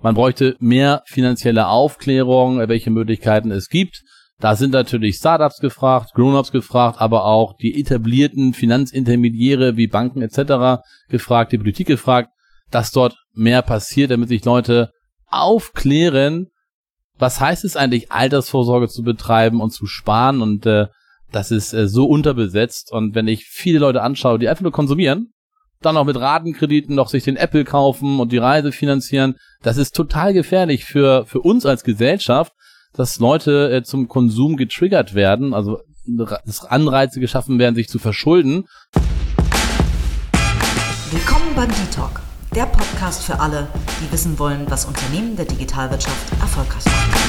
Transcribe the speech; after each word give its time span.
Man 0.00 0.14
bräuchte 0.14 0.56
mehr 0.60 1.02
finanzielle 1.06 1.68
Aufklärung, 1.68 2.58
welche 2.68 2.90
Möglichkeiten 2.90 3.50
es 3.50 3.68
gibt. 3.68 4.02
Da 4.40 4.54
sind 4.54 4.70
natürlich 4.70 5.16
Startups 5.16 5.58
gefragt, 5.58 6.12
Grown-ups 6.14 6.52
gefragt, 6.52 7.00
aber 7.00 7.24
auch 7.24 7.56
die 7.56 7.80
etablierten 7.80 8.54
Finanzintermediäre 8.54 9.76
wie 9.76 9.88
Banken 9.88 10.22
etc. 10.22 10.82
gefragt, 11.08 11.50
die 11.50 11.58
Politik 11.58 11.88
gefragt, 11.88 12.30
dass 12.70 12.92
dort 12.92 13.16
mehr 13.32 13.62
passiert, 13.62 14.12
damit 14.12 14.28
sich 14.28 14.44
Leute 14.44 14.92
aufklären, 15.26 16.46
was 17.18 17.40
heißt 17.40 17.64
es 17.64 17.76
eigentlich, 17.76 18.12
Altersvorsorge 18.12 18.88
zu 18.88 19.02
betreiben 19.02 19.60
und 19.60 19.70
zu 19.70 19.86
sparen 19.86 20.40
und 20.40 20.66
äh, 20.66 20.86
das 21.32 21.50
ist 21.50 21.72
äh, 21.72 21.88
so 21.88 22.06
unterbesetzt 22.06 22.92
und 22.92 23.16
wenn 23.16 23.26
ich 23.26 23.46
viele 23.46 23.80
Leute 23.80 24.02
anschaue, 24.02 24.38
die 24.38 24.48
einfach 24.48 24.62
nur 24.62 24.72
konsumieren, 24.72 25.32
dann 25.80 25.96
auch 25.96 26.04
mit 26.04 26.16
Ratenkrediten 26.16 26.94
noch 26.94 27.08
sich 27.08 27.24
den 27.24 27.36
Apple 27.36 27.64
kaufen 27.64 28.20
und 28.20 28.32
die 28.32 28.38
Reise 28.38 28.72
finanzieren, 28.72 29.36
das 29.62 29.76
ist 29.76 29.94
total 29.94 30.32
gefährlich 30.32 30.84
für, 30.84 31.24
für 31.26 31.40
uns 31.40 31.66
als 31.66 31.84
Gesellschaft, 31.84 32.52
dass 32.94 33.18
Leute 33.18 33.70
äh, 33.72 33.82
zum 33.82 34.08
Konsum 34.08 34.56
getriggert 34.56 35.14
werden, 35.14 35.54
also 35.54 35.80
dass 36.06 36.64
Anreize 36.64 37.20
geschaffen 37.20 37.58
werden, 37.58 37.74
sich 37.74 37.88
zu 37.88 37.98
verschulden. 37.98 38.64
Willkommen 41.10 41.54
beim 41.54 41.68
D-Talk, 41.68 42.20
der 42.54 42.66
Podcast 42.66 43.24
für 43.24 43.38
alle, 43.38 43.68
die 44.02 44.12
wissen 44.12 44.38
wollen, 44.38 44.64
was 44.68 44.86
Unternehmen 44.86 45.36
der 45.36 45.44
Digitalwirtschaft 45.44 46.32
erfolgreich 46.40 46.84
machen. 46.86 47.28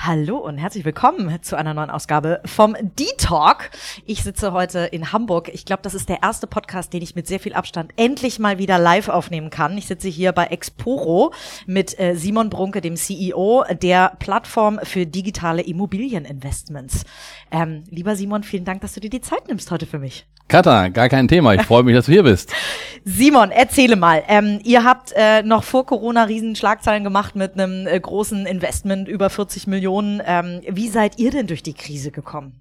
Hallo 0.00 0.36
und 0.36 0.58
herzlich 0.58 0.84
willkommen 0.84 1.42
zu 1.42 1.56
einer 1.56 1.74
neuen 1.74 1.90
Ausgabe 1.90 2.40
vom 2.44 2.76
D-Talk. 2.80 3.70
Ich 4.06 4.22
sitze 4.22 4.52
heute 4.52 4.78
in 4.78 5.12
Hamburg. 5.12 5.50
Ich 5.52 5.64
glaube, 5.64 5.82
das 5.82 5.92
ist 5.92 6.08
der 6.08 6.22
erste 6.22 6.46
Podcast, 6.46 6.92
den 6.92 7.02
ich 7.02 7.16
mit 7.16 7.26
sehr 7.26 7.40
viel 7.40 7.52
Abstand 7.52 7.92
endlich 7.96 8.38
mal 8.38 8.58
wieder 8.58 8.78
live 8.78 9.08
aufnehmen 9.08 9.50
kann. 9.50 9.76
Ich 9.76 9.88
sitze 9.88 10.06
hier 10.06 10.30
bei 10.30 10.44
Exporo 10.46 11.32
mit 11.66 11.98
äh, 11.98 12.14
Simon 12.14 12.48
Brunke, 12.48 12.80
dem 12.80 12.94
CEO 12.94 13.64
der 13.82 14.12
Plattform 14.20 14.78
für 14.84 15.04
digitale 15.04 15.62
Immobilieninvestments. 15.62 17.04
Ähm, 17.50 17.82
lieber 17.90 18.14
Simon, 18.14 18.44
vielen 18.44 18.64
Dank, 18.64 18.82
dass 18.82 18.94
du 18.94 19.00
dir 19.00 19.10
die 19.10 19.20
Zeit 19.20 19.48
nimmst 19.48 19.72
heute 19.72 19.86
für 19.86 19.98
mich. 19.98 20.26
Katha, 20.48 20.88
gar 20.88 21.10
kein 21.10 21.28
Thema. 21.28 21.52
Ich 21.54 21.62
freue 21.62 21.82
mich, 21.82 21.94
dass 21.94 22.06
du 22.06 22.12
hier 22.12 22.22
bist. 22.22 22.50
Simon, 23.04 23.50
erzähle 23.50 23.96
mal. 23.96 24.22
Ähm, 24.28 24.60
ihr 24.64 24.82
habt 24.82 25.12
äh, 25.14 25.42
noch 25.42 25.62
vor 25.62 25.84
Corona 25.84 26.24
riesen 26.24 26.56
Schlagzeilen 26.56 27.04
gemacht 27.04 27.36
mit 27.36 27.52
einem 27.52 27.86
äh, 27.86 28.00
großen 28.00 28.46
Investment 28.46 29.08
über 29.08 29.28
40 29.28 29.66
Millionen. 29.66 29.88
Ähm, 30.00 30.60
wie 30.68 30.88
seid 30.88 31.18
ihr 31.18 31.30
denn 31.30 31.46
durch 31.46 31.62
die 31.62 31.74
Krise 31.74 32.10
gekommen? 32.10 32.60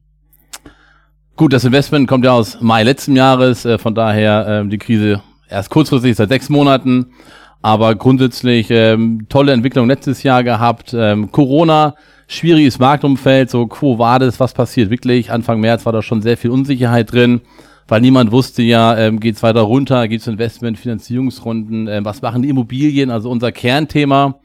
Gut, 1.35 1.53
das 1.53 1.65
Investment 1.65 2.07
kommt 2.07 2.25
ja 2.25 2.31
aus 2.31 2.59
Mai 2.61 2.83
letzten 2.83 3.15
Jahres, 3.15 3.65
äh, 3.65 3.77
von 3.77 3.93
daher 3.93 4.63
äh, 4.65 4.67
die 4.67 4.77
Krise 4.77 5.21
erst 5.49 5.69
kurzfristig 5.69 6.15
seit 6.15 6.29
sechs 6.29 6.49
Monaten, 6.49 7.13
aber 7.61 7.95
grundsätzlich 7.95 8.71
ähm, 8.71 9.27
tolle 9.29 9.53
Entwicklung 9.53 9.87
letztes 9.87 10.23
Jahr 10.23 10.43
gehabt. 10.43 10.95
Ähm, 10.97 11.31
Corona, 11.31 11.95
schwieriges 12.27 12.79
Marktumfeld, 12.79 13.49
so 13.49 13.67
quo 13.67 13.99
war 13.99 14.19
das, 14.19 14.39
was 14.39 14.53
passiert 14.53 14.89
wirklich? 14.89 15.31
Anfang 15.31 15.59
März 15.59 15.85
war 15.85 15.93
da 15.93 16.01
schon 16.01 16.21
sehr 16.21 16.37
viel 16.37 16.51
Unsicherheit 16.51 17.11
drin 17.11 17.41
weil 17.87 18.01
niemand 18.01 18.31
wusste 18.31 18.61
ja, 18.61 18.97
ähm, 18.97 19.19
geht 19.19 19.35
es 19.35 19.43
weiter 19.43 19.61
runter, 19.61 20.07
geht 20.07 20.21
es 20.21 20.27
Investment, 20.27 20.77
Finanzierungsrunden, 20.77 21.87
ähm, 21.87 22.05
was 22.05 22.21
machen 22.21 22.41
die 22.41 22.49
Immobilien, 22.49 23.09
also 23.09 23.29
unser 23.29 23.51
Kernthema. 23.51 24.39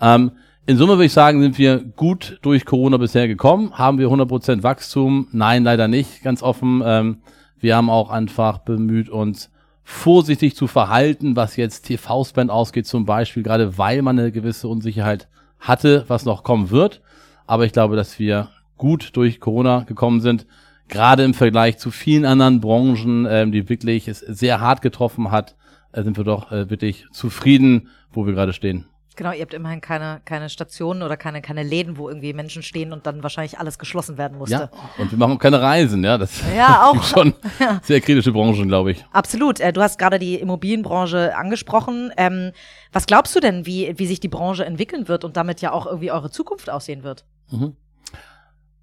Ähm, 0.00 0.32
in 0.70 0.76
Summe 0.76 0.92
würde 0.92 1.06
ich 1.06 1.12
sagen, 1.12 1.42
sind 1.42 1.58
wir 1.58 1.78
gut 1.78 2.38
durch 2.42 2.64
Corona 2.64 2.96
bisher 2.96 3.26
gekommen. 3.26 3.76
Haben 3.76 3.98
wir 3.98 4.08
100% 4.08 4.62
Wachstum? 4.62 5.26
Nein, 5.32 5.64
leider 5.64 5.88
nicht, 5.88 6.22
ganz 6.22 6.42
offen. 6.42 6.82
Ähm, 6.84 7.18
wir 7.58 7.76
haben 7.76 7.90
auch 7.90 8.10
einfach 8.10 8.58
bemüht, 8.58 9.08
uns 9.08 9.50
vorsichtig 9.82 10.54
zu 10.54 10.66
verhalten, 10.66 11.34
was 11.34 11.56
jetzt 11.56 11.86
TV-Spend 11.86 12.50
ausgeht 12.50 12.86
zum 12.86 13.04
Beispiel, 13.04 13.42
gerade 13.42 13.78
weil 13.78 14.02
man 14.02 14.18
eine 14.18 14.30
gewisse 14.30 14.68
Unsicherheit 14.68 15.28
hatte, 15.58 16.04
was 16.08 16.24
noch 16.24 16.44
kommen 16.44 16.70
wird. 16.70 17.02
Aber 17.46 17.64
ich 17.64 17.72
glaube, 17.72 17.96
dass 17.96 18.18
wir 18.18 18.50
gut 18.76 19.10
durch 19.16 19.40
Corona 19.40 19.80
gekommen 19.80 20.20
sind 20.20 20.46
gerade 20.90 21.24
im 21.24 21.32
Vergleich 21.32 21.78
zu 21.78 21.90
vielen 21.90 22.26
anderen 22.26 22.60
Branchen, 22.60 23.26
ähm, 23.30 23.52
die 23.52 23.68
wirklich 23.68 24.08
es 24.08 24.18
sehr 24.18 24.60
hart 24.60 24.82
getroffen 24.82 25.30
hat, 25.30 25.56
äh, 25.92 26.02
sind 26.02 26.16
wir 26.16 26.24
doch 26.24 26.52
äh, 26.52 26.68
wirklich 26.68 27.06
zufrieden, 27.12 27.88
wo 28.12 28.26
wir 28.26 28.34
gerade 28.34 28.52
stehen. 28.52 28.89
Genau, 29.16 29.32
ihr 29.32 29.42
habt 29.42 29.54
immerhin 29.54 29.80
keine, 29.80 30.20
keine 30.24 30.48
Stationen 30.48 31.02
oder 31.02 31.16
keine, 31.16 31.42
keine 31.42 31.62
Läden, 31.62 31.98
wo 31.98 32.08
irgendwie 32.08 32.32
Menschen 32.32 32.62
stehen 32.62 32.92
und 32.92 33.06
dann 33.06 33.22
wahrscheinlich 33.22 33.58
alles 33.58 33.78
geschlossen 33.78 34.16
werden 34.18 34.38
musste. 34.38 34.54
Ja, 34.54 34.70
und 34.98 35.10
wir 35.10 35.18
machen 35.18 35.38
keine 35.38 35.60
Reisen, 35.60 36.04
ja. 36.04 36.16
Das 36.16 36.40
ja, 36.56 36.88
auch. 36.88 37.02
schon 37.02 37.34
ja. 37.60 37.80
sehr 37.82 38.00
kritische 38.00 38.32
Branchen, 38.32 38.68
glaube 38.68 38.92
ich. 38.92 39.04
Absolut. 39.12 39.60
Äh, 39.60 39.72
du 39.72 39.82
hast 39.82 39.98
gerade 39.98 40.18
die 40.18 40.36
Immobilienbranche 40.36 41.36
angesprochen. 41.36 42.12
Ähm, 42.16 42.52
was 42.92 43.06
glaubst 43.06 43.34
du 43.34 43.40
denn, 43.40 43.66
wie, 43.66 43.92
wie 43.98 44.06
sich 44.06 44.20
die 44.20 44.28
Branche 44.28 44.64
entwickeln 44.64 45.08
wird 45.08 45.24
und 45.24 45.36
damit 45.36 45.60
ja 45.60 45.72
auch 45.72 45.86
irgendwie 45.86 46.12
eure 46.12 46.30
Zukunft 46.30 46.70
aussehen 46.70 47.02
wird? 47.02 47.24
Mhm. 47.50 47.76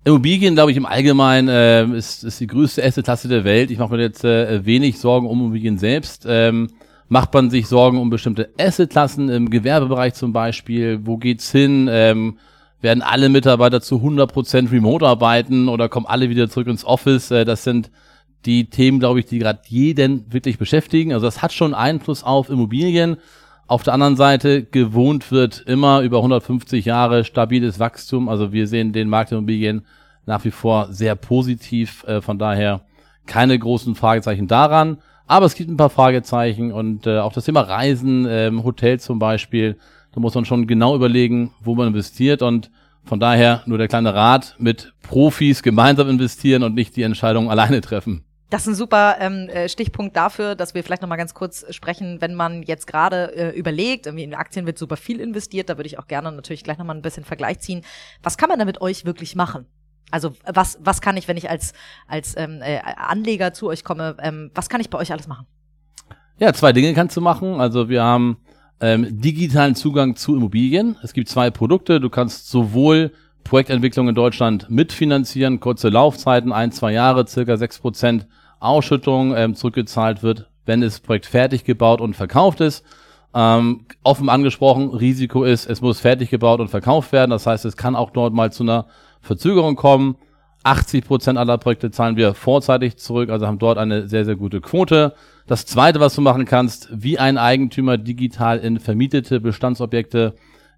Immobilien, 0.03 0.55
glaube 0.55 0.71
ich, 0.71 0.77
im 0.77 0.85
Allgemeinen 0.85 1.47
äh, 1.49 1.83
ist, 1.97 2.23
ist 2.23 2.39
die 2.39 2.47
größte 2.47 2.83
Asset-Klasse 2.83 3.27
der 3.27 3.43
Welt. 3.43 3.71
Ich 3.71 3.77
mache 3.77 3.95
mir 3.95 4.01
jetzt 4.01 4.23
äh, 4.23 4.65
wenig 4.65 4.99
Sorgen 4.99 5.27
um 5.27 5.39
Immobilien 5.39 5.77
selbst. 5.77 6.25
Ähm, 6.27 6.69
macht 7.09 7.33
man 7.33 7.49
sich 7.49 7.67
Sorgen 7.67 7.97
um 7.97 8.09
bestimmte 8.09 8.49
Asset-Klassen 8.59 9.29
im 9.29 9.49
Gewerbebereich 9.49 10.13
zum 10.13 10.33
Beispiel? 10.33 10.99
Wo 11.03 11.17
geht's 11.17 11.51
hin? 11.51 11.87
Ähm, 11.91 12.37
werden 12.81 13.01
alle 13.01 13.29
Mitarbeiter 13.29 13.81
zu 13.81 13.95
100% 13.95 14.71
remote 14.71 15.05
arbeiten 15.05 15.67
oder 15.67 15.89
kommen 15.89 16.05
alle 16.05 16.29
wieder 16.29 16.49
zurück 16.49 16.67
ins 16.67 16.85
Office? 16.85 17.31
Äh, 17.31 17.45
das 17.45 17.63
sind 17.63 17.91
die 18.45 18.69
Themen, 18.69 18.99
glaube 18.99 19.19
ich, 19.19 19.25
die 19.25 19.39
gerade 19.39 19.61
jeden 19.67 20.31
wirklich 20.31 20.57
beschäftigen. 20.57 21.13
Also 21.13 21.25
das 21.25 21.41
hat 21.41 21.53
schon 21.53 21.73
Einfluss 21.73 22.23
auf 22.23 22.49
Immobilien. 22.49 23.17
Auf 23.67 23.83
der 23.83 23.93
anderen 23.93 24.15
Seite 24.15 24.63
gewohnt 24.63 25.31
wird 25.31 25.63
immer 25.65 26.01
über 26.01 26.17
150 26.17 26.85
Jahre 26.85 27.25
stabiles 27.25 27.79
Wachstum. 27.79 28.29
Also 28.29 28.53
wir 28.53 28.67
sehen 28.67 28.93
den 28.93 29.09
Markt 29.09 29.31
der 29.31 29.39
Immobilien 29.39 29.85
nach 30.25 30.45
wie 30.45 30.51
vor 30.51 30.87
sehr 30.91 31.15
positiv. 31.15 32.03
Äh, 32.05 32.21
von 32.21 32.37
daher 32.37 32.81
keine 33.25 33.57
großen 33.57 33.95
Fragezeichen 33.95 34.47
daran. 34.47 34.99
Aber 35.27 35.45
es 35.45 35.55
gibt 35.55 35.69
ein 35.69 35.77
paar 35.77 35.89
Fragezeichen 35.89 36.71
und 36.71 37.05
äh, 37.05 37.19
auch 37.19 37.33
das 37.33 37.45
Thema 37.45 37.61
Reisen, 37.61 38.25
ähm, 38.29 38.63
Hotel 38.63 38.99
zum 38.99 39.19
Beispiel, 39.19 39.77
da 40.13 40.21
muss 40.21 40.33
man 40.33 40.45
schon 40.45 40.67
genau 40.67 40.95
überlegen, 40.95 41.53
wo 41.61 41.75
man 41.75 41.87
investiert 41.87 42.41
und 42.41 42.71
von 43.03 43.19
daher 43.19 43.61
nur 43.65 43.77
der 43.77 43.89
kleine 43.89 44.13
Rat 44.13 44.55
mit 44.57 44.93
Profis 45.01 45.63
gemeinsam 45.63 46.09
investieren 46.09 46.63
und 46.63 46.75
nicht 46.75 46.95
die 46.95 47.03
Entscheidung 47.03 47.51
alleine 47.51 47.81
treffen. 47.81 48.23
Das 48.49 48.61
ist 48.61 48.67
ein 48.67 48.75
super 48.75 49.17
ähm, 49.19 49.49
äh, 49.49 49.67
Stichpunkt 49.67 50.15
dafür, 50.15 50.55
dass 50.55 50.73
wir 50.73 50.81
vielleicht 50.81 51.01
noch 51.01 51.09
mal 51.09 51.17
ganz 51.17 51.33
kurz 51.33 51.65
sprechen, 51.75 52.21
wenn 52.21 52.33
man 52.33 52.63
jetzt 52.63 52.87
gerade 52.87 53.35
äh, 53.35 53.49
überlegt, 53.57 54.05
irgendwie 54.05 54.23
in 54.23 54.33
Aktien 54.33 54.65
wird 54.65 54.77
super 54.77 54.95
viel 54.95 55.19
investiert, 55.19 55.69
da 55.69 55.77
würde 55.77 55.87
ich 55.87 55.99
auch 55.99 56.07
gerne 56.07 56.31
natürlich 56.31 56.63
gleich 56.63 56.77
noch 56.77 56.85
mal 56.85 56.95
ein 56.95 57.01
bisschen 57.01 57.25
Vergleich 57.25 57.59
ziehen. 57.59 57.81
Was 58.23 58.37
kann 58.37 58.47
man 58.47 58.57
da 58.57 58.63
mit 58.63 58.79
euch 58.79 59.03
wirklich 59.03 59.35
machen? 59.35 59.65
Also 60.09 60.33
was, 60.45 60.79
was 60.81 61.01
kann 61.01 61.17
ich, 61.17 61.27
wenn 61.27 61.37
ich 61.37 61.49
als, 61.49 61.73
als 62.07 62.35
ähm, 62.37 62.61
äh, 62.61 62.79
Anleger 62.95 63.53
zu 63.53 63.67
euch 63.67 63.83
komme, 63.83 64.15
ähm, 64.21 64.51
was 64.55 64.69
kann 64.69 64.79
ich 64.79 64.89
bei 64.89 64.97
euch 64.97 65.11
alles 65.11 65.27
machen? 65.27 65.45
Ja, 66.39 66.53
zwei 66.53 66.71
Dinge 66.71 66.93
kannst 66.93 67.17
du 67.17 67.21
machen. 67.21 67.59
Also 67.59 67.89
wir 67.89 68.03
haben 68.03 68.37
ähm, 68.79 69.19
digitalen 69.19 69.75
Zugang 69.75 70.15
zu 70.15 70.35
Immobilien. 70.35 70.95
Es 71.03 71.13
gibt 71.13 71.29
zwei 71.29 71.49
Produkte. 71.49 71.99
Du 71.99 72.09
kannst 72.09 72.49
sowohl 72.49 73.11
Projektentwicklung 73.43 74.09
in 74.09 74.15
Deutschland 74.15 74.69
mitfinanzieren, 74.69 75.59
kurze 75.59 75.89
Laufzeiten, 75.89 76.51
ein, 76.51 76.71
zwei 76.71 76.93
Jahre, 76.93 77.25
circa 77.27 77.57
sechs 77.57 77.79
Prozent 77.79 78.27
Ausschüttung 78.59 79.35
ähm, 79.35 79.55
zurückgezahlt 79.55 80.21
wird, 80.21 80.49
wenn 80.65 80.81
das 80.81 80.99
Projekt 80.99 81.25
fertig 81.25 81.63
gebaut 81.63 82.01
und 82.01 82.15
verkauft 82.15 82.61
ist. 82.61 82.83
Ähm, 83.33 83.85
offen 84.03 84.29
angesprochen, 84.29 84.89
Risiko 84.89 85.43
ist, 85.43 85.69
es 85.69 85.81
muss 85.81 85.99
fertig 85.99 86.29
gebaut 86.29 86.59
und 86.59 86.69
verkauft 86.69 87.11
werden. 87.11 87.31
Das 87.31 87.45
heißt, 87.45 87.65
es 87.65 87.77
kann 87.77 87.95
auch 87.95 88.09
dort 88.09 88.33
mal 88.33 88.51
zu 88.51 88.63
einer 88.63 88.87
Verzögerung 89.27 89.75
kommen. 89.75 90.15
80 90.63 91.05
Prozent 91.05 91.37
aller 91.37 91.57
Projekte 91.57 91.91
zahlen 91.91 92.17
wir 92.17 92.33
vorzeitig 92.33 92.97
zurück, 92.97 93.29
also 93.29 93.47
haben 93.47 93.59
dort 93.59 93.77
eine 93.77 94.07
sehr, 94.07 94.25
sehr 94.25 94.35
gute 94.35 94.59
Quote. 94.59 95.13
Das 95.45 95.65
zweite, 95.65 95.99
was 95.99 96.15
du 96.15 96.21
machen 96.21 96.45
kannst, 96.45 96.89
wie 96.91 97.19
ein 97.19 97.37
Eigentümer 97.37 97.97
digital 97.97 98.57
in 98.59 98.79
vermietete 98.79 99.39
Bestandsobjekte 99.39 100.33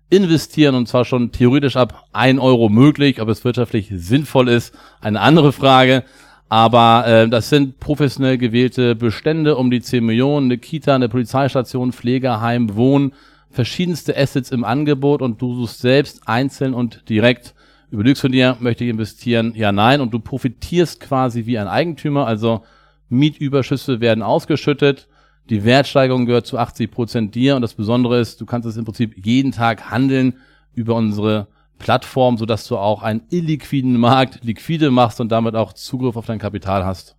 investieren 0.10 0.75
und 0.75 0.88
zwar 0.88 1.06
schon 1.06 1.31
theoretisch 1.31 1.75
ab 1.75 2.06
ein 2.13 2.40
Euro 2.40 2.69
möglich. 2.69 3.22
Ob 3.22 3.30
es 3.30 3.44
wirtschaftlich 3.44 3.92
sinnvoll 3.92 4.50
ist, 4.50 4.75
eine 5.02 5.22
andere 5.22 5.52
Frage. 5.54 6.04
Aber 6.50 7.06
äh, 7.07 7.30
das 7.30 7.50
sind 7.50 7.80
professionell 7.80 8.38
gewählte 8.40 8.95
Bestände 8.95 9.56
um 9.56 9.69
die 9.69 9.81
10 9.81 10.04
Millionen, 10.04 10.48
eine 10.48 10.57
Kita, 10.57 10.95
eine 10.95 11.10
Polizeistation, 11.10 11.94
Pflegeheim, 11.94 12.75
Wohn, 12.75 13.13
verschiedenste 13.52 14.18
Assets 14.18 14.52
im 14.52 14.63
Angebot 14.63 15.22
und 15.22 15.42
du 15.42 15.56
suchst 15.56 15.80
selbst 15.80 16.28
einzeln 16.28 16.74
und 16.74 17.07
direkt 17.10 17.54
überlegst 17.92 18.22
von 18.22 18.32
dir, 18.32 18.58
möchte 18.60 18.84
ich 18.84 18.90
investieren? 18.90 19.54
Ja, 19.56 19.72
nein. 19.72 20.02
Und 20.02 20.14
du 20.14 20.20
profitierst 20.20 21.00
quasi 21.00 21.46
wie 21.46 21.58
ein 21.58 21.68
Eigentümer. 21.68 22.28
Also 22.28 22.64
Mietüberschüsse 23.10 24.00
werden 24.00 24.24
ausgeschüttet. 24.24 25.08
Die 25.50 25.64
Wertsteigerung 25.64 26.26
gehört 26.26 26.46
zu 26.46 26.58
80 26.58 26.92
Prozent 26.92 27.36
dir. 27.36 27.56
Und 27.56 27.62
das 27.62 27.74
Besondere 27.74 28.20
ist, 28.20 28.40
du 28.40 28.46
kannst 28.46 28.68
es 28.68 28.78
im 28.78 28.86
Prinzip 28.86 29.26
jeden 29.26 29.52
Tag 29.52 29.90
handeln 29.90 30.36
über 30.74 30.96
unsere 30.96 31.48
Plattform, 31.80 32.38
sodass 32.38 32.68
du 32.68 32.78
auch 32.78 33.02
einen 33.02 33.24
illiquiden 33.30 33.98
Markt 33.98 34.44
liquide 34.44 34.92
machst 34.92 35.20
und 35.20 35.30
damit 35.30 35.56
auch 35.56 35.74
Zugriff 35.74 36.16
auf 36.16 36.26
dein 36.26 36.40
Kapital 36.40 36.86
hast. 36.86 37.16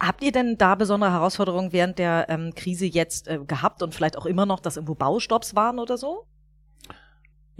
Habt 0.00 0.22
ihr 0.22 0.32
denn 0.32 0.58
da 0.58 0.74
besondere 0.74 1.10
Herausforderungen 1.10 1.72
während 1.72 1.98
der 1.98 2.26
ähm, 2.28 2.54
Krise 2.54 2.86
jetzt 2.86 3.26
äh, 3.26 3.38
gehabt 3.46 3.82
und 3.82 3.94
vielleicht 3.94 4.16
auch 4.16 4.26
immer 4.26 4.46
noch, 4.46 4.60
dass 4.60 4.76
irgendwo 4.76 4.94
Baustopps 4.94 5.56
waren 5.56 5.78
oder 5.78 5.96
so? 5.96 6.24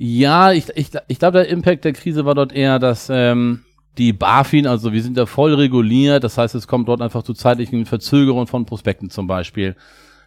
Ja, 0.00 0.52
ich, 0.52 0.68
ich, 0.76 0.90
ich 1.08 1.18
glaube, 1.18 1.38
der 1.38 1.48
Impact 1.48 1.84
der 1.84 1.92
Krise 1.92 2.24
war 2.24 2.36
dort 2.36 2.52
eher, 2.52 2.78
dass 2.78 3.08
ähm, 3.10 3.64
die 3.98 4.12
BaFin, 4.12 4.68
also 4.68 4.92
wir 4.92 5.02
sind 5.02 5.16
da 5.16 5.26
voll 5.26 5.54
reguliert, 5.54 6.22
das 6.22 6.38
heißt, 6.38 6.54
es 6.54 6.68
kommt 6.68 6.86
dort 6.86 7.02
einfach 7.02 7.24
zu 7.24 7.34
zeitlichen 7.34 7.84
Verzögerungen 7.84 8.46
von 8.46 8.64
Prospekten 8.64 9.10
zum 9.10 9.26
Beispiel. 9.26 9.74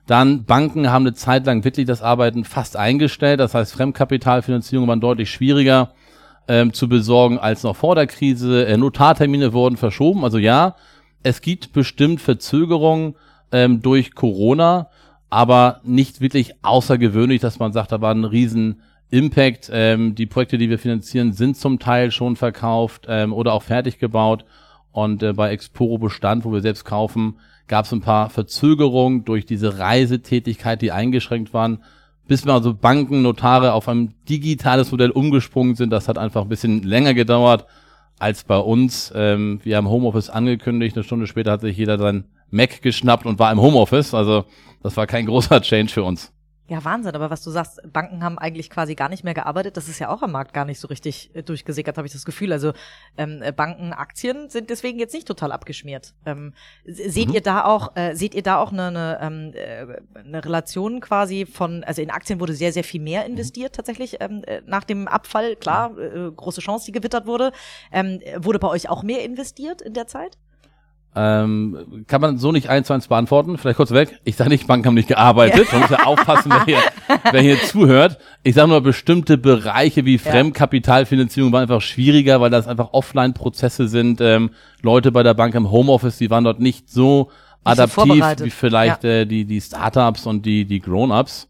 Dann 0.08 0.44
Banken 0.44 0.92
haben 0.92 1.04
eine 1.06 1.14
Zeit 1.14 1.46
lang 1.46 1.64
wirklich 1.64 1.86
das 1.86 2.02
Arbeiten 2.02 2.44
fast 2.44 2.76
eingestellt, 2.76 3.40
das 3.40 3.56
heißt, 3.56 3.72
Fremdkapitalfinanzierung 3.72 4.90
waren 4.90 5.00
deutlich 5.00 5.32
schwieriger 5.32 5.94
ähm, 6.50 6.74
zu 6.74 6.90
besorgen 6.90 7.40
als 7.40 7.64
noch 7.64 7.78
vor 7.78 7.96
der 7.96 8.08
Krise. 8.08 8.66
Äh, 8.66 8.76
Notartermine 8.76 9.54
wurden 9.54 9.78
verschoben, 9.78 10.26
also 10.26 10.38
ja, 10.38 10.76
es 11.24 11.40
gibt 11.40 11.72
bestimmt 11.72 12.20
Verzögerungen 12.20 13.16
ähm, 13.54 13.82
durch 13.82 14.16
Corona, 14.16 14.90
aber 15.30 15.80
nicht 15.86 16.20
wirklich 16.20 16.56
außergewöhnlich, 16.62 17.40
dass 17.40 17.60
man 17.60 17.72
sagt, 17.72 17.94
da 17.94 18.02
war 18.02 18.14
ein 18.14 18.26
riesen 18.26 18.82
Impact. 19.12 19.70
Ähm, 19.72 20.16
die 20.16 20.26
Projekte, 20.26 20.58
die 20.58 20.70
wir 20.70 20.80
finanzieren, 20.80 21.34
sind 21.34 21.58
zum 21.58 21.78
Teil 21.80 22.12
schon 22.12 22.36
verkauft 22.36 23.06
ähm, 23.08 23.34
oder 23.34 23.54
auch 23.54 23.64
fertig 23.64 24.00
gebaut. 24.00 24.46
Und 24.92 25.22
äh, 25.22 25.34
bei 25.34 25.52
Exporo 25.52 25.98
Bestand, 25.98 26.44
wo 26.44 26.52
wir 26.52 26.62
selbst 26.62 26.86
kaufen, 26.86 27.38
gab 27.68 27.86
es 27.86 27.92
ein 27.92 28.02
paar 28.02 28.30
Verzögerungen 28.30 29.24
durch 29.24 29.46
diese 29.46 29.78
Reisetätigkeit, 29.78 30.82
die 30.82 30.92
eingeschränkt 30.92 31.54
waren. 31.54 31.84
Bis 32.28 32.46
wir 32.46 32.54
also 32.54 32.74
Banken, 32.74 33.22
Notare 33.22 33.74
auf 33.74 33.88
ein 33.88 34.14
digitales 34.28 34.92
Modell 34.92 35.12
umgesprungen 35.12 35.76
sind, 35.76 35.90
das 35.90 36.08
hat 36.08 36.18
einfach 36.18 36.44
ein 36.44 36.50
bisschen 36.50 36.84
länger 36.84 37.14
gedauert 37.14 37.66
als 38.20 38.44
bei 38.44 38.58
uns. 38.58 39.12
Ähm, 39.16 39.60
wir 39.64 39.78
haben 39.78 39.90
Homeoffice 39.90 40.30
angekündigt, 40.30 40.96
eine 40.96 41.04
Stunde 41.04 41.28
später 41.28 41.52
hat 41.52 41.62
sich 41.62 41.76
jeder 41.76 41.98
sein 41.98 42.26
Mac 42.50 42.82
geschnappt 42.82 43.26
und 43.26 43.40
war 43.40 43.52
im 43.52 43.62
Homeoffice. 43.62 44.14
Also 44.14 44.46
das 44.84 44.96
war 44.98 45.08
kein 45.08 45.26
großer 45.26 45.62
Change 45.62 45.92
für 45.92 46.04
uns. 46.04 46.32
Ja, 46.68 46.86
Wahnsinn. 46.86 47.16
Aber 47.16 47.30
was 47.30 47.44
du 47.44 47.52
sagst, 47.52 47.82
Banken 47.92 48.24
haben 48.24 48.38
eigentlich 48.38 48.70
quasi 48.70 48.96
gar 48.96 49.10
nicht 49.10 49.24
mehr 49.24 49.34
gearbeitet. 49.34 49.76
Das 49.76 49.90
ist 49.90 50.00
ja 50.00 50.10
auch 50.10 50.22
am 50.22 50.32
Markt 50.32 50.54
gar 50.54 50.64
nicht 50.64 50.80
so 50.80 50.88
richtig 50.88 51.30
äh, 51.36 51.44
durchgesickert, 51.44 51.98
habe 51.98 52.08
ich 52.08 52.14
das 52.14 52.24
Gefühl. 52.24 52.54
Also 52.54 52.72
ähm, 53.18 53.42
äh, 53.42 53.52
Bankenaktien 53.52 54.50
sind 54.50 54.70
deswegen 54.70 54.98
jetzt 54.98 55.14
nicht 55.14 55.28
total 55.28 55.52
abgeschmiert. 55.52 56.14
Ähm, 56.26 56.54
seht 56.86 57.28
mhm. 57.28 57.36
ihr 57.36 57.42
da 57.42 57.66
auch, 57.66 57.96
äh, 57.98 58.16
seht 58.16 58.36
ihr 58.36 58.44
da 58.44 58.58
auch 58.58 58.72
eine, 58.72 58.88
eine, 58.88 59.20
ähm, 59.22 59.52
äh, 59.54 60.20
eine 60.20 60.46
Relation 60.46 61.02
quasi 61.02 61.46
von, 61.46 61.84
also 61.84 62.02
in 62.02 62.10
Aktien 62.10 62.40
wurde 62.40 62.54
sehr, 62.54 62.72
sehr 62.72 62.86
viel 62.86 63.02
mehr 63.02 63.26
investiert 63.26 63.74
mhm. 63.74 63.76
tatsächlich 63.76 64.22
ähm, 64.22 64.44
äh, 64.46 64.62
nach 64.66 64.86
dem 64.86 65.08
Abfall. 65.08 65.58
Klar, 65.58 65.98
äh, 65.98 66.32
große 66.32 66.62
Chance, 66.62 66.86
die 66.86 66.94
gewittert 66.94 67.26
wurde. 67.26 67.52
Ähm, 67.92 68.22
wurde 68.38 68.60
bei 68.60 68.70
euch 68.70 68.88
auch 68.88 69.04
mehr 69.04 69.26
investiert 69.26 69.82
in 69.82 69.94
der 69.94 70.08
Zeit? 70.08 70.38
Ähm, 71.14 72.06
kann 72.08 72.22
man 72.22 72.38
so 72.38 72.54
nicht 72.54 72.70
eins 72.70 72.88
zu 72.88 72.94
eins 72.94 73.08
beantworten. 73.08 73.58
Vielleicht 73.58 73.78
kurz 73.78 73.92
weg. 73.92 74.20
Ich 74.24 74.38
sage 74.38 74.50
nicht, 74.50 74.66
Banken 74.68 74.88
haben 74.88 74.94
nicht 74.94 75.10
gearbeitet. 75.10 75.72
Man 75.72 75.82
muss 75.82 75.90
ja 75.90 76.04
aufpassen, 76.04 76.52
wer 76.52 76.66
hier, 76.66 76.80
wer 77.32 77.42
hier 77.42 77.62
zuhört. 77.64 78.18
Ich 78.44 78.56
sage 78.56 78.70
nur, 78.70 78.82
bestimmte 78.82 79.38
Bereiche 79.38 80.06
wie 80.06 80.18
Fremdkapitalfinanzierung 80.18 81.52
waren 81.52 81.64
einfach 81.64 81.82
schwieriger, 81.82 82.40
weil 82.40 82.50
das 82.50 82.68
einfach 82.68 82.94
Offline-Prozesse 82.94 83.90
sind. 83.90 84.22
Ähm, 84.22 84.52
Leute 84.82 85.12
bei 85.12 85.22
der 85.22 85.34
Bank 85.34 85.54
im 85.56 85.70
Homeoffice, 85.70 86.18
die 86.18 86.30
waren 86.30 86.46
dort 86.46 86.62
nicht 86.62 86.90
so 86.90 87.30
adaptiv 87.66 88.24
wie 88.40 88.50
vielleicht 88.50 89.04
ja. 89.04 89.10
äh, 89.10 89.26
die, 89.26 89.44
die 89.46 89.60
Startups 89.60 90.26
und 90.26 90.46
die, 90.46 90.66
die 90.66 90.80
Grown-Ups. 90.80 91.50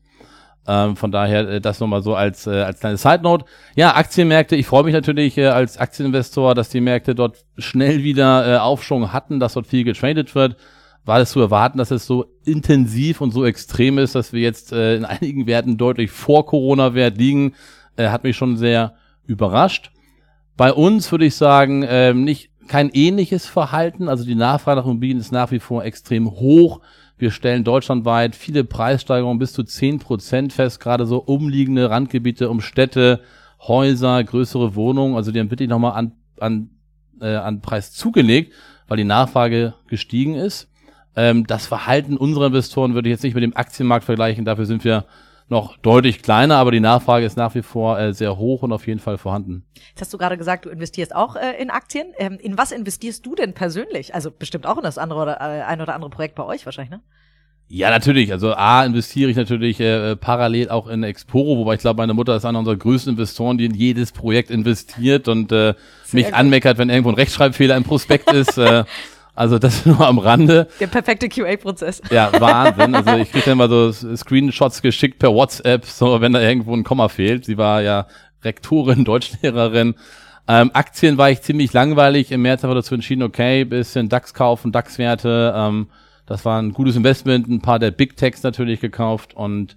Ähm, 0.67 0.95
von 0.95 1.11
daher 1.11 1.47
äh, 1.49 1.61
das 1.61 1.79
nochmal 1.79 2.03
so 2.03 2.15
als, 2.15 2.45
äh, 2.45 2.51
als 2.51 2.79
kleine 2.79 2.97
Side 2.97 3.21
Note. 3.23 3.45
Ja, 3.75 3.95
Aktienmärkte, 3.95 4.55
ich 4.55 4.67
freue 4.67 4.83
mich 4.83 4.93
natürlich 4.93 5.37
äh, 5.37 5.47
als 5.47 5.77
Aktieninvestor, 5.77 6.53
dass 6.53 6.69
die 6.69 6.81
Märkte 6.81 7.15
dort 7.15 7.45
schnell 7.57 8.03
wieder 8.03 8.47
äh, 8.47 8.57
Aufschwung 8.57 9.11
hatten, 9.11 9.39
dass 9.39 9.53
dort 9.53 9.67
viel 9.67 9.83
getradet 9.83 10.35
wird. 10.35 10.57
War 11.03 11.19
es 11.19 11.31
zu 11.31 11.39
erwarten, 11.39 11.79
dass 11.79 11.89
es 11.89 12.05
so 12.05 12.25
intensiv 12.45 13.21
und 13.21 13.31
so 13.31 13.43
extrem 13.43 13.97
ist, 13.97 14.13
dass 14.13 14.33
wir 14.33 14.41
jetzt 14.41 14.71
äh, 14.71 14.97
in 14.97 15.05
einigen 15.05 15.47
Werten 15.47 15.77
deutlich 15.77 16.11
vor 16.11 16.45
Corona-Wert 16.45 17.17
liegen, 17.17 17.55
äh, 17.97 18.09
hat 18.09 18.23
mich 18.23 18.37
schon 18.37 18.57
sehr 18.57 18.93
überrascht. 19.25 19.91
Bei 20.57 20.71
uns 20.71 21.11
würde 21.11 21.25
ich 21.25 21.35
sagen, 21.35 21.81
äh, 21.81 22.13
nicht 22.13 22.51
kein 22.67 22.89
ähnliches 22.89 23.47
Verhalten. 23.47 24.07
Also 24.07 24.25
die 24.25 24.35
Nachfrage 24.35 24.79
nach 24.79 24.85
Immobilien 24.85 25.19
ist 25.19 25.31
nach 25.31 25.49
wie 25.49 25.59
vor 25.59 25.83
extrem 25.83 26.29
hoch. 26.29 26.81
Wir 27.21 27.29
stellen 27.29 27.63
deutschlandweit 27.63 28.35
viele 28.35 28.63
Preissteigerungen 28.63 29.37
bis 29.37 29.53
zu 29.53 29.61
zehn 29.61 29.99
Prozent 29.99 30.53
fest, 30.53 30.79
gerade 30.79 31.05
so 31.05 31.19
umliegende 31.19 31.87
Randgebiete 31.87 32.49
um 32.49 32.61
Städte, 32.61 33.21
Häuser, 33.59 34.23
größere 34.23 34.73
Wohnungen. 34.73 35.15
Also 35.15 35.31
die 35.31 35.39
haben 35.39 35.51
wirklich 35.51 35.69
nochmal 35.69 35.91
an, 35.91 36.13
an, 36.39 36.71
äh, 37.21 37.35
an 37.35 37.61
Preis 37.61 37.93
zugelegt, 37.93 38.53
weil 38.87 38.97
die 38.97 39.03
Nachfrage 39.03 39.75
gestiegen 39.85 40.33
ist. 40.33 40.67
Ähm, 41.15 41.45
das 41.45 41.67
Verhalten 41.67 42.17
unserer 42.17 42.47
Investoren 42.47 42.95
würde 42.95 43.09
ich 43.09 43.13
jetzt 43.13 43.23
nicht 43.23 43.35
mit 43.35 43.43
dem 43.43 43.55
Aktienmarkt 43.55 44.05
vergleichen. 44.05 44.43
Dafür 44.43 44.65
sind 44.65 44.83
wir 44.83 45.05
noch 45.51 45.77
deutlich 45.77 46.23
kleiner, 46.23 46.55
aber 46.55 46.71
die 46.71 46.79
Nachfrage 46.79 47.25
ist 47.25 47.37
nach 47.37 47.53
wie 47.53 47.61
vor 47.61 47.99
äh, 47.99 48.13
sehr 48.13 48.37
hoch 48.37 48.63
und 48.63 48.71
auf 48.71 48.87
jeden 48.87 48.99
Fall 48.99 49.17
vorhanden. 49.17 49.63
Jetzt 49.89 50.01
hast 50.01 50.13
du 50.13 50.17
gerade 50.17 50.37
gesagt, 50.37 50.65
du 50.65 50.69
investierst 50.69 51.13
auch 51.13 51.35
äh, 51.35 51.61
in 51.61 51.69
Aktien. 51.69 52.07
Ähm, 52.17 52.39
in 52.41 52.57
was 52.57 52.71
investierst 52.71 53.25
du 53.25 53.35
denn 53.35 53.53
persönlich? 53.53 54.15
Also 54.15 54.31
bestimmt 54.31 54.65
auch 54.65 54.77
in 54.77 54.83
das 54.83 54.97
andere 54.97 55.21
oder 55.21 55.41
äh, 55.41 55.63
ein 55.63 55.81
oder 55.81 55.93
andere 55.93 56.09
Projekt 56.09 56.35
bei 56.35 56.45
euch 56.45 56.65
wahrscheinlich, 56.65 56.91
ne? 56.91 57.01
Ja, 57.67 57.89
natürlich. 57.89 58.33
Also 58.33 58.53
A, 58.53 58.83
investiere 58.83 59.29
ich 59.29 59.37
natürlich 59.37 59.79
äh, 59.79 60.17
parallel 60.17 60.69
auch 60.69 60.87
in 60.87 61.03
Exporo, 61.03 61.57
wobei 61.57 61.75
ich 61.75 61.79
glaube, 61.79 62.01
meine 62.01 62.13
Mutter 62.13 62.35
ist 62.35 62.43
einer 62.43 62.59
unserer 62.59 62.75
größten 62.75 63.13
Investoren, 63.13 63.57
die 63.57 63.65
in 63.65 63.73
jedes 63.73 64.11
Projekt 64.11 64.51
investiert 64.51 65.29
und 65.29 65.53
äh, 65.53 65.73
mich 66.11 66.25
gut. 66.25 66.33
anmeckert, 66.33 66.77
wenn 66.77 66.89
irgendwo 66.89 67.09
ein 67.11 67.15
Rechtschreibfehler 67.15 67.77
im 67.77 67.83
Prospekt 67.83 68.31
ist. 68.33 68.57
Äh, 68.57 68.83
also 69.41 69.57
das 69.57 69.85
nur 69.87 69.99
am 70.01 70.19
Rande. 70.19 70.67
Der 70.79 70.85
perfekte 70.85 71.27
QA-Prozess. 71.27 72.03
Ja, 72.11 72.31
Wahnsinn. 72.39 72.93
Also 72.93 73.15
ich 73.15 73.31
kriege 73.31 73.45
dann 73.45 73.57
mal 73.57 73.69
so 73.69 73.91
Screenshots 73.91 74.83
geschickt 74.83 75.17
per 75.17 75.33
WhatsApp, 75.33 75.85
so 75.85 76.21
wenn 76.21 76.33
da 76.33 76.41
irgendwo 76.41 76.75
ein 76.75 76.83
Komma 76.83 77.07
fehlt. 77.07 77.45
Sie 77.45 77.57
war 77.57 77.81
ja 77.81 78.05
Rektorin, 78.43 79.03
Deutschlehrerin. 79.03 79.95
Ähm, 80.47 80.69
Aktien 80.75 81.17
war 81.17 81.31
ich 81.31 81.41
ziemlich 81.41 81.73
langweilig. 81.73 82.31
Im 82.31 82.43
März 82.43 82.61
haben 82.61 82.69
wir 82.69 82.75
dazu 82.75 82.93
entschieden, 82.93 83.23
okay, 83.23 83.63
bisschen 83.63 84.09
DAX 84.09 84.35
kaufen, 84.35 84.71
DAX-Werte. 84.71 85.55
Ähm, 85.55 85.87
das 86.27 86.45
war 86.45 86.61
ein 86.61 86.71
gutes 86.71 86.95
Investment, 86.95 87.47
ein 87.47 87.61
paar 87.61 87.79
der 87.79 87.89
Big 87.89 88.17
Techs 88.17 88.43
natürlich 88.43 88.79
gekauft 88.79 89.33
und 89.33 89.75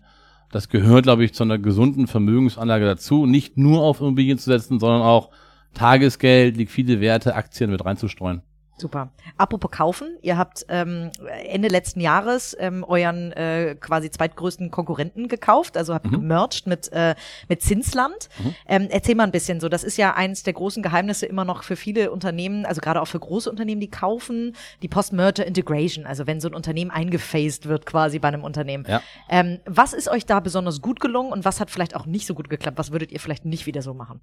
das 0.52 0.68
gehört, 0.68 1.04
glaube 1.04 1.24
ich, 1.24 1.32
zu 1.32 1.42
einer 1.42 1.58
gesunden 1.58 2.06
Vermögensanlage 2.06 2.84
dazu. 2.84 3.24
Nicht 3.24 3.56
nur 3.56 3.82
auf 3.82 4.00
Immobilien 4.00 4.36
zu 4.36 4.50
setzen, 4.50 4.78
sondern 4.78 5.00
auch 5.00 5.30
Tagesgeld, 5.72 6.58
liquide 6.58 7.00
Werte, 7.00 7.34
Aktien 7.34 7.70
mit 7.70 7.82
reinzustreuen. 7.82 8.42
Super. 8.76 9.10
Apropos 9.36 9.70
kaufen, 9.70 10.18
ihr 10.20 10.36
habt 10.36 10.66
ähm, 10.68 11.12
Ende 11.44 11.68
letzten 11.68 12.00
Jahres 12.00 12.56
ähm, 12.58 12.82
euren 12.82 13.30
äh, 13.32 13.76
quasi 13.78 14.10
zweitgrößten 14.10 14.72
Konkurrenten 14.72 15.28
gekauft, 15.28 15.76
also 15.76 15.94
habt 15.94 16.06
mhm. 16.06 16.12
gemerged 16.12 16.66
mit, 16.66 16.90
äh, 16.92 17.14
mit 17.48 17.62
Zinsland. 17.62 18.28
Mhm. 18.38 18.54
Ähm, 18.66 18.88
erzähl 18.90 19.14
mal 19.14 19.24
ein 19.24 19.30
bisschen 19.30 19.60
so, 19.60 19.68
das 19.68 19.84
ist 19.84 19.96
ja 19.96 20.14
eins 20.14 20.42
der 20.42 20.54
großen 20.54 20.82
Geheimnisse 20.82 21.26
immer 21.26 21.44
noch 21.44 21.62
für 21.62 21.76
viele 21.76 22.10
Unternehmen, 22.10 22.66
also 22.66 22.80
gerade 22.80 23.00
auch 23.00 23.06
für 23.06 23.20
große 23.20 23.48
Unternehmen, 23.48 23.80
die 23.80 23.90
kaufen, 23.90 24.56
die 24.82 24.88
Post-Merger 24.88 25.46
Integration, 25.46 26.04
also 26.04 26.26
wenn 26.26 26.40
so 26.40 26.48
ein 26.48 26.54
Unternehmen 26.54 26.90
eingefaced 26.90 27.66
wird 27.66 27.86
quasi 27.86 28.18
bei 28.18 28.28
einem 28.28 28.42
Unternehmen. 28.42 28.84
Ja. 28.88 29.02
Ähm, 29.28 29.60
was 29.66 29.92
ist 29.92 30.08
euch 30.08 30.26
da 30.26 30.40
besonders 30.40 30.80
gut 30.80 30.98
gelungen 30.98 31.30
und 31.30 31.44
was 31.44 31.60
hat 31.60 31.70
vielleicht 31.70 31.94
auch 31.94 32.06
nicht 32.06 32.26
so 32.26 32.34
gut 32.34 32.50
geklappt? 32.50 32.76
Was 32.76 32.90
würdet 32.90 33.12
ihr 33.12 33.20
vielleicht 33.20 33.44
nicht 33.44 33.66
wieder 33.66 33.82
so 33.82 33.94
machen? 33.94 34.20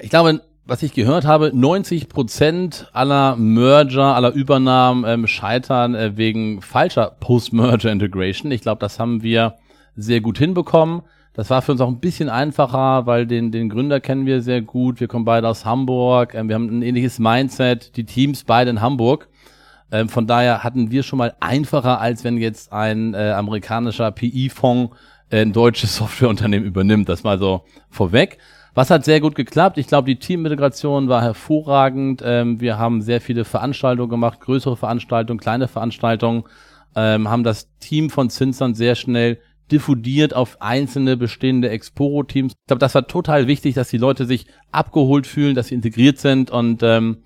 Ich 0.00 0.10
glaube, 0.10 0.42
was 0.64 0.82
ich 0.82 0.92
gehört 0.92 1.24
habe, 1.24 1.50
90 1.52 2.08
Prozent 2.08 2.88
aller 2.92 3.36
Merger, 3.36 4.14
aller 4.14 4.32
Übernahmen 4.32 5.04
ähm, 5.06 5.26
scheitern 5.26 5.94
äh, 5.94 6.16
wegen 6.16 6.62
falscher 6.62 7.16
Post-Merger 7.18 7.90
Integration. 7.90 8.52
Ich 8.52 8.62
glaube, 8.62 8.78
das 8.78 8.98
haben 8.98 9.22
wir 9.22 9.56
sehr 9.96 10.20
gut 10.20 10.38
hinbekommen. 10.38 11.02
Das 11.34 11.50
war 11.50 11.62
für 11.62 11.72
uns 11.72 11.80
auch 11.80 11.88
ein 11.88 12.00
bisschen 12.00 12.28
einfacher, 12.28 13.06
weil 13.06 13.26
den, 13.26 13.50
den 13.50 13.70
Gründer 13.70 14.00
kennen 14.00 14.26
wir 14.26 14.42
sehr 14.42 14.60
gut. 14.60 15.00
Wir 15.00 15.08
kommen 15.08 15.24
beide 15.24 15.48
aus 15.48 15.64
Hamburg. 15.64 16.34
Ähm, 16.34 16.48
wir 16.48 16.54
haben 16.54 16.78
ein 16.78 16.82
ähnliches 16.82 17.18
Mindset. 17.18 17.96
Die 17.96 18.04
Teams 18.04 18.44
beide 18.44 18.70
in 18.70 18.80
Hamburg. 18.80 19.28
Ähm, 19.90 20.08
von 20.08 20.26
daher 20.26 20.62
hatten 20.62 20.90
wir 20.90 21.02
schon 21.02 21.18
mal 21.18 21.34
einfacher, 21.40 22.00
als 22.00 22.22
wenn 22.22 22.36
jetzt 22.36 22.72
ein 22.72 23.14
äh, 23.14 23.32
amerikanischer 23.32 24.12
PI-Fonds 24.12 24.94
äh, 25.30 25.42
ein 25.42 25.52
deutsches 25.52 25.96
Softwareunternehmen 25.96 26.66
übernimmt. 26.66 27.08
Das 27.08 27.24
mal 27.24 27.38
so 27.38 27.64
vorweg. 27.90 28.38
Was 28.74 28.88
hat 28.88 29.04
sehr 29.04 29.20
gut 29.20 29.34
geklappt? 29.34 29.76
Ich 29.76 29.86
glaube, 29.86 30.06
die 30.06 30.18
Teamintegration 30.18 31.08
war 31.08 31.20
hervorragend. 31.20 32.22
Ähm, 32.24 32.60
wir 32.60 32.78
haben 32.78 33.02
sehr 33.02 33.20
viele 33.20 33.44
Veranstaltungen 33.44 34.08
gemacht, 34.08 34.40
größere 34.40 34.78
Veranstaltungen, 34.78 35.38
kleine 35.38 35.68
Veranstaltungen, 35.68 36.44
ähm, 36.96 37.28
haben 37.28 37.44
das 37.44 37.68
Team 37.80 38.08
von 38.08 38.30
Zinsland 38.30 38.76
sehr 38.76 38.94
schnell 38.94 39.38
diffundiert 39.70 40.34
auf 40.34 40.60
einzelne 40.60 41.18
bestehende 41.18 41.68
Exporo-Teams. 41.68 42.52
Ich 42.52 42.66
glaube, 42.66 42.80
das 42.80 42.94
war 42.94 43.06
total 43.06 43.46
wichtig, 43.46 43.74
dass 43.74 43.90
die 43.90 43.98
Leute 43.98 44.24
sich 44.24 44.46
abgeholt 44.70 45.26
fühlen, 45.26 45.54
dass 45.54 45.68
sie 45.68 45.74
integriert 45.74 46.18
sind 46.18 46.50
und 46.50 46.82
ähm, 46.82 47.18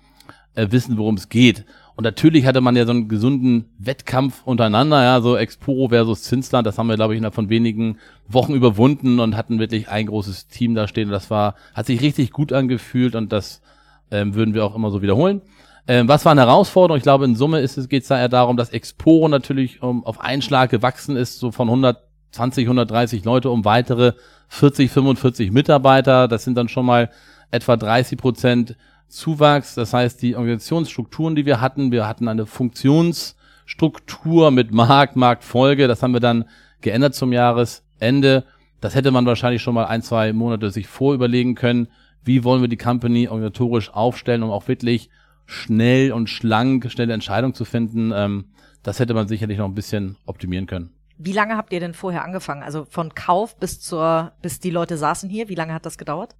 äh, 0.53 0.67
wissen, 0.71 0.97
worum 0.97 1.15
es 1.15 1.29
geht. 1.29 1.65
Und 1.97 2.03
natürlich 2.03 2.45
hatte 2.45 2.61
man 2.61 2.75
ja 2.75 2.85
so 2.85 2.91
einen 2.91 3.07
gesunden 3.07 3.65
Wettkampf 3.79 4.43
untereinander, 4.45 5.01
ja, 5.01 5.19
so 5.19 5.35
Exporo 5.35 5.89
versus 5.89 6.21
Zinsland, 6.21 6.67
das 6.67 6.77
haben 6.77 6.89
wir, 6.89 6.95
glaube 6.95 7.15
ich, 7.15 7.17
innerhalb 7.17 7.33
von 7.33 7.49
wenigen 7.49 7.97
Wochen 8.27 8.53
überwunden 8.53 9.19
und 9.19 9.35
hatten 9.35 9.57
wirklich 9.57 9.89
ein 9.89 10.05
großes 10.05 10.47
Team 10.47 10.75
da 10.75 10.87
stehen. 10.87 11.09
Das 11.09 11.31
war, 11.31 11.55
hat 11.73 11.87
sich 11.87 11.99
richtig 12.01 12.29
gut 12.29 12.53
angefühlt 12.53 13.15
und 13.15 13.33
das 13.33 13.63
ähm, 14.11 14.35
würden 14.35 14.53
wir 14.53 14.63
auch 14.63 14.75
immer 14.75 14.91
so 14.91 15.01
wiederholen. 15.01 15.41
Ähm, 15.87 16.07
was 16.07 16.23
war 16.23 16.33
eine 16.33 16.41
Herausforderung? 16.41 16.97
Ich 16.97 17.03
glaube, 17.03 17.25
in 17.25 17.35
Summe 17.35 17.65
geht 17.65 18.03
es 18.03 18.07
da 18.09 18.19
eher 18.19 18.29
darum, 18.29 18.57
dass 18.57 18.69
Exporo 18.69 19.27
natürlich 19.27 19.81
um, 19.81 20.05
auf 20.05 20.21
einen 20.21 20.43
Schlag 20.43 20.69
gewachsen 20.69 21.15
ist, 21.15 21.39
so 21.39 21.51
von 21.51 21.67
120, 21.67 22.65
130 22.65 23.25
Leute 23.25 23.49
um 23.49 23.65
weitere 23.65 24.13
40, 24.49 24.91
45 24.91 25.51
Mitarbeiter. 25.51 26.27
Das 26.27 26.43
sind 26.43 26.59
dann 26.59 26.69
schon 26.69 26.85
mal 26.85 27.09
etwa 27.49 27.75
30 27.75 28.19
Prozent 28.19 28.75
Zuwachs. 29.07 29.75
Das 29.75 29.93
heißt, 29.93 30.21
die 30.21 30.35
Organisationsstrukturen, 30.35 31.35
die 31.35 31.45
wir 31.45 31.61
hatten, 31.61 31.91
wir 31.91 32.07
hatten 32.07 32.27
eine 32.27 32.45
Funktionsstruktur 32.45 34.51
mit 34.51 34.73
Markt, 34.73 35.15
Marktfolge. 35.15 35.87
Das 35.87 36.03
haben 36.03 36.13
wir 36.13 36.19
dann 36.19 36.45
geändert 36.81 37.15
zum 37.15 37.33
Jahresende. 37.33 38.45
Das 38.81 38.95
hätte 38.95 39.11
man 39.11 39.25
wahrscheinlich 39.25 39.61
schon 39.61 39.73
mal 39.73 39.85
ein, 39.85 40.01
zwei 40.01 40.33
Monate 40.33 40.69
sich 40.69 40.87
vorüberlegen 40.87 41.55
können. 41.55 41.87
Wie 42.23 42.43
wollen 42.43 42.61
wir 42.61 42.67
die 42.67 42.77
Company 42.77 43.27
organisatorisch 43.27 43.93
aufstellen, 43.93 44.43
um 44.43 44.51
auch 44.51 44.67
wirklich 44.67 45.09
schnell 45.45 46.11
und 46.11 46.29
schlank 46.29 46.91
schnelle 46.91 47.13
Entscheidungen 47.13 47.53
zu 47.53 47.65
finden? 47.65 48.11
Ähm, 48.13 48.45
das 48.83 48.99
hätte 48.99 49.13
man 49.13 49.27
sicherlich 49.27 49.57
noch 49.57 49.65
ein 49.65 49.75
bisschen 49.75 50.17
optimieren 50.25 50.67
können. 50.67 50.91
Wie 51.17 51.33
lange 51.33 51.57
habt 51.57 51.73
ihr 51.73 51.79
denn 51.79 51.95
vorher 51.95 52.23
angefangen? 52.23 52.61
Also 52.61 52.85
von 52.85 53.15
Kauf 53.15 53.57
bis 53.57 53.81
zur, 53.81 54.33
bis 54.41 54.59
die 54.59 54.69
Leute 54.69 54.97
saßen 54.97 55.29
hier, 55.29 55.49
wie 55.49 55.55
lange 55.55 55.73
hat 55.73 55.85
das 55.85 55.97
gedauert? 55.97 56.35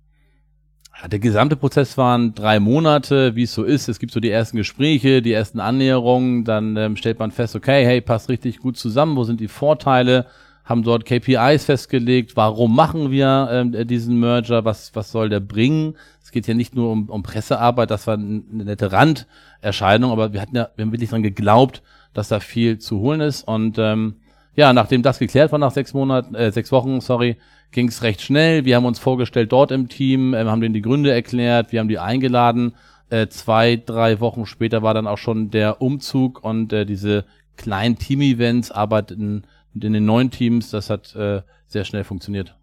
Der 1.05 1.19
gesamte 1.19 1.55
Prozess 1.55 1.95
waren 1.97 2.33
drei 2.33 2.59
Monate, 2.59 3.35
wie 3.35 3.43
es 3.43 3.53
so 3.53 3.63
ist. 3.63 3.87
Es 3.87 3.99
gibt 3.99 4.11
so 4.11 4.19
die 4.19 4.31
ersten 4.31 4.57
Gespräche, 4.57 5.21
die 5.21 5.31
ersten 5.31 5.59
Annäherungen, 5.59 6.43
dann 6.43 6.75
ähm, 6.75 6.97
stellt 6.97 7.19
man 7.19 7.29
fest, 7.29 7.55
okay, 7.55 7.85
hey, 7.85 8.01
passt 8.01 8.29
richtig 8.29 8.57
gut 8.57 8.77
zusammen, 8.77 9.15
wo 9.15 9.23
sind 9.23 9.39
die 9.39 9.47
Vorteile? 9.47 10.25
Haben 10.65 10.81
dort 10.81 11.05
KPIs 11.05 11.65
festgelegt, 11.65 12.35
warum 12.35 12.75
machen 12.75 13.11
wir 13.11 13.47
ähm, 13.51 13.87
diesen 13.87 14.19
Merger, 14.19 14.65
was, 14.65 14.95
was 14.95 15.11
soll 15.11 15.29
der 15.29 15.39
bringen? 15.39 15.95
Es 16.21 16.31
geht 16.31 16.47
hier 16.47 16.55
nicht 16.55 16.75
nur 16.75 16.91
um, 16.91 17.09
um 17.09 17.21
Pressearbeit, 17.21 17.91
das 17.91 18.07
war 18.07 18.15
eine 18.15 18.41
nette 18.51 18.91
Randerscheinung, 18.91 20.11
aber 20.11 20.33
wir 20.33 20.41
hatten 20.41 20.55
ja, 20.55 20.69
wir 20.75 20.83
haben 20.83 20.91
wirklich 20.91 21.11
dran 21.11 21.23
geglaubt, 21.23 21.83
dass 22.13 22.29
da 22.29 22.39
viel 22.39 22.79
zu 22.79 22.99
holen 22.99 23.21
ist. 23.21 23.47
Und 23.47 23.77
ähm, 23.77 24.15
ja, 24.55 24.73
nachdem 24.73 25.03
das 25.03 25.19
geklärt 25.19 25.51
war 25.51 25.59
nach 25.59 25.71
sechs 25.71 25.93
Monaten, 25.93 26.33
äh, 26.33 26.51
sechs 26.51 26.71
Wochen, 26.71 26.99
sorry, 27.01 27.37
ging 27.71 27.87
es 27.87 28.03
recht 28.03 28.21
schnell. 28.21 28.65
Wir 28.65 28.75
haben 28.75 28.85
uns 28.85 28.99
vorgestellt 28.99 29.51
dort 29.51 29.71
im 29.71 29.89
Team, 29.89 30.33
äh, 30.33 30.45
haben 30.45 30.61
denen 30.61 30.73
die 30.73 30.81
Gründe 30.81 31.11
erklärt, 31.11 31.71
wir 31.71 31.79
haben 31.79 31.89
die 31.89 31.99
eingeladen. 31.99 32.75
Äh, 33.09 33.27
zwei, 33.27 33.75
drei 33.77 34.19
Wochen 34.19 34.45
später 34.45 34.81
war 34.81 34.93
dann 34.93 35.07
auch 35.07 35.17
schon 35.17 35.49
der 35.49 35.81
Umzug 35.81 36.43
und 36.43 36.73
äh, 36.73 36.85
diese 36.85 37.25
kleinen 37.55 37.97
Team-Events, 37.97 38.71
arbeiten 38.71 39.43
in 39.73 39.93
den 39.93 40.05
neuen 40.05 40.31
Teams, 40.31 40.71
das 40.71 40.89
hat 40.89 41.15
äh, 41.15 41.41
sehr 41.67 41.85
schnell 41.85 42.03
funktioniert. 42.03 42.55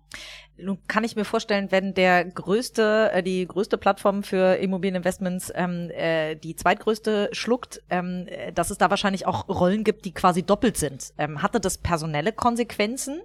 Nun 0.57 0.79
kann 0.87 1.03
ich 1.03 1.17
mir 1.17 1.25
vorstellen, 1.25 1.73
wenn 1.73 1.95
der 1.95 2.25
größte, 2.25 3.11
äh, 3.13 3.23
die 3.23 3.47
größte 3.47 3.77
Plattform 3.77 4.23
für 4.23 4.55
Immobilieninvestments 4.55 5.53
ähm, 5.55 5.91
äh, 5.91 6.37
die 6.37 6.55
zweitgrößte 6.55 7.31
schluckt, 7.33 7.83
ähm, 7.91 8.27
äh, 8.29 8.53
dass 8.53 8.71
es 8.71 8.79
da 8.79 8.89
wahrscheinlich 8.89 9.27
auch 9.27 9.49
Rollen 9.49 9.83
gibt, 9.83 10.05
die 10.05 10.13
quasi 10.13 10.45
doppelt 10.45 10.77
sind. 10.77 11.13
Ähm, 11.19 11.43
hatte 11.43 11.59
das 11.59 11.79
personelle 11.79 12.33
Konsequenzen? 12.33 13.21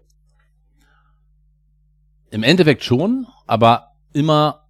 Im 2.32 2.44
Endeffekt 2.44 2.84
schon, 2.84 3.28
aber 3.48 3.92
immer 4.14 4.66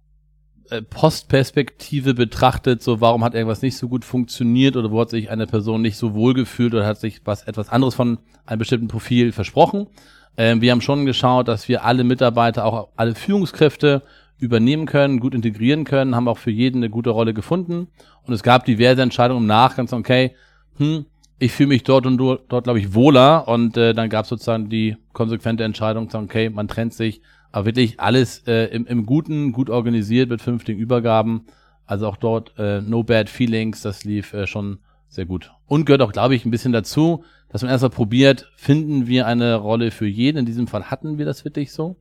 äh, 0.70 0.82
Postperspektive 0.82 2.14
betrachtet, 2.14 2.82
so 2.82 3.00
warum 3.00 3.24
hat 3.24 3.34
irgendwas 3.34 3.62
nicht 3.62 3.76
so 3.76 3.88
gut 3.88 4.04
funktioniert 4.04 4.76
oder 4.76 4.90
wo 4.90 5.00
hat 5.00 5.10
sich 5.10 5.30
eine 5.30 5.46
Person 5.46 5.82
nicht 5.82 5.96
so 5.96 6.14
wohl 6.14 6.32
gefühlt 6.32 6.74
oder 6.74 6.86
hat 6.86 6.98
sich 6.98 7.20
was 7.24 7.42
etwas 7.42 7.68
anderes 7.68 7.94
von 7.94 8.18
einem 8.46 8.58
bestimmten 8.58 8.88
Profil 8.88 9.32
versprochen. 9.32 9.88
Ähm, 10.36 10.60
wir 10.60 10.70
haben 10.72 10.80
schon 10.80 11.06
geschaut, 11.06 11.48
dass 11.48 11.68
wir 11.68 11.84
alle 11.84 12.04
Mitarbeiter, 12.04 12.64
auch 12.64 12.88
alle 12.96 13.14
Führungskräfte 13.14 14.02
übernehmen 14.38 14.86
können, 14.86 15.20
gut 15.20 15.34
integrieren 15.34 15.84
können, 15.84 16.14
haben 16.14 16.28
auch 16.28 16.38
für 16.38 16.50
jeden 16.50 16.78
eine 16.78 16.90
gute 16.90 17.10
Rolle 17.10 17.34
gefunden. 17.34 17.88
Und 18.26 18.32
es 18.32 18.42
gab 18.42 18.64
diverse 18.64 19.02
Entscheidungen 19.02 19.42
im 19.42 19.46
Nachgang, 19.46 19.88
okay, 19.92 20.34
hm, 20.78 21.04
ich 21.38 21.52
fühle 21.52 21.70
mich 21.70 21.82
dort 21.82 22.06
und 22.06 22.18
dort, 22.18 22.64
glaube 22.64 22.78
ich, 22.78 22.94
wohler. 22.94 23.48
Und 23.48 23.76
äh, 23.76 23.92
dann 23.92 24.08
gab 24.08 24.24
es 24.24 24.28
sozusagen 24.28 24.68
die 24.68 24.96
konsequente 25.12 25.64
Entscheidung, 25.64 26.08
okay, 26.12 26.48
man 26.48 26.68
trennt 26.68 26.94
sich. 26.94 27.22
Aber 27.52 27.66
wirklich 27.66 28.00
alles 28.00 28.46
äh, 28.46 28.66
im, 28.66 28.86
im 28.86 29.06
Guten, 29.06 29.52
gut 29.52 29.70
organisiert 29.70 30.30
mit 30.30 30.40
fünftigen 30.40 30.78
Übergaben. 30.78 31.46
Also 31.86 32.06
auch 32.06 32.16
dort 32.16 32.54
äh, 32.58 32.80
no 32.80 33.02
bad 33.02 33.28
feelings, 33.28 33.82
das 33.82 34.04
lief 34.04 34.32
äh, 34.32 34.46
schon 34.46 34.78
sehr 35.08 35.26
gut. 35.26 35.50
Und 35.66 35.86
gehört 35.86 36.02
auch, 36.02 36.12
glaube 36.12 36.36
ich, 36.36 36.44
ein 36.44 36.52
bisschen 36.52 36.72
dazu, 36.72 37.24
dass 37.48 37.62
man 37.62 37.70
erstmal 37.70 37.90
probiert, 37.90 38.50
finden 38.54 39.08
wir 39.08 39.26
eine 39.26 39.56
Rolle 39.56 39.90
für 39.90 40.06
jeden. 40.06 40.38
In 40.38 40.46
diesem 40.46 40.68
Fall 40.68 40.84
hatten 40.84 41.18
wir 41.18 41.26
das 41.26 41.44
wirklich 41.44 41.72
so. 41.72 41.96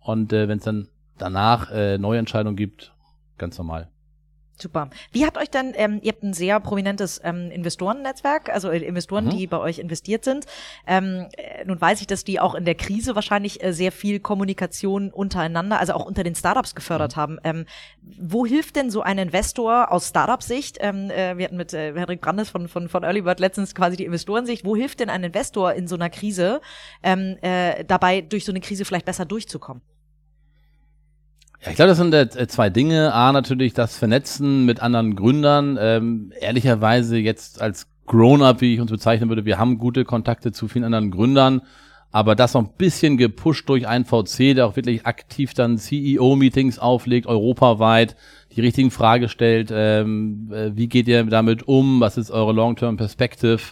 Und 0.00 0.32
äh, 0.32 0.48
wenn 0.48 0.58
es 0.58 0.64
dann 0.64 0.88
danach 1.18 1.70
äh, 1.70 1.98
neue 1.98 2.18
Entscheidungen 2.18 2.56
gibt, 2.56 2.94
ganz 3.36 3.58
normal. 3.58 3.90
Super. 4.56 4.88
Wie 5.10 5.26
hat 5.26 5.36
euch 5.36 5.50
denn, 5.50 5.72
ähm, 5.74 5.98
ihr 6.02 6.12
habt 6.12 6.22
ein 6.22 6.32
sehr 6.32 6.60
prominentes 6.60 7.20
ähm, 7.24 7.50
Investorennetzwerk, 7.50 8.50
also 8.50 8.70
äh, 8.70 8.78
Investoren, 8.78 9.26
mhm. 9.26 9.30
die 9.30 9.46
bei 9.48 9.58
euch 9.58 9.80
investiert 9.80 10.24
sind. 10.24 10.46
Ähm, 10.86 11.26
äh, 11.36 11.64
nun 11.64 11.80
weiß 11.80 12.00
ich, 12.00 12.06
dass 12.06 12.22
die 12.22 12.38
auch 12.38 12.54
in 12.54 12.64
der 12.64 12.76
Krise 12.76 13.16
wahrscheinlich 13.16 13.64
äh, 13.64 13.72
sehr 13.72 13.90
viel 13.90 14.20
Kommunikation 14.20 15.10
untereinander, 15.10 15.80
also 15.80 15.94
auch 15.94 16.06
unter 16.06 16.22
den 16.22 16.36
Startups 16.36 16.76
gefördert 16.76 17.16
mhm. 17.16 17.20
haben. 17.20 17.38
Ähm, 17.42 17.66
wo 18.00 18.46
hilft 18.46 18.76
denn 18.76 18.90
so 18.90 19.02
ein 19.02 19.18
Investor 19.18 19.90
aus 19.90 20.08
Startup-Sicht? 20.08 20.78
Ähm, 20.80 21.10
äh, 21.10 21.36
wir 21.36 21.46
hatten 21.46 21.56
mit 21.56 21.74
äh, 21.74 21.92
Henrik 21.92 22.20
Brandes 22.20 22.48
von, 22.48 22.68
von, 22.68 22.88
von 22.88 23.02
Earlybird 23.02 23.40
letztens 23.40 23.74
quasi 23.74 23.96
die 23.96 24.04
Investorensicht. 24.04 24.64
Wo 24.64 24.76
hilft 24.76 25.00
denn 25.00 25.10
ein 25.10 25.24
Investor 25.24 25.72
in 25.72 25.88
so 25.88 25.96
einer 25.96 26.10
Krise 26.10 26.60
ähm, 27.02 27.38
äh, 27.42 27.84
dabei, 27.84 28.20
durch 28.20 28.44
so 28.44 28.52
eine 28.52 28.60
Krise 28.60 28.84
vielleicht 28.84 29.06
besser 29.06 29.24
durchzukommen? 29.24 29.82
Ja, 31.64 31.70
ich 31.70 31.76
glaube, 31.76 31.88
das 31.88 31.98
sind 31.98 32.12
äh, 32.12 32.46
zwei 32.46 32.68
Dinge. 32.68 33.14
A, 33.14 33.32
natürlich 33.32 33.72
das 33.72 33.96
Vernetzen 33.96 34.66
mit 34.66 34.80
anderen 34.82 35.16
Gründern. 35.16 35.78
Ähm, 35.80 36.30
ehrlicherweise 36.38 37.16
jetzt 37.16 37.62
als 37.62 37.86
Grown-up, 38.04 38.60
wie 38.60 38.74
ich 38.74 38.80
uns 38.80 38.90
bezeichnen 38.90 39.30
würde, 39.30 39.46
wir 39.46 39.58
haben 39.58 39.78
gute 39.78 40.04
Kontakte 40.04 40.52
zu 40.52 40.68
vielen 40.68 40.84
anderen 40.84 41.10
Gründern. 41.10 41.62
Aber 42.12 42.34
das 42.34 42.52
noch 42.52 42.62
ein 42.62 42.74
bisschen 42.76 43.16
gepusht 43.16 43.66
durch 43.70 43.88
einen 43.88 44.04
VC, 44.04 44.54
der 44.54 44.66
auch 44.66 44.76
wirklich 44.76 45.06
aktiv 45.06 45.54
dann 45.54 45.78
CEO-Meetings 45.78 46.78
auflegt, 46.78 47.26
europaweit, 47.26 48.14
die 48.54 48.60
richtigen 48.60 48.90
Fragen 48.90 49.30
stellt, 49.30 49.72
ähm, 49.74 50.52
äh, 50.52 50.70
wie 50.76 50.88
geht 50.88 51.08
ihr 51.08 51.24
damit 51.24 51.66
um, 51.66 51.98
was 51.98 52.18
ist 52.18 52.30
eure 52.30 52.52
Long-Term 52.52 52.98
Perspective, 52.98 53.62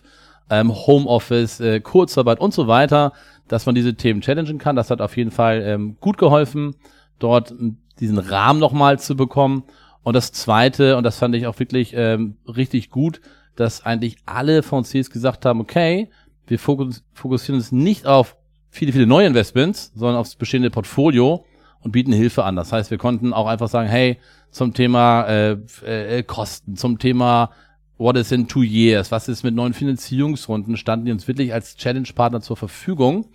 ähm, 0.48 0.74
Homeoffice, 0.74 1.60
äh, 1.60 1.80
Kurzarbeit 1.80 2.40
und 2.40 2.54
so 2.54 2.66
weiter, 2.66 3.12
dass 3.48 3.66
man 3.66 3.74
diese 3.74 3.94
Themen 3.94 4.22
challengen 4.22 4.58
kann. 4.58 4.76
Das 4.76 4.90
hat 4.90 5.02
auf 5.02 5.16
jeden 5.16 5.30
Fall 5.30 5.62
ähm, 5.64 5.98
gut 6.00 6.16
geholfen, 6.16 6.74
dort 7.18 7.54
diesen 8.00 8.18
Rahmen 8.18 8.60
nochmal 8.60 8.98
zu 8.98 9.16
bekommen. 9.16 9.64
Und 10.02 10.14
das 10.14 10.32
Zweite, 10.32 10.96
und 10.96 11.04
das 11.04 11.18
fand 11.18 11.34
ich 11.34 11.46
auch 11.46 11.58
wirklich 11.58 11.92
ähm, 11.96 12.36
richtig 12.46 12.90
gut, 12.90 13.20
dass 13.56 13.84
eigentlich 13.84 14.16
alle 14.26 14.62
VCs 14.62 15.10
gesagt 15.10 15.44
haben, 15.44 15.60
okay, 15.60 16.10
wir 16.46 16.58
fokussieren 16.58 17.56
uns 17.56 17.72
nicht 17.72 18.06
auf 18.06 18.36
viele, 18.70 18.92
viele 18.92 19.06
neue 19.06 19.26
Investments, 19.26 19.92
sondern 19.94 20.16
aufs 20.16 20.34
bestehende 20.34 20.70
Portfolio 20.70 21.44
und 21.80 21.92
bieten 21.92 22.12
Hilfe 22.12 22.44
an. 22.44 22.56
Das 22.56 22.72
heißt, 22.72 22.90
wir 22.90 22.98
konnten 22.98 23.32
auch 23.32 23.46
einfach 23.46 23.68
sagen, 23.68 23.88
hey, 23.88 24.18
zum 24.50 24.74
Thema 24.74 25.22
äh, 25.24 25.52
äh, 25.84 26.22
Kosten, 26.22 26.76
zum 26.76 26.98
Thema 26.98 27.50
What 27.98 28.16
is 28.16 28.32
in 28.32 28.48
two 28.48 28.62
years, 28.62 29.12
was 29.12 29.28
ist 29.28 29.44
mit 29.44 29.54
neuen 29.54 29.74
Finanzierungsrunden, 29.74 30.76
standen 30.76 31.06
die 31.06 31.12
uns 31.12 31.28
wirklich 31.28 31.52
als 31.52 31.76
Challenge-Partner 31.76 32.40
zur 32.40 32.56
Verfügung, 32.56 33.28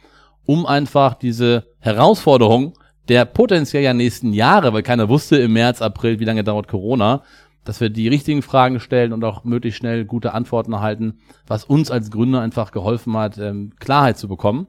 um 0.45 0.65
einfach 0.65 1.13
diese 1.13 1.67
Herausforderung 1.79 2.73
der 3.09 3.25
potenziell 3.25 3.83
ja 3.83 3.93
nächsten 3.93 4.33
Jahre, 4.33 4.73
weil 4.73 4.83
keiner 4.83 5.09
wusste 5.09 5.37
im 5.37 5.53
März, 5.53 5.81
April, 5.81 6.19
wie 6.19 6.25
lange 6.25 6.43
dauert 6.43 6.67
Corona, 6.67 7.23
dass 7.63 7.81
wir 7.81 7.89
die 7.89 8.07
richtigen 8.07 8.41
Fragen 8.41 8.79
stellen 8.79 9.13
und 9.13 9.23
auch 9.23 9.43
möglichst 9.43 9.79
schnell 9.79 10.05
gute 10.05 10.33
Antworten 10.33 10.73
erhalten, 10.73 11.19
was 11.45 11.65
uns 11.65 11.91
als 11.91 12.11
Gründer 12.11 12.41
einfach 12.41 12.71
geholfen 12.71 13.15
hat, 13.17 13.37
ähm, 13.37 13.73
Klarheit 13.79 14.17
zu 14.17 14.27
bekommen. 14.27 14.67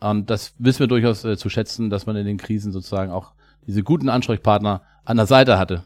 Und 0.00 0.30
das 0.30 0.54
wissen 0.58 0.80
wir 0.80 0.86
durchaus 0.88 1.24
äh, 1.24 1.36
zu 1.36 1.48
schätzen, 1.48 1.90
dass 1.90 2.06
man 2.06 2.16
in 2.16 2.26
den 2.26 2.36
Krisen 2.36 2.72
sozusagen 2.72 3.12
auch 3.12 3.32
diese 3.66 3.82
guten 3.82 4.08
Ansprechpartner 4.08 4.82
an 5.04 5.16
der 5.16 5.26
Seite 5.26 5.58
hatte. 5.58 5.84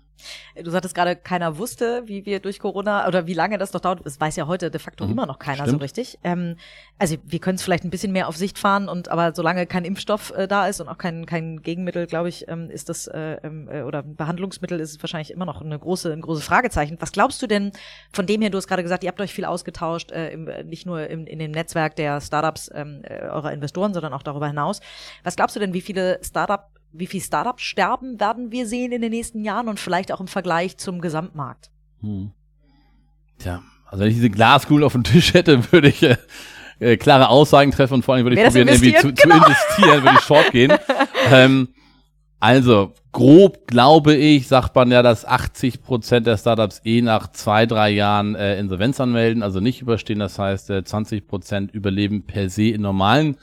Du 0.62 0.70
sagtest 0.70 0.94
gerade, 0.94 1.16
keiner 1.16 1.58
wusste, 1.58 2.02
wie 2.06 2.26
wir 2.26 2.40
durch 2.40 2.58
Corona 2.58 3.06
oder 3.06 3.26
wie 3.26 3.34
lange 3.34 3.58
das 3.58 3.72
noch 3.72 3.80
dauert. 3.80 4.04
Das 4.04 4.20
weiß 4.20 4.36
ja 4.36 4.46
heute 4.46 4.70
de 4.70 4.80
facto 4.80 5.04
mhm. 5.04 5.12
immer 5.12 5.26
noch 5.26 5.38
keiner 5.38 5.64
Stimmt. 5.64 5.70
so 5.70 5.76
richtig. 5.78 6.18
Ähm, 6.24 6.56
also 6.98 7.16
wir 7.24 7.38
können 7.38 7.56
es 7.56 7.62
vielleicht 7.62 7.84
ein 7.84 7.90
bisschen 7.90 8.12
mehr 8.12 8.28
auf 8.28 8.36
Sicht 8.36 8.58
fahren 8.58 8.88
und 8.88 9.08
aber 9.08 9.34
solange 9.34 9.66
kein 9.66 9.84
Impfstoff 9.84 10.32
äh, 10.36 10.48
da 10.48 10.66
ist 10.66 10.80
und 10.80 10.88
auch 10.88 10.98
kein, 10.98 11.26
kein 11.26 11.62
Gegenmittel, 11.62 12.06
glaube 12.06 12.28
ich, 12.28 12.48
ähm, 12.48 12.70
ist 12.70 12.88
das 12.88 13.06
äh, 13.06 13.38
ähm, 13.42 13.68
äh, 13.70 13.82
oder 13.82 14.02
Behandlungsmittel 14.02 14.80
ist 14.80 14.90
es 14.90 15.02
wahrscheinlich 15.02 15.30
immer 15.30 15.46
noch 15.46 15.60
eine 15.60 15.78
große, 15.78 16.12
ein 16.12 16.20
großes 16.20 16.44
Fragezeichen. 16.44 16.96
Was 17.00 17.12
glaubst 17.12 17.40
du 17.42 17.46
denn 17.46 17.72
von 18.12 18.26
dem 18.26 18.40
her? 18.40 18.50
Du 18.50 18.58
hast 18.58 18.68
gerade 18.68 18.82
gesagt, 18.82 19.04
ihr 19.04 19.08
habt 19.08 19.20
euch 19.20 19.32
viel 19.32 19.44
ausgetauscht, 19.44 20.10
äh, 20.10 20.30
im, 20.30 20.44
nicht 20.68 20.86
nur 20.86 21.06
im, 21.08 21.26
in 21.26 21.38
dem 21.38 21.50
Netzwerk 21.50 21.96
der 21.96 22.20
Startups 22.20 22.70
ähm, 22.74 23.02
äh, 23.04 23.22
eurer 23.28 23.52
Investoren, 23.52 23.94
sondern 23.94 24.12
auch 24.12 24.22
darüber 24.22 24.46
hinaus. 24.46 24.80
Was 25.24 25.36
glaubst 25.36 25.56
du 25.56 25.60
denn, 25.60 25.72
wie 25.72 25.80
viele 25.80 26.20
Startup 26.22 26.70
wie 26.92 27.06
viel 27.06 27.20
Startups 27.20 27.62
sterben 27.62 28.18
werden 28.20 28.50
wir 28.52 28.66
sehen 28.66 28.92
in 28.92 29.02
den 29.02 29.10
nächsten 29.10 29.44
Jahren 29.44 29.68
und 29.68 29.78
vielleicht 29.78 30.12
auch 30.12 30.20
im 30.20 30.28
Vergleich 30.28 30.78
zum 30.78 31.00
Gesamtmarkt? 31.00 31.70
Hm. 32.00 32.30
Tja, 33.38 33.62
also 33.86 34.02
wenn 34.02 34.10
ich 34.10 34.16
diese 34.16 34.30
Glaskugel 34.30 34.84
auf 34.84 34.92
dem 34.92 35.04
Tisch 35.04 35.34
hätte, 35.34 35.72
würde 35.72 35.88
ich 35.88 36.02
äh, 36.02 36.16
äh, 36.80 36.96
klare 36.96 37.28
Aussagen 37.28 37.70
treffen 37.70 37.94
und 37.94 38.04
vor 38.04 38.14
allem 38.14 38.24
würde 38.24 38.36
ich 38.36 38.42
Wer 38.42 38.48
probieren, 38.48 38.68
irgendwie 38.68 38.94
zu, 38.94 39.12
genau. 39.12 39.36
zu 39.38 39.44
investieren, 39.44 40.02
würde 40.04 40.16
ich 40.18 40.24
short 40.24 40.50
gehen. 40.52 40.72
ähm, 41.30 41.68
Also, 42.40 42.92
grob 43.10 43.66
glaube 43.66 44.14
ich, 44.14 44.46
sagt 44.46 44.74
man 44.76 44.90
ja, 44.92 45.02
dass 45.02 45.24
80 45.24 45.82
Prozent 45.82 46.26
der 46.26 46.36
Startups 46.36 46.80
eh 46.84 47.02
nach 47.02 47.32
zwei, 47.32 47.66
drei 47.66 47.90
Jahren 47.90 48.36
äh, 48.36 48.58
Insolvenz 48.60 49.00
anmelden, 49.00 49.42
also 49.42 49.58
nicht 49.58 49.80
überstehen. 49.82 50.20
Das 50.20 50.38
heißt, 50.38 50.70
äh, 50.70 50.84
20 50.84 51.26
Prozent 51.26 51.72
überleben 51.74 52.22
per 52.26 52.48
se 52.48 52.68
in 52.68 52.82
normalen 52.82 53.36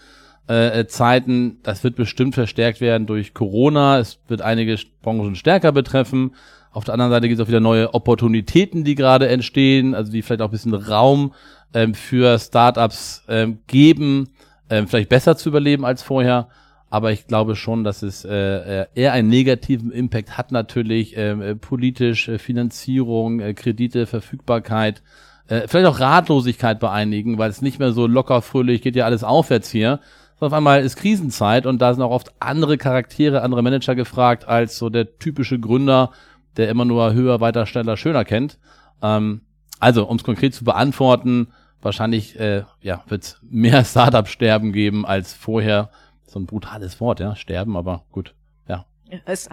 äh, 0.48 0.86
Zeiten. 0.88 1.60
Das 1.64 1.84
wird 1.84 1.96
bestimmt 1.96 2.36
verstärkt 2.36 2.82
werden 2.82 3.08
durch 3.08 3.34
Corona. 3.34 4.00
Es 4.00 4.20
wird 4.28 4.42
einige 4.42 4.78
Branchen 5.02 5.36
stärker 5.36 5.72
betreffen. 5.72 6.36
Auf 6.72 6.84
der 6.84 6.94
anderen 6.94 7.12
Seite 7.12 7.28
gibt 7.28 7.40
es 7.40 7.46
auch 7.46 7.50
wieder 7.50 7.62
neue 7.62 7.94
Opportunitäten, 7.94 8.84
die 8.84 8.96
gerade 8.96 9.28
entstehen, 9.28 9.96
also 9.96 10.12
die 10.12 10.22
vielleicht 10.22 10.42
auch 10.42 10.50
ein 10.50 10.52
bisschen 10.52 10.74
Raum 10.74 11.34
ähm, 11.74 11.94
für 11.94 12.38
Startups 12.38 13.24
ähm, 13.30 13.60
geben, 13.68 14.30
ähm, 14.70 14.88
vielleicht 14.88 15.10
besser 15.10 15.38
zu 15.38 15.50
überleben 15.50 15.86
als 15.86 16.04
vorher 16.04 16.50
aber 16.96 17.12
ich 17.12 17.28
glaube 17.28 17.58
schon, 17.58 17.84
dass 17.84 18.04
es 18.04 18.24
äh, 18.24 18.84
äh, 18.84 18.86
eher 18.96 19.12
einen 19.12 19.28
negativen 19.28 19.92
Impact 19.92 20.38
hat 20.38 20.54
natürlich 20.54 21.18
ähm, 21.18 21.42
äh, 21.42 21.54
politisch, 21.54 22.30
äh, 22.30 22.38
Finanzierung, 22.40 23.42
äh, 23.42 23.54
Kredite, 23.54 24.06
Verfügbarkeit, 24.06 25.02
äh, 25.50 25.68
vielleicht 25.68 25.88
auch 25.88 26.00
Ratlosigkeit 26.00 26.80
bei 26.80 26.90
einigen, 26.92 27.38
weil 27.38 27.50
es 27.50 27.62
nicht 27.62 27.80
mehr 27.80 27.92
so 27.92 28.08
locker 28.08 28.42
fröhlich 28.42 28.82
geht 28.82 28.96
ja 28.96 29.04
alles 29.04 29.26
aufwärts 29.26 29.70
hier. 29.70 30.00
Sondern 30.40 30.54
auf 30.54 30.58
einmal 30.58 30.84
ist 30.84 30.98
Krisenzeit 30.98 31.66
und 31.66 31.82
da 31.82 31.94
sind 31.94 32.04
auch 32.04 32.12
oft 32.12 32.34
andere 32.40 32.78
Charaktere, 32.78 33.42
andere 33.42 33.62
Manager 33.62 33.96
gefragt 33.96 34.48
als 34.48 34.78
so 34.78 34.90
der 34.90 35.18
typische 35.18 35.60
Gründer, 35.60 36.12
der 36.58 36.70
immer 36.70 36.86
nur 36.86 37.14
höher, 37.14 37.42
weiter, 37.42 37.66
schneller, 37.66 37.98
schöner 37.98 38.26
kennt. 38.26 38.60
Ähm, 39.02 39.42
also, 39.80 40.06
um 40.06 40.18
es 40.18 40.24
konkret 40.24 40.54
zu 40.54 40.64
beantworten, 40.64 41.48
wahrscheinlich 41.82 42.40
äh, 42.40 42.64
ja, 42.82 43.04
wird 43.08 43.24
es 43.24 43.40
mehr 43.42 43.84
Startup-Sterben 43.86 44.72
geben 44.72 45.06
als 45.06 45.34
vorher 45.34 45.90
so 46.26 46.40
ein 46.40 46.46
brutales 46.46 47.00
Wort, 47.00 47.20
ja, 47.20 47.36
sterben, 47.36 47.78
aber 47.78 48.04
gut 48.12 48.34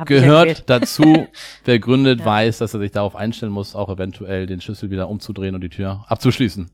gehört 0.06 0.68
dazu. 0.68 1.26
Wer 1.64 1.78
gründet, 1.78 2.20
ja. 2.20 2.26
weiß, 2.26 2.58
dass 2.58 2.74
er 2.74 2.80
sich 2.80 2.92
darauf 2.92 3.16
einstellen 3.16 3.52
muss, 3.52 3.74
auch 3.74 3.88
eventuell 3.88 4.46
den 4.46 4.60
Schlüssel 4.60 4.90
wieder 4.90 5.08
umzudrehen 5.08 5.54
und 5.54 5.60
die 5.60 5.68
Tür 5.68 6.04
abzuschließen. 6.08 6.70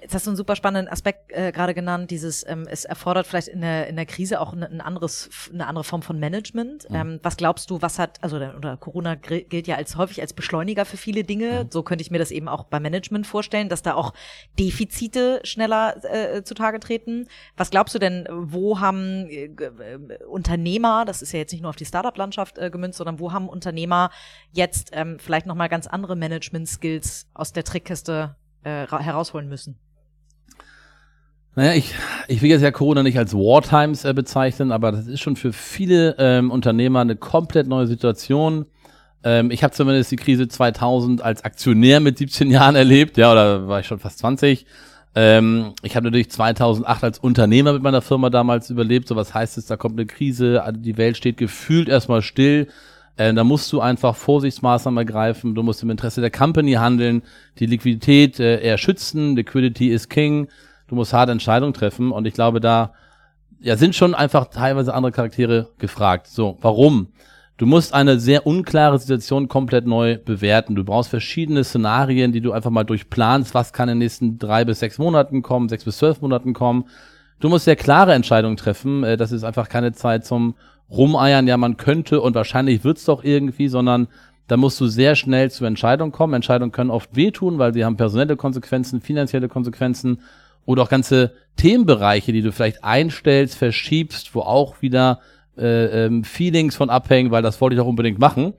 Jetzt 0.00 0.14
hast 0.14 0.26
du 0.26 0.30
einen 0.30 0.36
super 0.36 0.56
spannenden 0.56 0.92
Aspekt 0.92 1.32
äh, 1.32 1.52
gerade 1.52 1.74
genannt, 1.74 2.10
dieses, 2.10 2.46
ähm, 2.46 2.66
es 2.70 2.84
erfordert 2.84 3.26
vielleicht 3.26 3.48
in 3.48 3.60
der, 3.60 3.88
in 3.88 3.96
der 3.96 4.06
Krise 4.06 4.40
auch 4.40 4.52
ein, 4.52 4.62
ein 4.62 4.80
anderes, 4.80 5.28
eine 5.52 5.66
andere 5.66 5.84
Form 5.84 6.02
von 6.02 6.18
Management. 6.18 6.88
Mhm. 6.88 6.96
Ähm, 6.96 7.20
was 7.22 7.36
glaubst 7.36 7.70
du, 7.70 7.82
was 7.82 7.98
hat, 7.98 8.18
also 8.22 8.36
oder 8.36 8.76
Corona 8.76 9.14
gilt 9.16 9.66
ja 9.66 9.76
als 9.76 9.96
häufig 9.96 10.20
als 10.20 10.32
Beschleuniger 10.32 10.84
für 10.84 10.96
viele 10.96 11.24
Dinge. 11.24 11.64
Mhm. 11.64 11.70
So 11.70 11.82
könnte 11.82 12.02
ich 12.02 12.10
mir 12.10 12.18
das 12.18 12.30
eben 12.30 12.48
auch 12.48 12.64
beim 12.64 12.82
Management 12.82 13.26
vorstellen, 13.26 13.68
dass 13.68 13.82
da 13.82 13.94
auch 13.94 14.12
Defizite 14.58 15.40
schneller 15.44 15.96
äh, 16.04 16.42
zutage 16.42 16.80
treten. 16.80 17.26
Was 17.56 17.70
glaubst 17.70 17.94
du 17.94 17.98
denn, 17.98 18.28
wo 18.30 18.80
haben 18.80 19.28
äh, 19.28 19.44
äh 19.46 20.24
Unternehmer, 20.28 21.04
das 21.04 21.22
ist 21.22 21.32
ja 21.32 21.38
jetzt 21.38 21.52
nicht 21.52 21.62
nur 21.62 21.70
auf 21.70 21.76
die 21.76 21.84
Startup 21.84 22.16
Startup-Landschaft 22.18 22.58
äh, 22.58 22.70
gemünzt, 22.70 22.98
sondern 22.98 23.18
wo 23.20 23.32
haben 23.32 23.48
Unternehmer 23.48 24.10
jetzt 24.52 24.90
ähm, 24.92 25.18
vielleicht 25.18 25.46
nochmal 25.46 25.68
ganz 25.68 25.86
andere 25.86 26.16
Management-Skills 26.16 27.28
aus 27.34 27.52
der 27.52 27.64
Trickkiste 27.64 28.36
äh, 28.64 28.86
herausholen 28.86 29.48
müssen? 29.48 29.78
Naja, 31.54 31.72
ich, 31.74 31.94
ich 32.28 32.42
will 32.42 32.50
jetzt 32.50 32.62
ja 32.62 32.70
Corona 32.70 33.02
nicht 33.02 33.18
als 33.18 33.34
Wartimes 33.34 34.04
äh, 34.04 34.12
bezeichnen, 34.12 34.70
aber 34.70 34.92
das 34.92 35.06
ist 35.06 35.20
schon 35.20 35.36
für 35.36 35.52
viele 35.52 36.14
ähm, 36.18 36.50
Unternehmer 36.50 37.00
eine 37.00 37.16
komplett 37.16 37.66
neue 37.66 37.86
Situation. 37.86 38.66
Ähm, 39.24 39.50
ich 39.50 39.64
habe 39.64 39.74
zumindest 39.74 40.10
die 40.12 40.16
Krise 40.16 40.46
2000 40.46 41.22
als 41.22 41.44
Aktionär 41.44 42.00
mit 42.00 42.18
17 42.18 42.50
Jahren 42.50 42.76
erlebt, 42.76 43.16
ja, 43.16 43.32
oder 43.32 43.66
war 43.66 43.80
ich 43.80 43.86
schon 43.86 43.98
fast 43.98 44.18
20. 44.18 44.66
Ähm, 45.20 45.74
ich 45.82 45.96
habe 45.96 46.04
natürlich 46.04 46.30
2008 46.30 47.02
als 47.02 47.18
Unternehmer 47.18 47.72
mit 47.72 47.82
meiner 47.82 48.02
Firma 48.02 48.30
damals 48.30 48.70
überlebt. 48.70 49.08
So 49.08 49.16
was 49.16 49.34
heißt 49.34 49.58
es, 49.58 49.66
da 49.66 49.76
kommt 49.76 49.98
eine 49.98 50.06
Krise, 50.06 50.62
die 50.76 50.96
Welt 50.96 51.16
steht 51.16 51.38
gefühlt 51.38 51.88
erstmal 51.88 52.22
still. 52.22 52.68
Äh, 53.16 53.34
da 53.34 53.42
musst 53.42 53.72
du 53.72 53.80
einfach 53.80 54.14
Vorsichtsmaßnahmen 54.14 54.96
ergreifen. 54.96 55.56
Du 55.56 55.64
musst 55.64 55.82
im 55.82 55.90
Interesse 55.90 56.20
der 56.20 56.30
Company 56.30 56.74
handeln, 56.74 57.22
die 57.58 57.66
Liquidität 57.66 58.38
äh, 58.38 58.60
eher 58.60 58.78
schützen. 58.78 59.34
Liquidity 59.34 59.88
is 59.88 60.08
king. 60.08 60.46
Du 60.86 60.94
musst 60.94 61.12
harte 61.12 61.32
Entscheidungen 61.32 61.74
treffen. 61.74 62.12
Und 62.12 62.24
ich 62.24 62.34
glaube, 62.34 62.60
da 62.60 62.92
ja, 63.58 63.76
sind 63.76 63.96
schon 63.96 64.14
einfach 64.14 64.46
teilweise 64.50 64.94
andere 64.94 65.10
Charaktere 65.10 65.70
gefragt. 65.78 66.28
So, 66.28 66.58
warum? 66.60 67.08
Du 67.58 67.66
musst 67.66 67.92
eine 67.92 68.20
sehr 68.20 68.46
unklare 68.46 69.00
Situation 69.00 69.48
komplett 69.48 69.84
neu 69.84 70.16
bewerten. 70.16 70.76
Du 70.76 70.84
brauchst 70.84 71.10
verschiedene 71.10 71.64
Szenarien, 71.64 72.30
die 72.30 72.40
du 72.40 72.52
einfach 72.52 72.70
mal 72.70 72.84
durchplanst. 72.84 73.52
Was 73.52 73.72
kann 73.72 73.88
in 73.88 73.96
den 73.96 73.98
nächsten 73.98 74.38
drei 74.38 74.64
bis 74.64 74.78
sechs 74.78 74.96
Monaten 74.96 75.42
kommen, 75.42 75.68
sechs 75.68 75.82
bis 75.82 75.98
zwölf 75.98 76.20
Monaten 76.20 76.54
kommen. 76.54 76.84
Du 77.40 77.48
musst 77.48 77.64
sehr 77.64 77.74
klare 77.74 78.14
Entscheidungen 78.14 78.56
treffen. 78.56 79.02
Äh, 79.02 79.16
das 79.16 79.32
ist 79.32 79.42
einfach 79.42 79.68
keine 79.68 79.92
Zeit 79.92 80.24
zum 80.24 80.54
Rumeiern. 80.88 81.48
Ja, 81.48 81.56
man 81.56 81.76
könnte 81.76 82.20
und 82.20 82.36
wahrscheinlich 82.36 82.84
wird's 82.84 83.04
doch 83.04 83.24
irgendwie, 83.24 83.66
sondern 83.66 84.06
da 84.46 84.56
musst 84.56 84.80
du 84.80 84.86
sehr 84.86 85.16
schnell 85.16 85.50
zu 85.50 85.64
Entscheidungen 85.64 86.12
kommen. 86.12 86.34
Entscheidungen 86.34 86.70
können 86.70 86.90
oft 86.90 87.16
wehtun, 87.16 87.58
weil 87.58 87.74
sie 87.74 87.84
haben 87.84 87.96
personelle 87.96 88.36
Konsequenzen, 88.36 89.00
finanzielle 89.00 89.48
Konsequenzen 89.48 90.20
oder 90.64 90.84
auch 90.84 90.88
ganze 90.88 91.32
Themenbereiche, 91.56 92.32
die 92.32 92.42
du 92.42 92.52
vielleicht 92.52 92.84
einstellst, 92.84 93.56
verschiebst, 93.56 94.36
wo 94.36 94.42
auch 94.42 94.80
wieder 94.80 95.18
äh, 95.58 96.06
ähm, 96.06 96.24
Feelings 96.24 96.76
von 96.76 96.90
abhängen, 96.90 97.30
weil 97.30 97.42
das 97.42 97.60
wollte 97.60 97.74
ich 97.74 97.80
auch 97.80 97.86
unbedingt 97.86 98.18
machen. 98.18 98.54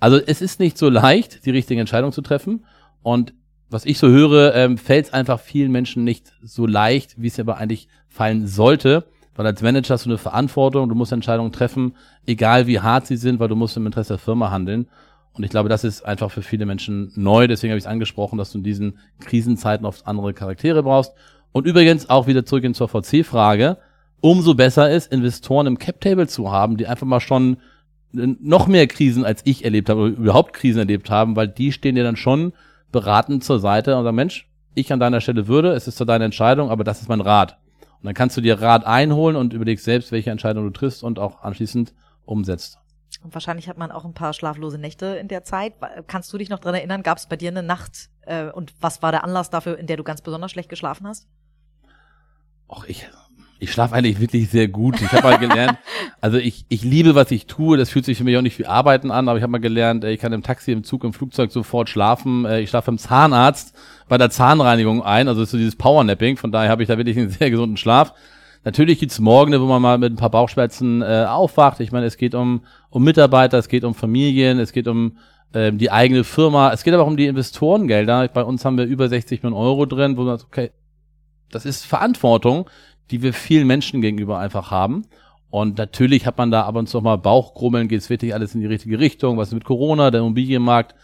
Also 0.00 0.18
es 0.18 0.42
ist 0.42 0.60
nicht 0.60 0.78
so 0.78 0.88
leicht, 0.88 1.46
die 1.46 1.50
richtige 1.50 1.80
Entscheidung 1.80 2.12
zu 2.12 2.22
treffen. 2.22 2.64
Und 3.02 3.34
was 3.70 3.86
ich 3.86 3.98
so 3.98 4.08
höre, 4.08 4.54
ähm, 4.54 4.78
fällt 4.78 5.06
es 5.06 5.12
einfach 5.12 5.40
vielen 5.40 5.72
Menschen 5.72 6.04
nicht 6.04 6.32
so 6.42 6.66
leicht, 6.66 7.20
wie 7.20 7.26
es 7.26 7.40
aber 7.40 7.58
eigentlich 7.58 7.88
fallen 8.08 8.46
sollte. 8.46 9.04
Weil 9.34 9.46
als 9.46 9.62
Manager 9.62 9.94
hast 9.94 10.06
du 10.06 10.10
eine 10.10 10.18
Verantwortung, 10.18 10.88
du 10.88 10.94
musst 10.94 11.12
Entscheidungen 11.12 11.52
treffen, 11.52 11.96
egal 12.26 12.66
wie 12.66 12.80
hart 12.80 13.06
sie 13.06 13.16
sind, 13.16 13.40
weil 13.40 13.48
du 13.48 13.56
musst 13.56 13.76
im 13.76 13.86
Interesse 13.86 14.14
der 14.14 14.18
Firma 14.18 14.50
handeln. 14.50 14.86
Und 15.32 15.42
ich 15.42 15.50
glaube, 15.50 15.68
das 15.68 15.82
ist 15.82 16.06
einfach 16.06 16.30
für 16.30 16.42
viele 16.42 16.66
Menschen 16.66 17.10
neu. 17.16 17.48
Deswegen 17.48 17.72
habe 17.72 17.78
ich 17.78 17.84
es 17.84 17.90
angesprochen, 17.90 18.38
dass 18.38 18.52
du 18.52 18.58
in 18.58 18.64
diesen 18.64 18.98
Krisenzeiten 19.18 19.84
oft 19.84 20.06
andere 20.06 20.32
Charaktere 20.32 20.84
brauchst. 20.84 21.12
Und 21.50 21.66
übrigens 21.66 22.08
auch 22.08 22.28
wieder 22.28 22.44
zurück 22.44 22.62
in 22.62 22.74
zur 22.74 22.88
VC-Frage 22.88 23.78
umso 24.20 24.54
besser 24.54 24.90
ist, 24.90 25.12
Investoren 25.12 25.66
im 25.66 25.78
Cap-Table 25.78 26.28
zu 26.28 26.50
haben, 26.50 26.76
die 26.76 26.86
einfach 26.86 27.06
mal 27.06 27.20
schon 27.20 27.58
noch 28.12 28.68
mehr 28.68 28.86
Krisen 28.86 29.24
als 29.24 29.42
ich 29.44 29.64
erlebt 29.64 29.88
habe 29.88 30.00
oder 30.00 30.16
überhaupt 30.16 30.52
Krisen 30.52 30.78
erlebt 30.78 31.10
haben, 31.10 31.36
weil 31.36 31.48
die 31.48 31.72
stehen 31.72 31.96
dir 31.96 32.04
dann 32.04 32.16
schon 32.16 32.52
beratend 32.92 33.42
zur 33.42 33.58
Seite 33.58 33.96
und 33.96 34.04
sagen, 34.04 34.16
Mensch, 34.16 34.48
ich 34.74 34.92
an 34.92 35.00
deiner 35.00 35.20
Stelle 35.20 35.48
würde, 35.48 35.72
es 35.72 35.88
ist 35.88 35.96
zu 35.96 36.04
deiner 36.04 36.24
Entscheidung, 36.24 36.70
aber 36.70 36.84
das 36.84 37.00
ist 37.00 37.08
mein 37.08 37.20
Rat. 37.20 37.58
Und 37.80 38.06
dann 38.06 38.14
kannst 38.14 38.36
du 38.36 38.40
dir 38.40 38.60
Rat 38.60 38.86
einholen 38.86 39.36
und 39.36 39.52
überlegst 39.52 39.84
selbst, 39.84 40.12
welche 40.12 40.30
Entscheidung 40.30 40.64
du 40.64 40.70
triffst 40.70 41.02
und 41.02 41.18
auch 41.18 41.42
anschließend 41.42 41.94
umsetzt. 42.24 42.78
Und 43.22 43.32
wahrscheinlich 43.32 43.68
hat 43.68 43.78
man 43.78 43.90
auch 43.90 44.04
ein 44.04 44.14
paar 44.14 44.32
schlaflose 44.32 44.78
Nächte 44.78 45.06
in 45.06 45.28
der 45.28 45.44
Zeit. 45.44 45.74
Kannst 46.06 46.32
du 46.32 46.38
dich 46.38 46.50
noch 46.50 46.58
dran 46.58 46.74
erinnern, 46.74 47.02
gab 47.02 47.18
es 47.18 47.26
bei 47.26 47.36
dir 47.36 47.50
eine 47.50 47.62
Nacht 47.62 48.10
äh, 48.22 48.50
und 48.50 48.74
was 48.80 49.02
war 49.02 49.12
der 49.12 49.24
Anlass 49.24 49.50
dafür, 49.50 49.78
in 49.78 49.86
der 49.86 49.96
du 49.96 50.04
ganz 50.04 50.20
besonders 50.20 50.50
schlecht 50.50 50.68
geschlafen 50.68 51.06
hast? 51.06 51.26
Och, 52.68 52.84
ich 52.86 53.06
ich 53.64 53.72
schlafe 53.72 53.94
eigentlich 53.94 54.20
wirklich 54.20 54.50
sehr 54.50 54.68
gut. 54.68 55.00
Ich 55.00 55.10
habe 55.10 55.22
mal 55.22 55.38
gelernt, 55.38 55.78
also 56.20 56.36
ich, 56.36 56.66
ich 56.68 56.84
liebe, 56.84 57.14
was 57.14 57.30
ich 57.30 57.46
tue. 57.46 57.76
Das 57.76 57.90
fühlt 57.90 58.04
sich 58.04 58.18
für 58.18 58.24
mich 58.24 58.36
auch 58.36 58.42
nicht 58.42 58.58
wie 58.58 58.66
Arbeiten 58.66 59.10
an, 59.10 59.28
aber 59.28 59.38
ich 59.38 59.42
habe 59.42 59.52
mal 59.52 59.58
gelernt, 59.58 60.04
ich 60.04 60.20
kann 60.20 60.32
im 60.32 60.42
Taxi, 60.42 60.72
im 60.72 60.84
Zug, 60.84 61.02
im 61.02 61.12
Flugzeug 61.12 61.50
sofort 61.50 61.88
schlafen. 61.88 62.44
Äh, 62.44 62.60
ich 62.60 62.70
schlafe 62.70 62.90
im 62.90 62.98
Zahnarzt 62.98 63.74
bei 64.08 64.18
der 64.18 64.30
Zahnreinigung 64.30 65.02
ein, 65.02 65.28
also 65.28 65.42
ist 65.42 65.50
so 65.50 65.56
dieses 65.56 65.76
Powernapping. 65.76 66.36
Von 66.36 66.52
daher 66.52 66.70
habe 66.70 66.82
ich 66.82 66.88
da 66.88 66.98
wirklich 66.98 67.18
einen 67.18 67.30
sehr 67.30 67.50
gesunden 67.50 67.76
Schlaf. 67.76 68.12
Natürlich 68.64 68.98
gibt's 68.98 69.18
Morgen, 69.18 69.58
wo 69.60 69.66
man 69.66 69.82
mal 69.82 69.98
mit 69.98 70.12
ein 70.12 70.16
paar 70.16 70.30
Bauchschmerzen 70.30 71.02
äh, 71.02 71.26
aufwacht. 71.28 71.80
Ich 71.80 71.90
meine, 71.90 72.06
es 72.06 72.16
geht 72.16 72.34
um, 72.34 72.64
um 72.90 73.02
Mitarbeiter, 73.02 73.58
es 73.58 73.68
geht 73.68 73.84
um 73.84 73.94
Familien, 73.94 74.58
es 74.58 74.72
geht 74.72 74.88
um 74.88 75.18
ähm, 75.54 75.78
die 75.78 75.90
eigene 75.90 76.24
Firma, 76.24 76.72
es 76.72 76.82
geht 76.82 76.94
aber 76.94 77.02
auch 77.02 77.08
um 77.08 77.16
die 77.16 77.26
Investorengelder. 77.26 78.28
Bei 78.28 78.42
uns 78.42 78.64
haben 78.64 78.76
wir 78.76 78.84
über 78.84 79.08
60 79.08 79.42
Millionen 79.42 79.62
Euro 79.62 79.86
drin, 79.86 80.16
wo 80.16 80.22
man 80.22 80.38
sagt, 80.38 80.50
okay, 80.50 80.70
das 81.50 81.64
ist 81.64 81.86
Verantwortung, 81.86 82.68
die 83.10 83.22
wir 83.22 83.32
vielen 83.32 83.66
Menschen 83.66 84.00
gegenüber 84.00 84.38
einfach 84.38 84.70
haben. 84.70 85.06
Und 85.50 85.78
natürlich 85.78 86.26
hat 86.26 86.36
man 86.36 86.50
da 86.50 86.62
ab 86.62 86.74
und 86.74 86.88
zu 86.88 87.00
mal 87.00 87.16
Bauchgrummeln, 87.16 87.86
geht 87.86 88.00
es 88.00 88.10
wirklich 88.10 88.34
alles 88.34 88.54
in 88.54 88.60
die 88.60 88.66
richtige 88.66 88.98
Richtung, 88.98 89.36
was 89.36 89.48
ist 89.48 89.54
mit 89.54 89.64
Corona, 89.64 90.10
der 90.10 90.20
Immobilienmarkt. 90.20 90.94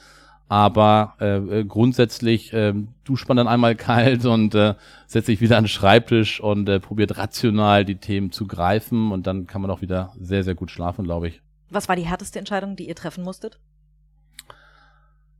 Aber 0.48 1.14
äh, 1.20 1.60
äh, 1.60 1.64
grundsätzlich 1.64 2.52
äh, 2.52 2.74
duscht 3.04 3.28
man 3.28 3.36
dann 3.36 3.46
einmal 3.46 3.74
kalt 3.76 4.26
und 4.26 4.56
äh, 4.56 4.74
setzt 5.06 5.26
sich 5.26 5.40
wieder 5.40 5.56
an 5.56 5.62
den 5.64 5.68
Schreibtisch 5.68 6.40
und 6.40 6.68
äh, 6.68 6.80
probiert 6.80 7.16
rational 7.16 7.84
die 7.84 7.94
Themen 7.94 8.32
zu 8.32 8.48
greifen 8.48 9.12
und 9.12 9.28
dann 9.28 9.46
kann 9.46 9.62
man 9.62 9.70
auch 9.70 9.82
wieder 9.82 10.12
sehr, 10.18 10.42
sehr 10.42 10.56
gut 10.56 10.72
schlafen, 10.72 11.04
glaube 11.04 11.28
ich. 11.28 11.40
Was 11.68 11.88
war 11.88 11.94
die 11.94 12.06
härteste 12.06 12.40
Entscheidung, 12.40 12.74
die 12.74 12.88
ihr 12.88 12.96
treffen 12.96 13.22
musstet? 13.22 13.60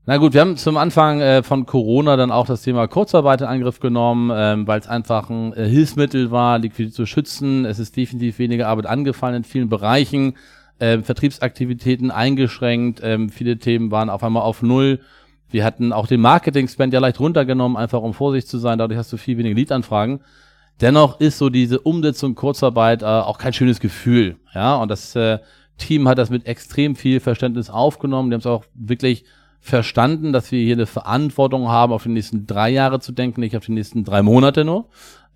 Na 0.06 0.16
gut, 0.16 0.32
wir 0.32 0.40
haben 0.40 0.56
zum 0.56 0.78
Anfang 0.78 1.20
äh, 1.20 1.42
von 1.42 1.66
Corona 1.66 2.16
dann 2.16 2.30
auch 2.30 2.46
das 2.46 2.62
Thema 2.62 2.88
Kurzarbeit 2.88 3.42
in 3.42 3.46
Angriff 3.46 3.80
genommen, 3.80 4.32
ähm, 4.34 4.66
weil 4.66 4.80
es 4.80 4.88
einfach 4.88 5.28
ein 5.28 5.52
äh, 5.52 5.68
Hilfsmittel 5.68 6.30
war, 6.30 6.58
Liquidität 6.58 6.94
zu 6.94 7.04
schützen. 7.04 7.66
Es 7.66 7.78
ist 7.78 7.98
definitiv 7.98 8.38
weniger 8.38 8.68
Arbeit 8.68 8.86
angefallen 8.86 9.34
in 9.34 9.44
vielen 9.44 9.68
Bereichen, 9.68 10.38
äh, 10.78 11.00
Vertriebsaktivitäten 11.00 12.10
eingeschränkt, 12.10 13.02
ähm, 13.04 13.28
viele 13.28 13.58
Themen 13.58 13.90
waren 13.90 14.08
auf 14.08 14.24
einmal 14.24 14.42
auf 14.42 14.62
Null. 14.62 15.00
Wir 15.50 15.64
hatten 15.66 15.92
auch 15.92 16.06
den 16.06 16.22
Marketing-Spend 16.22 16.94
ja 16.94 17.00
leicht 17.00 17.20
runtergenommen, 17.20 17.76
einfach 17.76 18.00
um 18.00 18.14
vorsichtig 18.14 18.48
zu 18.48 18.58
sein, 18.58 18.78
dadurch 18.78 18.98
hast 18.98 19.12
du 19.12 19.18
viel 19.18 19.36
weniger 19.36 19.56
Lead-Anfragen. 19.56 20.20
Dennoch 20.80 21.20
ist 21.20 21.36
so 21.36 21.50
diese 21.50 21.78
Umsetzung 21.78 22.34
Kurzarbeit 22.34 23.02
äh, 23.02 23.04
auch 23.04 23.36
kein 23.36 23.52
schönes 23.52 23.80
Gefühl, 23.80 24.36
ja, 24.54 24.76
und 24.76 24.90
das 24.90 25.14
äh, 25.14 25.40
Team 25.76 26.08
hat 26.08 26.16
das 26.16 26.30
mit 26.30 26.46
extrem 26.46 26.96
viel 26.96 27.20
Verständnis 27.20 27.68
aufgenommen. 27.68 28.30
Die 28.30 28.34
haben 28.34 28.40
es 28.40 28.46
auch 28.46 28.64
wirklich 28.74 29.24
verstanden, 29.60 30.32
dass 30.32 30.50
wir 30.50 30.62
hier 30.62 30.74
eine 30.74 30.86
Verantwortung 30.86 31.68
haben, 31.68 31.92
auf 31.92 32.04
die 32.04 32.08
nächsten 32.08 32.46
drei 32.46 32.70
Jahre 32.70 33.00
zu 33.00 33.12
denken, 33.12 33.40
nicht 33.40 33.56
auf 33.56 33.66
die 33.66 33.72
nächsten 33.72 34.04
drei 34.04 34.22
Monate 34.22 34.64
nur. 34.64 34.86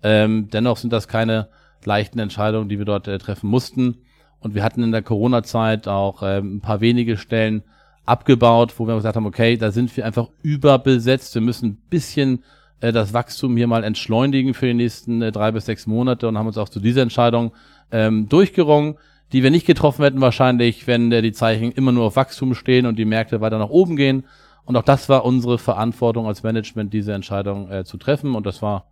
Ähm, 0.03 0.49
dennoch 0.51 0.77
sind 0.77 0.91
das 0.91 1.07
keine 1.07 1.47
leichten 1.83 2.19
Entscheidungen, 2.19 2.69
die 2.69 2.77
wir 2.77 2.85
dort 2.85 3.07
äh, 3.07 3.17
treffen 3.17 3.49
mussten. 3.49 3.97
Und 4.39 4.55
wir 4.55 4.63
hatten 4.63 4.83
in 4.83 4.91
der 4.91 5.01
Corona-Zeit 5.01 5.87
auch 5.87 6.21
ähm, 6.23 6.57
ein 6.57 6.61
paar 6.61 6.81
wenige 6.81 7.17
Stellen 7.17 7.63
abgebaut, 8.05 8.73
wo 8.77 8.87
wir 8.87 8.95
gesagt 8.95 9.15
haben, 9.15 9.25
okay, 9.25 9.57
da 9.57 9.71
sind 9.71 9.95
wir 9.95 10.05
einfach 10.05 10.29
überbesetzt. 10.41 11.33
Wir 11.33 11.41
müssen 11.41 11.69
ein 11.69 11.77
bisschen 11.89 12.43
äh, 12.81 12.91
das 12.91 13.13
Wachstum 13.13 13.57
hier 13.57 13.67
mal 13.67 13.83
entschleunigen 13.83 14.53
für 14.53 14.67
die 14.67 14.73
nächsten 14.73 15.21
äh, 15.21 15.31
drei 15.31 15.51
bis 15.51 15.65
sechs 15.65 15.87
Monate 15.87 16.27
und 16.27 16.37
haben 16.37 16.47
uns 16.47 16.57
auch 16.57 16.69
zu 16.69 16.79
dieser 16.79 17.01
Entscheidung 17.01 17.53
ähm, 17.91 18.29
durchgerungen, 18.29 18.95
die 19.31 19.43
wir 19.43 19.51
nicht 19.51 19.65
getroffen 19.65 20.03
hätten 20.03 20.21
wahrscheinlich, 20.21 20.87
wenn 20.87 21.11
äh, 21.11 21.21
die 21.21 21.33
Zeichen 21.33 21.71
immer 21.71 21.91
nur 21.91 22.05
auf 22.05 22.15
Wachstum 22.15 22.55
stehen 22.55 22.85
und 22.85 22.97
die 22.97 23.05
Märkte 23.05 23.41
weiter 23.41 23.57
nach 23.57 23.69
oben 23.69 23.95
gehen. 23.95 24.25
Und 24.65 24.75
auch 24.77 24.83
das 24.83 25.09
war 25.09 25.25
unsere 25.25 25.57
Verantwortung 25.57 26.27
als 26.27 26.43
Management, 26.43 26.93
diese 26.93 27.13
Entscheidung 27.13 27.69
äh, 27.71 27.85
zu 27.85 27.97
treffen. 27.97 28.35
Und 28.35 28.45
das 28.45 28.61
war 28.61 28.87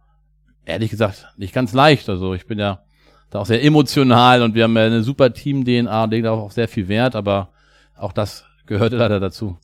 ehrlich 0.65 0.91
gesagt 0.91 1.28
nicht 1.38 1.54
ganz 1.54 1.74
leicht. 1.74 2.10
Also 2.10 2.34
ich 2.34 2.46
bin 2.46 2.60
ja 2.60 2.84
da 3.30 3.39
auch 3.39 3.46
sehr 3.46 3.63
emotional 3.63 4.43
und 4.43 4.54
wir 4.54 4.63
haben 4.63 4.78
ja 4.78 4.86
eine 4.86 5.04
super 5.04 5.34
Team-DNA 5.34 6.06
legen 6.06 6.28
auch 6.28 6.52
sehr 6.52 6.67
viel 6.67 6.88
Wert, 6.88 7.15
aber 7.15 7.50
auch 7.98 8.13
das 8.13 8.46
gehörte 8.67 8.98
leider 8.98 9.19
dazu. 9.19 9.58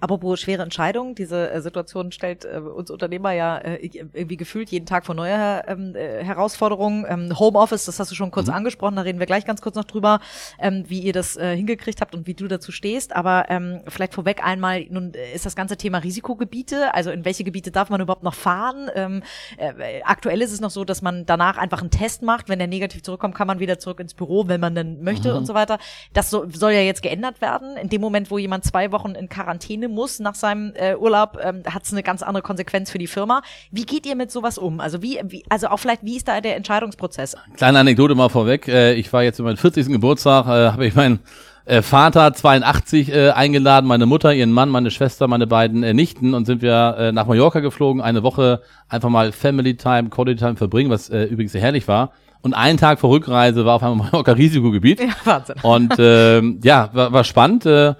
Apropos 0.00 0.40
schwere 0.40 0.62
Entscheidungen, 0.62 1.14
diese 1.14 1.50
äh, 1.50 1.60
Situation 1.60 2.12
stellt 2.12 2.44
äh, 2.44 2.58
uns 2.58 2.90
Unternehmer 2.90 3.32
ja 3.32 3.58
äh, 3.58 3.76
irgendwie 3.84 4.36
gefühlt 4.36 4.70
jeden 4.70 4.86
Tag 4.86 5.06
vor 5.06 5.14
neue 5.14 5.62
ähm, 5.66 5.94
äh, 5.94 6.22
Herausforderungen. 6.22 7.06
Ähm, 7.08 7.38
Homeoffice, 7.38 7.86
das 7.86 7.98
hast 7.98 8.10
du 8.10 8.14
schon 8.14 8.30
kurz 8.30 8.48
mhm. 8.48 8.54
angesprochen, 8.54 8.96
da 8.96 9.02
reden 9.02 9.18
wir 9.18 9.26
gleich 9.26 9.44
ganz 9.44 9.60
kurz 9.60 9.76
noch 9.76 9.84
drüber, 9.84 10.20
ähm, 10.58 10.84
wie 10.88 11.00
ihr 11.00 11.12
das 11.12 11.36
äh, 11.36 11.56
hingekriegt 11.56 12.00
habt 12.00 12.14
und 12.14 12.26
wie 12.26 12.34
du 12.34 12.48
dazu 12.48 12.72
stehst. 12.72 13.14
Aber 13.14 13.46
ähm, 13.48 13.80
vielleicht 13.88 14.14
vorweg 14.14 14.44
einmal, 14.44 14.84
nun 14.90 15.14
äh, 15.14 15.34
ist 15.34 15.46
das 15.46 15.56
ganze 15.56 15.76
Thema 15.76 15.98
Risikogebiete, 15.98 16.94
also 16.94 17.10
in 17.10 17.24
welche 17.24 17.44
Gebiete 17.44 17.70
darf 17.70 17.90
man 17.90 18.00
überhaupt 18.00 18.22
noch 18.22 18.34
fahren? 18.34 18.90
Ähm, 18.94 19.22
äh, 19.56 20.02
aktuell 20.04 20.42
ist 20.42 20.52
es 20.52 20.60
noch 20.60 20.70
so, 20.70 20.84
dass 20.84 21.02
man 21.02 21.26
danach 21.26 21.56
einfach 21.56 21.80
einen 21.80 21.90
Test 21.90 22.22
macht. 22.22 22.48
Wenn 22.48 22.58
der 22.58 22.68
negativ 22.68 23.02
zurückkommt, 23.02 23.34
kann 23.34 23.46
man 23.46 23.58
wieder 23.58 23.78
zurück 23.78 24.00
ins 24.00 24.14
Büro, 24.14 24.48
wenn 24.48 24.60
man 24.60 24.74
dann 24.74 25.02
möchte 25.02 25.30
mhm. 25.30 25.38
und 25.38 25.46
so 25.46 25.54
weiter. 25.54 25.78
Das 26.12 26.30
so, 26.30 26.46
soll 26.50 26.72
ja 26.72 26.80
jetzt 26.80 27.02
geändert 27.02 27.40
werden. 27.40 27.76
In 27.76 27.88
dem 27.88 28.00
Moment, 28.00 28.30
wo 28.30 28.38
jemand 28.38 28.64
zwei 28.64 28.92
Wochen 28.92 29.14
in 29.14 29.28
Quarantäne 29.28 29.55
Quarantäne 29.56 29.88
muss 29.88 30.20
nach 30.20 30.34
seinem 30.34 30.72
äh, 30.74 30.96
Urlaub, 30.96 31.38
ähm, 31.42 31.62
hat 31.68 31.84
es 31.84 31.92
eine 31.92 32.02
ganz 32.02 32.22
andere 32.22 32.42
Konsequenz 32.42 32.90
für 32.90 32.98
die 32.98 33.06
Firma. 33.06 33.42
Wie 33.70 33.84
geht 33.84 34.06
ihr 34.06 34.14
mit 34.14 34.30
sowas 34.30 34.58
um? 34.58 34.80
Also 34.80 35.02
wie, 35.02 35.18
wie 35.24 35.44
also 35.48 35.68
auch 35.68 35.78
vielleicht, 35.78 36.04
wie 36.04 36.16
ist 36.16 36.28
da 36.28 36.40
der 36.40 36.56
Entscheidungsprozess? 36.56 37.36
Kleine 37.56 37.78
Anekdote 37.78 38.14
mal 38.14 38.28
vorweg. 38.28 38.68
Äh, 38.68 38.94
ich 38.94 39.12
war 39.12 39.22
jetzt 39.22 39.38
in 39.38 39.46
meinem 39.46 39.56
40. 39.56 39.88
Geburtstag, 39.88 40.46
äh, 40.46 40.72
habe 40.72 40.86
ich 40.86 40.94
meinen 40.94 41.20
äh, 41.64 41.80
Vater 41.80 42.34
82 42.34 43.12
äh, 43.12 43.30
eingeladen, 43.30 43.86
meine 43.86 44.06
Mutter, 44.06 44.34
ihren 44.34 44.52
Mann, 44.52 44.68
meine 44.68 44.90
Schwester, 44.90 45.26
meine 45.26 45.46
beiden 45.46 45.82
äh, 45.82 45.94
Nichten 45.94 46.34
und 46.34 46.44
sind 46.44 46.60
wir 46.60 46.96
äh, 46.98 47.12
nach 47.12 47.26
Mallorca 47.26 47.60
geflogen, 47.60 48.02
eine 48.02 48.22
Woche 48.22 48.60
einfach 48.88 49.08
mal 49.08 49.32
Family 49.32 49.76
Time, 49.76 50.10
Quality 50.10 50.38
Time 50.38 50.56
verbringen, 50.56 50.90
was 50.90 51.08
äh, 51.08 51.24
übrigens 51.24 51.52
sehr 51.52 51.62
herrlich 51.62 51.88
war. 51.88 52.12
Und 52.42 52.54
einen 52.54 52.78
Tag 52.78 53.00
vor 53.00 53.10
Rückreise 53.10 53.64
war 53.64 53.76
auf 53.76 53.82
einmal 53.82 54.06
Mallorca 54.12 54.32
Risikogebiet. 54.32 55.00
Ja, 55.00 55.08
Wahnsinn. 55.24 55.56
Und 55.62 55.94
ähm, 55.98 56.60
ja, 56.62 56.90
war, 56.92 57.12
war 57.12 57.24
spannend. 57.24 57.66
Äh, 57.66 57.94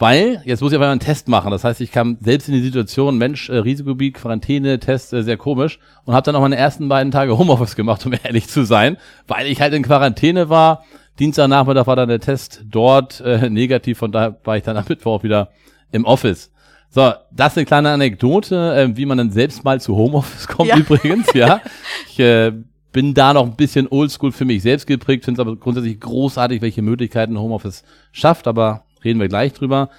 weil, 0.00 0.40
jetzt 0.46 0.62
muss 0.62 0.72
ich 0.72 0.76
aber 0.76 0.88
einen 0.88 0.98
Test 0.98 1.28
machen. 1.28 1.50
Das 1.50 1.62
heißt, 1.62 1.82
ich 1.82 1.92
kam 1.92 2.16
selbst 2.22 2.48
in 2.48 2.54
die 2.54 2.62
Situation, 2.62 3.18
Mensch, 3.18 3.50
äh, 3.50 3.56
Risikogebiet, 3.56 4.14
Quarantäne, 4.14 4.80
Test, 4.80 5.12
äh, 5.12 5.22
sehr 5.22 5.36
komisch. 5.36 5.78
Und 6.06 6.14
habe 6.14 6.24
dann 6.24 6.34
auch 6.36 6.40
meine 6.40 6.56
ersten 6.56 6.88
beiden 6.88 7.12
Tage 7.12 7.36
Homeoffice 7.36 7.76
gemacht, 7.76 8.04
um 8.06 8.14
ehrlich 8.24 8.48
zu 8.48 8.64
sein. 8.64 8.96
Weil 9.28 9.46
ich 9.46 9.60
halt 9.60 9.74
in 9.74 9.82
Quarantäne 9.82 10.48
war. 10.48 10.84
Dienstagnachmittag 11.18 11.86
war 11.86 11.96
dann 11.96 12.08
der 12.08 12.20
Test 12.20 12.64
dort 12.64 13.20
äh, 13.20 13.50
negativ. 13.50 13.98
Von 13.98 14.10
daher 14.10 14.40
war 14.42 14.56
ich 14.56 14.62
dann 14.62 14.78
am 14.78 14.84
Mittwoch 14.88 15.18
auch 15.18 15.22
wieder 15.22 15.50
im 15.92 16.06
Office. 16.06 16.50
So, 16.88 17.12
das 17.30 17.52
ist 17.52 17.58
eine 17.58 17.66
kleine 17.66 17.90
Anekdote, 17.90 18.74
äh, 18.74 18.96
wie 18.96 19.04
man 19.04 19.18
dann 19.18 19.30
selbst 19.30 19.64
mal 19.64 19.82
zu 19.82 19.96
Homeoffice 19.96 20.48
kommt 20.48 20.70
ja. 20.70 20.78
übrigens, 20.78 21.32
ja. 21.34 21.60
Ich 22.08 22.18
äh, 22.18 22.52
bin 22.90 23.12
da 23.12 23.34
noch 23.34 23.44
ein 23.44 23.54
bisschen 23.54 23.86
oldschool 23.86 24.32
für 24.32 24.46
mich 24.46 24.62
selbst 24.62 24.86
geprägt, 24.86 25.26
finde 25.26 25.42
es 25.42 25.46
aber 25.46 25.56
grundsätzlich 25.56 26.00
großartig, 26.00 26.62
welche 26.62 26.80
Möglichkeiten 26.80 27.38
Homeoffice 27.38 27.84
schafft, 28.12 28.48
aber 28.48 28.84
reden 29.04 29.20
wir 29.20 29.28
gleich 29.28 29.52
drüber. 29.52 29.90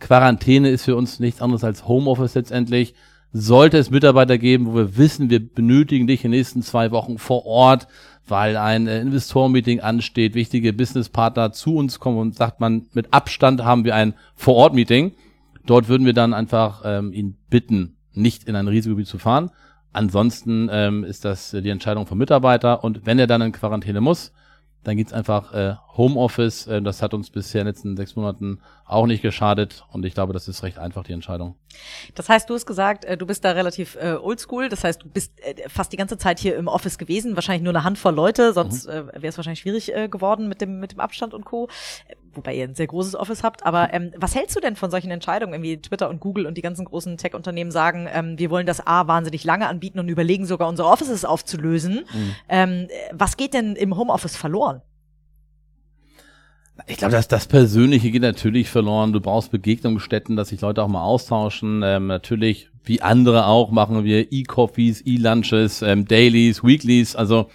Quarantäne 0.00 0.70
ist 0.70 0.84
für 0.84 0.96
uns 0.96 1.20
nichts 1.20 1.40
anderes 1.40 1.64
als 1.64 1.86
Homeoffice 1.88 2.34
letztendlich. 2.34 2.94
Sollte 3.32 3.78
es 3.78 3.90
Mitarbeiter 3.90 4.38
geben, 4.38 4.66
wo 4.66 4.74
wir 4.76 4.96
wissen, 4.96 5.30
wir 5.30 5.40
benötigen 5.40 6.06
dich 6.06 6.24
in 6.24 6.30
den 6.30 6.38
nächsten 6.38 6.62
zwei 6.62 6.90
Wochen 6.92 7.18
vor 7.18 7.46
Ort, 7.46 7.88
weil 8.26 8.56
ein 8.56 8.86
äh, 8.86 9.00
Investorenmeeting 9.00 9.80
ansteht, 9.80 10.34
wichtige 10.34 10.72
Businesspartner 10.72 11.52
zu 11.52 11.76
uns 11.76 11.98
kommen 11.98 12.18
und 12.18 12.36
sagt 12.36 12.60
man, 12.60 12.86
mit 12.92 13.12
Abstand 13.12 13.64
haben 13.64 13.84
wir 13.84 13.94
ein 13.94 14.14
Vor-Ort-Meeting. 14.36 15.12
Dort 15.66 15.88
würden 15.88 16.06
wir 16.06 16.12
dann 16.12 16.32
einfach 16.32 16.82
ähm, 16.84 17.12
ihn 17.12 17.36
bitten, 17.50 17.96
nicht 18.12 18.44
in 18.44 18.56
ein 18.56 18.68
Risikogebiet 18.68 19.08
zu 19.08 19.18
fahren. 19.18 19.50
Ansonsten 19.92 20.68
ähm, 20.70 21.04
ist 21.04 21.24
das 21.24 21.50
die 21.50 21.68
Entscheidung 21.68 22.06
vom 22.06 22.18
Mitarbeiter 22.18 22.84
und 22.84 23.06
wenn 23.06 23.18
er 23.18 23.26
dann 23.26 23.42
in 23.42 23.52
Quarantäne 23.52 24.00
muss, 24.00 24.32
dann 24.84 24.96
geht's 24.96 25.12
einfach 25.12 25.52
äh, 25.52 25.74
Homeoffice. 25.96 26.66
Äh, 26.66 26.82
das 26.82 27.02
hat 27.02 27.14
uns 27.14 27.30
bisher 27.30 27.62
in 27.62 27.66
den 27.66 27.72
letzten 27.72 27.96
sechs 27.96 28.16
Monaten 28.16 28.60
auch 28.86 29.06
nicht 29.06 29.22
geschadet 29.22 29.84
und 29.90 30.04
ich 30.04 30.14
glaube, 30.14 30.32
das 30.32 30.46
ist 30.46 30.62
recht 30.62 30.78
einfach 30.78 31.04
die 31.04 31.12
Entscheidung. 31.12 31.56
Das 32.14 32.28
heißt, 32.28 32.48
du 32.48 32.54
hast 32.54 32.66
gesagt, 32.66 33.04
äh, 33.04 33.16
du 33.16 33.26
bist 33.26 33.44
da 33.44 33.52
relativ 33.52 33.96
äh, 33.96 34.12
oldschool. 34.12 34.68
Das 34.68 34.84
heißt, 34.84 35.02
du 35.02 35.08
bist 35.08 35.32
äh, 35.40 35.68
fast 35.68 35.92
die 35.92 35.96
ganze 35.96 36.18
Zeit 36.18 36.38
hier 36.38 36.56
im 36.56 36.68
Office 36.68 36.98
gewesen. 36.98 37.34
Wahrscheinlich 37.34 37.62
nur 37.62 37.72
eine 37.72 37.84
Handvoll 37.84 38.14
Leute, 38.14 38.52
sonst 38.52 38.86
mhm. 38.86 38.92
äh, 38.92 39.06
wäre 39.14 39.28
es 39.28 39.36
wahrscheinlich 39.36 39.60
schwierig 39.60 39.94
äh, 39.94 40.08
geworden 40.08 40.48
mit 40.48 40.60
dem 40.60 40.80
mit 40.80 40.92
dem 40.92 41.00
Abstand 41.00 41.34
und 41.34 41.44
Co. 41.44 41.68
Wobei 42.36 42.54
ihr 42.54 42.64
ein 42.64 42.74
sehr 42.74 42.86
großes 42.86 43.14
Office 43.16 43.42
habt. 43.42 43.64
Aber 43.64 43.92
ähm, 43.92 44.12
was 44.16 44.34
hältst 44.34 44.56
du 44.56 44.60
denn 44.60 44.76
von 44.76 44.90
solchen 44.90 45.10
Entscheidungen, 45.10 45.62
wie 45.62 45.76
Twitter 45.76 46.08
und 46.10 46.20
Google 46.20 46.46
und 46.46 46.56
die 46.56 46.62
ganzen 46.62 46.84
großen 46.84 47.16
Tech-Unternehmen 47.16 47.70
sagen, 47.70 48.08
ähm, 48.12 48.38
wir 48.38 48.50
wollen 48.50 48.66
das 48.66 48.86
A 48.86 49.06
wahnsinnig 49.06 49.44
lange 49.44 49.68
anbieten 49.68 49.98
und 49.98 50.08
überlegen 50.08 50.46
sogar 50.46 50.68
unsere 50.68 50.88
Offices 50.88 51.24
aufzulösen. 51.24 52.04
Mhm. 52.12 52.34
Ähm, 52.48 52.88
was 53.12 53.36
geht 53.36 53.54
denn 53.54 53.76
im 53.76 53.96
Homeoffice 53.96 54.36
verloren? 54.36 54.82
Ich 56.86 56.96
glaube, 56.96 57.12
dass 57.12 57.28
das 57.28 57.46
Persönliche 57.46 58.10
geht 58.10 58.22
natürlich 58.22 58.68
verloren. 58.68 59.12
Du 59.12 59.20
brauchst 59.20 59.52
Begegnungsstätten, 59.52 60.34
dass 60.34 60.48
sich 60.48 60.60
Leute 60.60 60.82
auch 60.82 60.88
mal 60.88 61.04
austauschen. 61.04 61.82
Ähm, 61.84 62.08
natürlich, 62.08 62.68
wie 62.82 63.00
andere 63.00 63.46
auch, 63.46 63.70
machen 63.70 64.04
wir 64.04 64.32
E-Coffees, 64.32 65.02
E-Lunches, 65.06 65.82
ähm, 65.82 66.04
Dailies, 66.04 66.64
Weeklies. 66.64 67.14
Also 67.14 67.48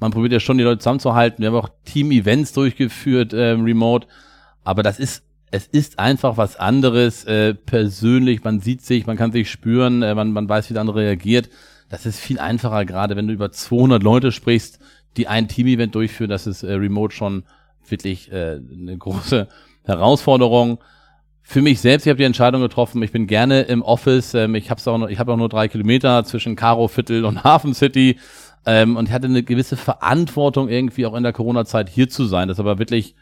man 0.00 0.10
probiert 0.10 0.32
ja 0.32 0.40
schon, 0.40 0.58
die 0.58 0.64
Leute 0.64 0.78
zusammenzuhalten. 0.78 1.42
Wir 1.42 1.48
haben 1.48 1.56
auch 1.56 1.70
Team-Events 1.84 2.52
durchgeführt, 2.52 3.32
ähm, 3.34 3.64
remote. 3.64 4.06
Aber 4.64 4.82
das 4.82 4.98
ist, 4.98 5.24
es 5.50 5.66
ist 5.66 5.98
einfach 5.98 6.36
was 6.36 6.56
anderes, 6.56 7.24
äh, 7.24 7.54
persönlich. 7.54 8.42
Man 8.44 8.60
sieht 8.60 8.82
sich, 8.82 9.06
man 9.06 9.16
kann 9.16 9.32
sich 9.32 9.50
spüren, 9.50 10.02
äh, 10.02 10.14
man, 10.14 10.32
man 10.32 10.48
weiß, 10.48 10.68
wie 10.68 10.74
der 10.74 10.80
andere 10.80 11.00
reagiert. 11.00 11.48
Das 11.88 12.06
ist 12.06 12.18
viel 12.18 12.38
einfacher, 12.38 12.84
gerade 12.84 13.16
wenn 13.16 13.28
du 13.28 13.34
über 13.34 13.52
200 13.52 14.02
Leute 14.02 14.32
sprichst, 14.32 14.78
die 15.16 15.28
ein 15.28 15.48
Team-Event 15.48 15.94
durchführen. 15.94 16.30
Das 16.30 16.46
ist 16.46 16.62
äh, 16.62 16.72
remote 16.72 17.14
schon 17.14 17.44
wirklich 17.88 18.32
äh, 18.32 18.58
eine 18.72 18.96
große 18.98 19.48
Herausforderung. 19.84 20.78
Für 21.42 21.60
mich 21.60 21.80
selbst, 21.80 22.06
ich 22.06 22.10
habe 22.10 22.18
die 22.18 22.24
Entscheidung 22.24 22.62
getroffen, 22.62 23.02
ich 23.02 23.12
bin 23.12 23.26
gerne 23.26 23.62
im 23.62 23.82
Office. 23.82 24.32
Ähm, 24.34 24.54
ich 24.54 24.70
habe 24.70 24.80
auch, 24.90 24.98
noch, 24.98 25.08
ich 25.08 25.18
hab 25.18 25.28
auch 25.28 25.36
nur 25.36 25.50
drei 25.50 25.68
Kilometer 25.68 26.24
zwischen 26.24 26.56
Karo 26.56 26.88
Viertel 26.88 27.24
und 27.24 27.44
Hafen 27.44 27.74
City 27.74 28.18
ähm, 28.66 28.96
und 28.96 29.08
ich 29.08 29.12
hatte 29.12 29.26
eine 29.26 29.42
gewisse 29.42 29.76
Verantwortung 29.76 30.68
irgendwie 30.68 31.06
auch 31.06 31.14
in 31.14 31.22
der 31.22 31.32
Corona-Zeit 31.32 31.88
hier 31.88 32.08
zu 32.08 32.24
sein. 32.24 32.48
Das 32.48 32.56
ist 32.56 32.60
aber 32.60 32.78
wirklich 32.78 33.14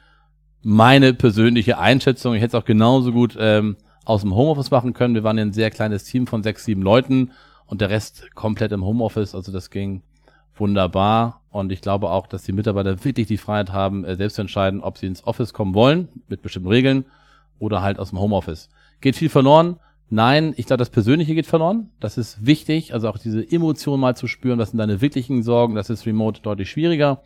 meine 0.62 1.14
persönliche 1.14 1.78
Einschätzung. 1.78 2.34
Ich 2.34 2.42
hätte 2.42 2.56
es 2.56 2.62
auch 2.62 2.66
genauso 2.66 3.12
gut 3.12 3.36
ähm, 3.38 3.76
aus 4.04 4.22
dem 4.22 4.34
Homeoffice 4.34 4.70
machen 4.70 4.92
können. 4.92 5.14
Wir 5.14 5.24
waren 5.24 5.38
ja 5.38 5.44
ein 5.44 5.52
sehr 5.52 5.70
kleines 5.70 6.04
Team 6.04 6.26
von 6.26 6.42
sechs, 6.42 6.64
sieben 6.64 6.82
Leuten 6.82 7.32
und 7.66 7.80
der 7.80 7.90
Rest 7.90 8.34
komplett 8.34 8.72
im 8.72 8.84
Homeoffice. 8.84 9.34
Also 9.34 9.50
das 9.50 9.70
ging 9.70 10.02
wunderbar. 10.56 11.42
Und 11.50 11.72
ich 11.72 11.80
glaube 11.80 12.10
auch, 12.10 12.26
dass 12.26 12.44
die 12.44 12.52
Mitarbeiter 12.52 13.04
wirklich 13.04 13.26
die 13.26 13.36
Freiheit 13.36 13.72
haben, 13.72 14.04
äh, 14.04 14.16
selbst 14.16 14.36
zu 14.36 14.42
entscheiden, 14.42 14.80
ob 14.80 14.98
sie 14.98 15.06
ins 15.06 15.26
Office 15.26 15.52
kommen 15.52 15.74
wollen, 15.74 16.08
mit 16.28 16.42
bestimmten 16.42 16.68
Regeln, 16.68 17.04
oder 17.58 17.82
halt 17.82 17.98
aus 17.98 18.10
dem 18.10 18.18
Homeoffice. 18.18 18.68
Geht 19.00 19.16
viel 19.16 19.28
verloren? 19.28 19.78
Nein, 20.14 20.52
ich 20.58 20.66
glaube, 20.66 20.76
das 20.76 20.90
Persönliche 20.90 21.34
geht 21.34 21.46
verloren. 21.46 21.88
Das 21.98 22.18
ist 22.18 22.44
wichtig. 22.44 22.92
Also 22.92 23.08
auch 23.08 23.16
diese 23.16 23.50
Emotionen 23.50 23.98
mal 23.98 24.14
zu 24.14 24.26
spüren, 24.26 24.58
was 24.58 24.68
sind 24.68 24.78
deine 24.78 25.00
wirklichen 25.00 25.42
Sorgen, 25.42 25.74
das 25.74 25.88
ist 25.88 26.04
remote 26.04 26.42
deutlich 26.42 26.70
schwieriger. 26.70 27.22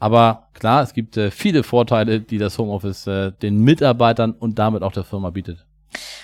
Aber 0.00 0.48
klar, 0.52 0.82
es 0.82 0.94
gibt 0.94 1.16
äh, 1.16 1.30
viele 1.30 1.62
Vorteile, 1.62 2.18
die 2.18 2.38
das 2.38 2.58
Homeoffice 2.58 3.06
äh, 3.06 3.30
den 3.30 3.60
Mitarbeitern 3.60 4.32
und 4.32 4.58
damit 4.58 4.82
auch 4.82 4.90
der 4.90 5.04
Firma 5.04 5.30
bietet. 5.30 5.64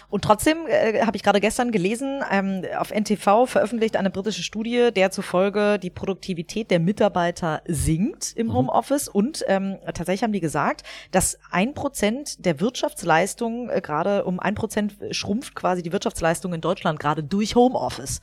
Und 0.08 0.24
trotzdem 0.24 0.66
äh, 0.66 1.02
habe 1.02 1.16
ich 1.16 1.22
gerade 1.22 1.40
gestern 1.40 1.70
gelesen, 1.70 2.22
ähm, 2.30 2.62
auf 2.76 2.90
NTV 2.90 3.46
veröffentlicht 3.46 3.96
eine 3.96 4.10
britische 4.10 4.42
Studie, 4.42 4.90
der 4.94 5.10
zufolge 5.10 5.78
die 5.78 5.90
Produktivität 5.90 6.70
der 6.70 6.80
Mitarbeiter 6.80 7.62
sinkt 7.66 8.32
im 8.36 8.48
mhm. 8.48 8.54
Homeoffice. 8.54 9.08
Und 9.08 9.44
ähm, 9.46 9.78
tatsächlich 9.86 10.22
haben 10.22 10.32
die 10.32 10.40
gesagt, 10.40 10.82
dass 11.10 11.38
ein 11.50 11.74
Prozent 11.74 12.44
der 12.44 12.60
Wirtschaftsleistung 12.60 13.70
äh, 13.70 13.80
gerade 13.80 14.24
um 14.24 14.40
ein 14.40 14.54
Prozent 14.54 14.94
schrumpft 15.10 15.54
quasi 15.54 15.82
die 15.82 15.92
Wirtschaftsleistung 15.92 16.52
in 16.54 16.60
Deutschland 16.60 16.98
gerade 16.98 17.22
durch 17.22 17.54
Homeoffice. 17.54 18.20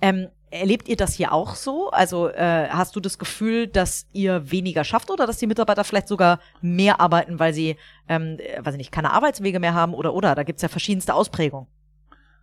Ähm, 0.00 0.28
Erlebt 0.52 0.88
ihr 0.88 0.96
das 0.96 1.14
hier 1.14 1.32
auch 1.32 1.54
so? 1.54 1.90
Also 1.90 2.28
äh, 2.28 2.68
hast 2.70 2.96
du 2.96 3.00
das 3.00 3.18
Gefühl, 3.18 3.68
dass 3.68 4.06
ihr 4.12 4.50
weniger 4.50 4.82
schafft 4.82 5.10
oder 5.10 5.26
dass 5.26 5.38
die 5.38 5.46
Mitarbeiter 5.46 5.84
vielleicht 5.84 6.08
sogar 6.08 6.40
mehr 6.60 7.00
arbeiten, 7.00 7.38
weil 7.38 7.54
sie, 7.54 7.76
ähm, 8.08 8.36
äh, 8.38 8.64
weiß 8.64 8.74
ich 8.74 8.78
nicht, 8.78 8.92
keine 8.92 9.12
Arbeitswege 9.12 9.60
mehr 9.60 9.74
haben 9.74 9.94
oder 9.94 10.12
oder? 10.12 10.34
Da 10.34 10.42
gibt's 10.42 10.62
ja 10.62 10.68
verschiedenste 10.68 11.14
Ausprägungen. 11.14 11.68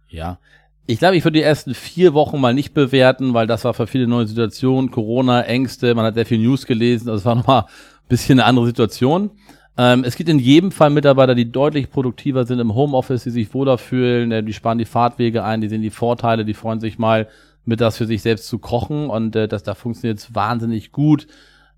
Ja. 0.08 0.40
Ich 0.86 1.00
glaube, 1.00 1.18
ich 1.18 1.26
würde 1.26 1.38
die 1.38 1.44
ersten 1.44 1.74
vier 1.74 2.14
Wochen 2.14 2.40
mal 2.40 2.54
nicht 2.54 2.74
bewerten, 2.74 3.34
weil 3.34 3.46
das 3.46 3.66
war 3.66 3.74
für 3.74 3.88
viele 3.88 4.08
neue 4.08 4.26
Situationen, 4.26 4.90
Corona, 4.90 5.42
Ängste, 5.42 5.94
man 5.94 6.06
hat 6.06 6.14
sehr 6.14 6.26
viel 6.26 6.40
News 6.40 6.66
gelesen, 6.66 7.10
also 7.10 7.20
es 7.20 7.26
war 7.26 7.36
nochmal 7.36 7.64
ein 7.64 8.08
bisschen 8.08 8.40
eine 8.40 8.48
andere 8.48 8.68
Situation. 8.68 9.32
Ähm, 9.78 10.06
es 10.06 10.16
gibt 10.16 10.30
in 10.30 10.40
jedem 10.40 10.72
Fall 10.72 10.92
Mitarbeiter, 10.92 11.36
die 11.36 11.52
deutlich 11.52 11.90
produktiver 11.90 12.46
sind 12.46 12.60
im 12.60 12.74
Homeoffice, 12.74 13.24
die 13.24 13.32
sich 13.32 13.54
wohler 13.54 13.78
fühlen, 13.78 14.46
die 14.46 14.54
sparen 14.54 14.78
die 14.78 14.86
Fahrtwege 14.86 15.44
ein, 15.44 15.60
die 15.60 15.68
sehen 15.68 15.82
die 15.82 15.90
Vorteile, 15.90 16.46
die 16.46 16.54
freuen 16.54 16.80
sich 16.80 16.98
mal 16.98 17.28
mit 17.68 17.82
das 17.82 17.98
für 17.98 18.06
sich 18.06 18.22
selbst 18.22 18.48
zu 18.48 18.60
kochen 18.60 19.10
und 19.10 19.36
äh, 19.36 19.48
das 19.48 19.62
da 19.62 19.76
funktioniert 19.76 20.20
es 20.20 20.34
wahnsinnig 20.34 20.92
gut. 20.92 21.28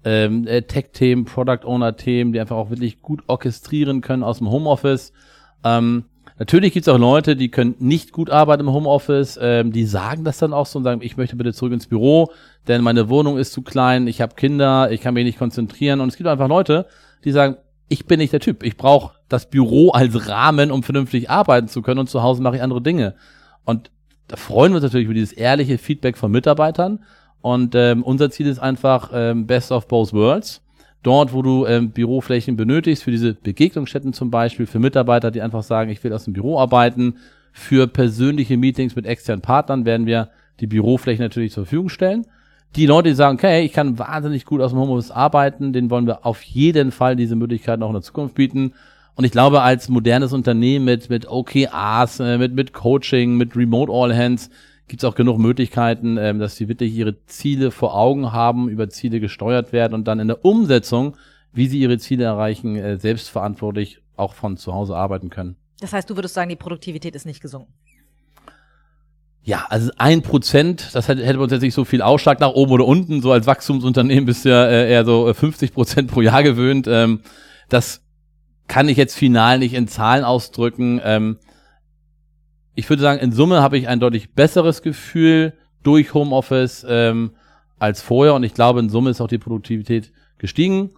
Ähm, 0.05 0.47
äh, 0.47 0.61
Tech-Themen, 0.61 1.25
Product-Owner-Themen, 1.25 2.31
die 2.31 2.39
einfach 2.39 2.55
auch 2.55 2.69
wirklich 2.69 3.01
gut 3.01 3.23
orchestrieren 3.27 3.99
können 3.99 4.23
aus 4.23 4.37
dem 4.37 4.49
Homeoffice. 4.49 5.11
Ähm, 5.63 6.05
natürlich 6.37 6.73
gibt 6.73 6.87
es 6.87 6.93
auch 6.93 6.99
Leute, 6.99 7.35
die 7.35 7.49
können 7.49 7.75
nicht 7.79 8.13
gut 8.13 8.29
arbeiten 8.29 8.61
im 8.61 8.71
Homeoffice, 8.71 9.37
ähm, 9.41 9.73
die 9.73 9.83
sagen 9.83 10.23
das 10.23 10.37
dann 10.37 10.53
auch 10.53 10.67
so 10.67 10.77
und 10.77 10.85
sagen, 10.85 11.01
ich 11.03 11.17
möchte 11.17 11.35
bitte 11.35 11.53
zurück 11.53 11.73
ins 11.73 11.87
Büro, 11.87 12.31
denn 12.67 12.81
meine 12.81 13.09
Wohnung 13.09 13.37
ist 13.37 13.51
zu 13.51 13.61
klein, 13.61 14.07
ich 14.07 14.21
habe 14.21 14.35
Kinder, 14.35 14.91
ich 14.91 15.01
kann 15.01 15.15
mich 15.15 15.25
nicht 15.25 15.39
konzentrieren 15.39 15.99
und 15.99 16.09
es 16.09 16.15
gibt 16.15 16.29
einfach 16.29 16.47
Leute, 16.47 16.85
die 17.25 17.31
sagen, 17.31 17.57
ich 17.89 18.05
bin 18.05 18.19
nicht 18.19 18.31
der 18.31 18.39
Typ, 18.39 18.63
ich 18.63 18.77
brauche 18.77 19.15
das 19.27 19.49
Büro 19.49 19.89
als 19.89 20.29
Rahmen, 20.29 20.71
um 20.71 20.83
vernünftig 20.83 21.29
arbeiten 21.29 21.67
zu 21.67 21.81
können 21.81 21.99
und 21.99 22.09
zu 22.09 22.23
Hause 22.23 22.41
mache 22.43 22.57
ich 22.57 22.61
andere 22.61 22.81
Dinge. 22.81 23.15
Und 23.65 23.91
da 24.29 24.37
freuen 24.37 24.71
wir 24.71 24.75
uns 24.75 24.83
natürlich 24.83 25.05
über 25.05 25.13
dieses 25.13 25.33
ehrliche 25.33 25.77
Feedback 25.77 26.15
von 26.15 26.31
Mitarbeitern. 26.31 26.99
Und 27.41 27.73
ähm, 27.75 28.03
unser 28.03 28.29
Ziel 28.29 28.47
ist 28.47 28.59
einfach 28.59 29.11
ähm, 29.13 29.47
Best 29.47 29.71
of 29.71 29.87
Both 29.87 30.13
Worlds. 30.13 30.61
Dort, 31.01 31.33
wo 31.33 31.41
du 31.41 31.65
ähm, 31.65 31.91
Büroflächen 31.91 32.55
benötigst, 32.55 33.03
für 33.03 33.11
diese 33.11 33.33
Begegnungsstätten 33.33 34.13
zum 34.13 34.29
Beispiel, 34.29 34.67
für 34.67 34.79
Mitarbeiter, 34.79 35.31
die 35.31 35.41
einfach 35.41 35.63
sagen, 35.63 35.89
ich 35.89 36.03
will 36.03 36.13
aus 36.13 36.25
dem 36.25 36.33
Büro 36.33 36.59
arbeiten, 36.59 37.15
für 37.51 37.87
persönliche 37.87 38.57
Meetings 38.57 38.95
mit 38.95 39.05
externen 39.05 39.41
Partnern 39.41 39.85
werden 39.85 40.05
wir 40.05 40.29
die 40.59 40.67
Büroflächen 40.67 41.23
natürlich 41.23 41.53
zur 41.53 41.65
Verfügung 41.65 41.89
stellen. 41.89 42.27
Die 42.75 42.85
Leute, 42.85 43.09
die 43.09 43.15
sagen, 43.15 43.37
okay, 43.37 43.63
ich 43.65 43.73
kann 43.73 43.97
wahnsinnig 43.97 44.45
gut 44.45 44.61
aus 44.61 44.71
dem 44.71 44.79
Homeoffice 44.79 45.09
arbeiten, 45.09 45.73
denen 45.73 45.89
wollen 45.89 46.05
wir 46.05 46.25
auf 46.25 46.43
jeden 46.43 46.91
Fall 46.91 47.15
diese 47.15 47.35
Möglichkeiten 47.35 47.81
auch 47.81 47.89
in 47.89 47.95
der 47.95 48.03
Zukunft 48.03 48.35
bieten. 48.35 48.73
Und 49.19 49.25
ich 49.25 49.33
glaube, 49.33 49.61
als 49.63 49.89
modernes 49.89 50.31
Unternehmen 50.31 50.85
mit, 50.85 51.09
mit 51.09 51.27
OKRs, 51.27 52.21
äh, 52.21 52.37
mit, 52.37 52.53
mit 52.53 52.71
Coaching, 52.71 53.35
mit 53.35 53.53
Remote 53.53 53.91
All 53.91 54.15
Hands, 54.15 54.49
gibt 54.87 55.03
es 55.03 55.09
auch 55.09 55.13
genug 55.13 55.39
Möglichkeiten, 55.39 56.15
ähm, 56.15 56.39
dass 56.39 56.55
sie 56.55 56.69
wirklich 56.69 56.93
ihre 56.93 57.25
Ziele 57.25 57.71
vor 57.71 57.97
Augen 57.97 58.31
haben, 58.31 58.69
über 58.69 58.87
Ziele 58.87 59.19
gesteuert 59.19 59.73
werden 59.73 59.93
und 59.93 60.07
dann 60.07 60.21
in 60.21 60.29
der 60.29 60.45
Umsetzung, 60.45 61.17
wie 61.51 61.67
sie 61.67 61.79
ihre 61.79 61.97
Ziele 61.97 62.23
erreichen, 62.23 62.77
äh, 62.77 62.97
selbstverantwortlich 62.97 63.99
auch 64.15 64.35
von 64.35 64.55
zu 64.55 64.73
Hause 64.73 64.95
arbeiten 64.95 65.29
können. 65.29 65.57
Das 65.81 65.91
heißt, 65.91 66.09
du 66.09 66.15
würdest 66.15 66.33
sagen, 66.33 66.47
die 66.47 66.55
Produktivität 66.55 67.13
ist 67.13 67.25
nicht 67.25 67.41
gesunken. 67.41 67.73
Ja, 69.43 69.65
also 69.67 69.91
ein 69.97 70.21
Prozent, 70.21 70.91
das 70.93 71.09
hätte, 71.09 71.25
hätte 71.25 71.41
uns 71.41 71.51
jetzt 71.51 71.63
nicht 71.63 71.73
so 71.73 71.83
viel 71.83 72.01
Ausschlag 72.01 72.39
nach 72.39 72.53
oben 72.53 72.71
oder 72.71 72.85
unten. 72.85 73.21
So 73.21 73.33
als 73.33 73.47
Wachstumsunternehmen 73.47 74.25
bist 74.25 74.45
du 74.45 74.49
ja 74.49 74.65
äh, 74.65 74.89
eher 74.89 75.03
so 75.03 75.33
50 75.33 75.73
Prozent 75.73 76.09
pro 76.09 76.21
Jahr 76.21 76.41
gewöhnt. 76.41 76.87
Ähm, 76.87 77.19
das 77.67 78.01
kann 78.69 78.87
ich 78.87 78.95
jetzt 78.95 79.15
final 79.15 79.59
nicht 79.59 79.73
in 79.73 79.89
Zahlen 79.89 80.23
ausdrücken. 80.23 81.01
Ähm, 81.03 81.37
ich 82.75 82.89
würde 82.89 83.01
sagen, 83.01 83.19
in 83.19 83.33
Summe 83.33 83.61
habe 83.61 83.77
ich 83.77 83.89
ein 83.89 83.99
deutlich 83.99 84.33
besseres 84.33 84.81
Gefühl 84.81 85.53
durch 85.83 86.13
Homeoffice 86.13 86.85
ähm, 86.87 87.31
als 87.77 88.01
vorher 88.01 88.35
und 88.35 88.43
ich 88.43 88.53
glaube, 88.53 88.79
in 88.79 88.89
Summe 88.89 89.09
ist 89.09 89.19
auch 89.19 89.27
die 89.27 89.37
Produktivität 89.37 90.13
gestiegen. 90.37 90.91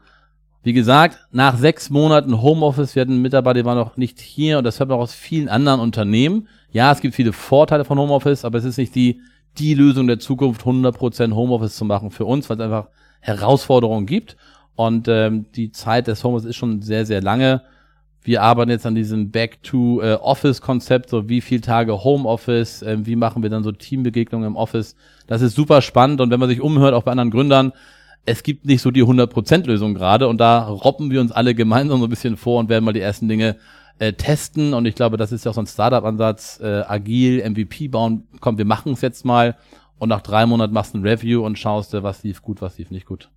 Wie 0.64 0.74
gesagt, 0.74 1.18
nach 1.32 1.58
sechs 1.58 1.90
Monaten 1.90 2.42
Homeoffice 2.42 2.96
werden 2.96 3.22
Mitarbeiter, 3.22 3.62
die 3.62 3.66
waren 3.66 3.78
noch 3.78 3.98
nicht 3.98 4.20
hier 4.20 4.60
und 4.60 4.64
das 4.64 4.80
hört 4.80 4.90
man 4.90 5.00
auch 5.00 5.04
aus 5.04 5.16
vielen 5.16 5.50
anderen 5.50 5.80
Unternehmen. 5.80 6.48
Ja, 6.72 6.92
es 6.92 7.02
gibt 7.02 7.16
viele 7.16 7.34
Vorteile 7.34 7.86
von 7.86 7.98
Homeoffice, 7.98 8.46
aber 8.46 8.60
es 8.60 8.66
ist 8.66 8.78
nicht 8.78 8.94
die, 8.94 9.22
die 9.58 9.74
Lösung 9.74 10.08
der 10.08 10.20
Zukunft, 10.20 10.62
100% 10.62 11.34
Homeoffice 11.34 11.78
zu 11.78 11.86
machen 11.86 12.12
für 12.12 12.26
uns, 12.26 12.50
weil 12.50 12.58
es 12.58 12.64
einfach 12.64 12.90
Herausforderungen 13.22 14.06
gibt. 14.06 14.36
Und 14.76 15.08
ähm, 15.08 15.46
die 15.56 15.72
Zeit 15.72 16.08
des 16.08 16.24
Homeoffice 16.24 16.50
ist 16.50 16.56
schon 16.56 16.82
sehr, 16.82 17.06
sehr 17.06 17.22
lange. 17.22 17.62
Wir 18.24 18.44
arbeiten 18.44 18.70
jetzt 18.70 18.86
an 18.86 18.94
diesem 18.94 19.32
Back-to-Office-Konzept, 19.32 21.10
so 21.10 21.28
wie 21.28 21.42
viele 21.42 21.62
Tage 21.62 22.04
Homeoffice, 22.04 22.84
äh, 22.84 22.98
wie 23.06 23.16
machen 23.16 23.42
wir 23.42 23.50
dann 23.50 23.64
so 23.64 23.72
Teambegegnungen 23.72 24.48
im 24.48 24.56
Office. 24.56 24.96
Das 25.26 25.42
ist 25.42 25.56
super 25.56 25.82
spannend 25.82 26.22
und 26.22 26.30
wenn 26.30 26.40
man 26.40 26.50
sich 26.50 26.62
umhört, 26.62 26.94
auch 26.94 27.04
bei 27.04 27.12
anderen 27.12 27.32
Gründern, 27.32 27.74
es 28.26 28.44
gibt 28.44 28.66
nicht 28.66 28.84
so 28.84 28.92
die 28.92 29.04
100%-Lösung 29.04 29.96
gerade 29.96 30.28
und 30.28 30.38
da 30.38 30.68
robben 30.68 31.10
wir 31.10 31.20
uns 31.22 31.32
alle 31.32 31.56
gemeinsam 31.56 32.00
so 32.00 32.06
ein 32.06 32.10
bisschen 32.12 32.38
vor 32.38 32.60
und 32.60 32.70
werden 32.70 32.86
mal 32.86 32.94
die 32.94 33.00
ersten 33.00 33.28
Dinge 33.28 33.58
äh, 33.98 34.14
testen 34.14 34.76
und 34.76 34.86
ich 34.86 34.94
glaube, 34.94 35.18
das 35.18 35.32
ist 35.32 35.46
ja 35.46 35.52
auch 35.52 35.56
so 35.56 35.62
ein 35.62 35.68
Startup-Ansatz, 35.68 36.60
äh, 36.62 36.84
agil, 36.88 37.44
MVP 37.50 37.88
bauen, 37.88 38.28
komm, 38.40 38.60
wir 38.60 38.66
machen 38.66 38.94
es 38.94 39.02
jetzt 39.02 39.26
mal 39.26 39.58
und 39.98 40.10
nach 40.10 40.22
drei 40.22 40.46
Monaten 40.46 40.74
machst 40.74 40.94
du 40.94 41.00
ein 41.00 41.04
Review 41.04 41.44
und 41.44 41.58
schaust, 41.58 41.94
was 41.94 42.24
lief 42.24 42.44
gut, 42.44 42.62
was 42.62 42.78
lief 42.78 42.92
nicht 42.92 43.08
gut. 43.08 43.30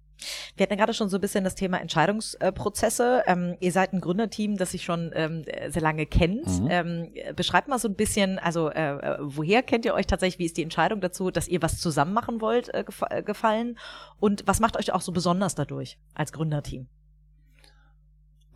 Wir 0.57 0.65
hatten 0.65 0.73
ja 0.73 0.79
gerade 0.79 0.95
schon 0.95 1.09
so 1.09 1.19
ein 1.19 1.21
bisschen 1.21 1.45
das 1.45 1.55
Thema 1.55 1.81
Entscheidungsprozesse. 1.81 3.23
Ähm, 3.27 3.57
ihr 3.61 3.73
seid 3.73 3.93
ein 3.93 4.01
Gründerteam, 4.01 4.57
das 4.57 4.73
sich 4.73 4.85
schon 4.85 5.11
ähm, 5.15 5.45
sehr 5.69 5.83
lange 5.83 6.07
kennt. 6.07 6.47
Mhm. 6.47 6.69
Ähm, 6.71 7.09
beschreibt 7.37 7.69
mal 7.69 7.79
so 7.79 7.89
ein 7.89 7.95
bisschen, 7.95 8.39
also 8.39 8.71
äh, 8.71 9.19
woher 9.21 9.63
kennt 9.63 9.85
ihr 9.85 9.95
euch 9.95 10.07
tatsächlich? 10.07 10.39
Wie 10.39 10.47
ist 10.47 10.57
die 10.57 10.63
Entscheidung 10.63 11.01
dazu, 11.01 11.31
dass 11.31 11.49
ihr 11.49 11.63
was 11.63 11.79
zusammen 11.79 12.13
machen 12.13 12.41
wollt, 12.41 12.73
äh, 12.75 12.85
gef 12.85 13.03
äh, 13.11 13.23
gefallen? 13.23 13.79
Und 14.21 14.45
was 14.47 14.61
macht 14.61 14.77
euch 14.77 14.93
auch 14.93 15.01
so 15.01 15.13
besonders 15.13 15.55
dadurch 15.55 15.99
als 16.15 16.33
Gründerteam? 16.33 16.87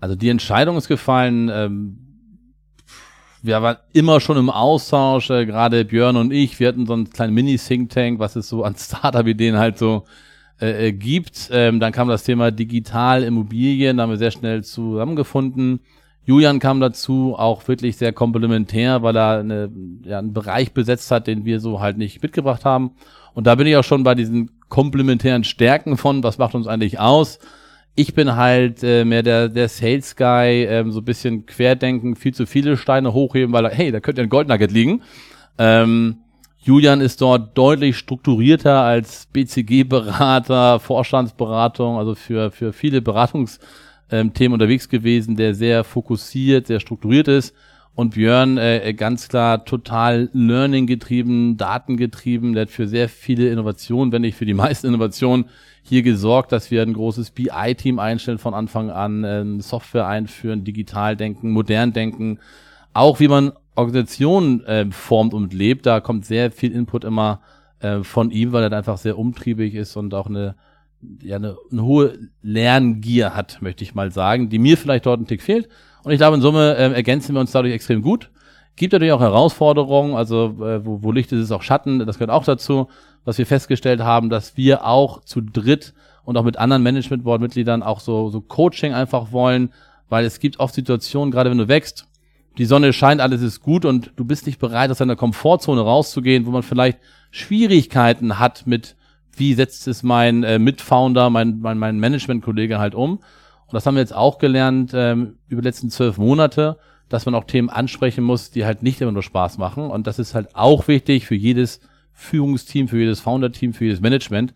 Also 0.01 0.15
die 0.15 0.29
Entscheidung 0.29 0.77
ist 0.77 0.89
gefallen. 0.89 1.49
Ähm 1.53 2.05
wir 3.43 3.63
waren 3.63 3.77
immer 3.93 4.21
schon 4.21 4.37
im 4.37 4.51
Austausch, 4.51 5.31
äh, 5.31 5.47
gerade 5.47 5.85
Björn 5.85 6.17
und 6.17 6.33
ich. 6.33 6.59
Wir 6.59 6.69
hatten 6.69 6.87
so 6.87 6.93
einen 6.93 7.11
kleinen 7.11 7.35
Mini-Think 7.35 7.91
Tank, 7.91 8.19
was 8.19 8.37
es 8.37 8.49
so 8.49 8.65
an 8.65 8.75
Startup-Ideen 8.79 9.57
halt 9.57 9.79
so 9.79 10.05
äh, 10.61 10.89
äh, 10.89 10.93
gibt. 10.93 11.51
Ähm, 11.53 11.79
dann 11.79 11.93
kam 11.93 12.09
das 12.09 12.25
Thema 12.25 12.51
Digital 12.51 13.23
Immobilien, 13.23 13.97
da 13.97 14.03
haben 14.03 14.11
wir 14.11 14.17
sehr 14.17 14.33
schnell 14.33 14.65
zusammengefunden. 14.65 15.81
Julian 16.25 16.59
kam 16.59 16.81
dazu, 16.81 17.37
auch 17.39 17.67
wirklich 17.69 17.97
sehr 17.97 18.13
komplementär, 18.13 19.03
weil 19.03 19.17
er 19.17 19.39
eine, 19.39 19.71
ja, 20.05 20.19
einen 20.19 20.33
Bereich 20.33 20.73
besetzt 20.73 21.11
hat, 21.11 21.27
den 21.27 21.45
wir 21.45 21.61
so 21.61 21.81
halt 21.81 21.97
nicht 21.97 22.23
mitgebracht 22.23 22.65
haben. 22.65 22.91
Und 23.35 23.47
da 23.47 23.55
bin 23.55 23.67
ich 23.67 23.77
auch 23.77 23.85
schon 23.85 24.03
bei 24.03 24.15
diesen 24.15 24.51
komplementären 24.69 25.45
Stärken 25.45 25.97
von, 25.97 26.23
was 26.25 26.39
macht 26.39 26.55
uns 26.55 26.67
eigentlich 26.67 26.99
aus? 26.99 27.39
Ich 27.95 28.15
bin 28.15 28.37
halt 28.37 28.83
äh, 28.83 29.05
mehr 29.05 29.23
der, 29.23 29.49
der 29.49 29.69
Sales 29.69 30.17
Guy, 30.17 30.65
ähm, 30.65 30.91
so 30.91 31.01
ein 31.01 31.05
bisschen 31.05 31.47
querdenken, 31.47 32.17
viel 32.17 32.35
zu 32.35 32.47
viele 32.47 32.77
Steine 32.77 33.13
hochheben, 33.13 33.53
weil, 33.53 33.71
hey, 33.71 33.91
da 33.93 34.01
könnte 34.01 34.23
ein 34.23 34.29
Goldnugget 34.29 34.73
liegen. 34.73 35.03
Ähm, 35.57 36.19
Julian 36.69 37.01
ist 37.01 37.23
dort 37.23 37.57
deutlich 37.57 37.97
strukturierter 37.97 38.83
als 38.83 39.27
BCG-Berater, 39.33 40.79
Vorstandsberatung, 40.81 41.97
also 41.97 42.15
für, 42.15 42.51
für 42.51 42.75
viele 42.75 43.01
Beratungsthemen 43.01 44.35
ähm, 44.39 44.53
unterwegs 44.53 44.91
gewesen, 44.91 45.35
der 45.35 45.55
sehr 45.55 45.83
fokussiert, 45.83 46.67
sehr 46.67 46.81
strukturiert 46.81 47.27
ist. 47.27 47.55
Und 47.95 48.11
Björn 48.11 48.59
äh, 48.59 48.93
ganz 48.93 49.29
klar 49.29 49.65
total 49.65 50.29
Learning 50.35 50.87
getrieben, 50.87 51.57
Daten 51.57 51.97
getrieben, 51.97 52.53
der 52.53 52.67
hat 52.67 52.71
für 52.71 52.87
sehr 52.87 53.09
viele 53.09 53.49
Innovationen, 53.49 54.13
wenn 54.13 54.21
nicht 54.21 54.37
für 54.37 54.45
die 54.45 54.53
meisten 54.67 54.89
Innovationen, 54.89 55.47
hier 55.83 56.03
gesorgt, 56.03 56.53
dass 56.53 56.71
wir 56.71 56.83
ein 56.83 56.93
großes 56.93 57.31
BI-Team 57.31 57.99
einstellen 57.99 58.37
von 58.37 58.53
Anfang 58.53 58.91
an, 58.91 59.25
äh, 59.25 59.63
Software 59.63 60.07
einführen, 60.07 60.65
digital 60.65 61.17
denken, 61.17 61.51
modern 61.51 61.95
denken, 61.95 62.41
auch 62.93 63.21
wie 63.21 63.29
man 63.29 63.53
Organisation 63.79 64.65
äh, 64.65 64.91
formt 64.91 65.35
und 65.35 65.55
lebt, 65.55 65.87
da 65.87 66.01
kommt 66.01 66.25
sehr 66.25 66.51
viel 66.51 66.73
Input 66.73 67.05
immer 67.05 67.41
äh, 67.81 68.03
von 68.03 68.31
ihm, 68.31 68.53
weil 68.53 68.65
er 68.65 68.77
einfach 68.77 68.99
sehr 68.99 69.17
umtriebig 69.17 69.75
ist 69.75 69.97
und 69.97 70.15
auch 70.15 70.27
eine, 70.27 70.57
ja, 71.23 71.37
eine, 71.37 71.57
eine 71.71 71.85
hohe 71.85 72.19
Lerngier 72.43 73.35
hat, 73.37 73.63
möchte 73.63 73.85
ich 73.85 73.95
mal 73.95 74.11
sagen, 74.11 74.49
die 74.49 74.59
mir 74.59 74.77
vielleicht 74.77 75.07
dort 75.07 75.21
ein 75.21 75.27
Tick 75.27 75.43
fehlt. 75.43 75.69
Und 76.03 76.11
ich 76.11 76.19
glaube, 76.19 76.37
in 76.37 76.43
Summe 76.43 76.77
äh, 76.77 76.93
ergänzen 76.93 77.35
wir 77.35 77.41
uns 77.41 77.53
dadurch 77.53 77.73
extrem 77.73 78.03
gut. 78.03 78.31
Gibt 78.75 78.93
natürlich 78.93 79.13
auch 79.13 79.21
Herausforderungen, 79.21 80.15
also 80.15 80.57
äh, 80.61 80.85
wo, 80.85 81.03
wo 81.03 81.13
Licht 81.13 81.31
ist, 81.31 81.41
ist 81.41 81.53
auch 81.53 81.63
Schatten, 81.63 82.01
das 82.01 82.19
gehört 82.19 82.31
auch 82.31 82.45
dazu, 82.45 82.89
was 83.25 83.39
wir 83.39 83.47
festgestellt 83.47 84.01
haben, 84.01 84.29
dass 84.29 84.57
wir 84.57 84.85
auch 84.85 85.23
zu 85.23 85.41
dritt 85.41 85.95
und 86.25 86.37
auch 86.37 86.45
mit 86.45 86.57
anderen 86.57 86.83
Management-Board-Mitgliedern 86.83 87.85
auch 87.85 88.01
so, 88.01 88.29
so 88.31 88.41
Coaching 88.41 88.93
einfach 88.93 89.31
wollen, 89.31 89.73
weil 90.09 90.25
es 90.25 90.41
gibt 90.41 90.59
oft 90.59 90.75
Situationen, 90.75 91.31
gerade 91.31 91.51
wenn 91.51 91.59
du 91.59 91.69
wächst, 91.69 92.08
die 92.59 92.65
Sonne 92.65 92.93
scheint, 92.93 93.21
alles 93.21 93.41
ist 93.41 93.61
gut 93.61 93.85
und 93.85 94.13
du 94.17 94.25
bist 94.25 94.47
nicht 94.47 94.59
bereit, 94.59 94.91
aus 94.91 94.99
deiner 94.99 95.17
Komfortzone 95.17 95.81
rauszugehen, 95.81 96.45
wo 96.45 96.51
man 96.51 96.65
vielleicht 96.65 96.99
Schwierigkeiten 97.31 98.41
hat 98.41 98.67
mit, 98.67 98.97
wie 99.37 99.55
setzt 99.55 99.87
es 99.87 100.03
mein 100.03 100.43
äh, 100.43 100.59
Mitfounder, 100.59 101.31
mein, 101.31 101.61
mein, 101.61 101.79
mein 101.79 102.01
Management-Kollege 102.01 102.81
halt 102.81 102.97
um. 102.97 103.13
Und 103.13 103.75
das 103.75 103.87
haben 103.87 103.95
wir 103.95 104.01
jetzt 104.01 104.15
auch 104.15 104.39
gelernt 104.39 104.93
ähm, 104.93 105.37
über 105.47 105.63
die 105.63 105.69
letzten 105.69 105.91
zwölf 105.91 106.19
Monate, 106.19 106.79
dass 107.09 107.27
man 107.27 107.35
auch 107.37 107.45
Themen 107.45 107.71
ansprechen 107.71 108.25
muss, 108.25 108.51
die 108.51 108.65
halt 108.65 108.83
nicht 108.83 109.01
immer 109.01 109.13
nur 109.13 109.23
Spaß 109.23 109.59
machen. 109.59 109.89
Und 109.91 110.07
das 110.07 110.19
ist 110.19 110.35
halt 110.35 110.57
auch 110.57 110.89
wichtig 110.89 111.27
für 111.27 111.37
jedes 111.37 111.81
Führungsteam, 112.13 112.89
für 112.89 112.99
jedes 112.99 113.21
Founder-Team, 113.21 113.73
für 113.73 113.85
jedes 113.85 114.01
Management, 114.01 114.53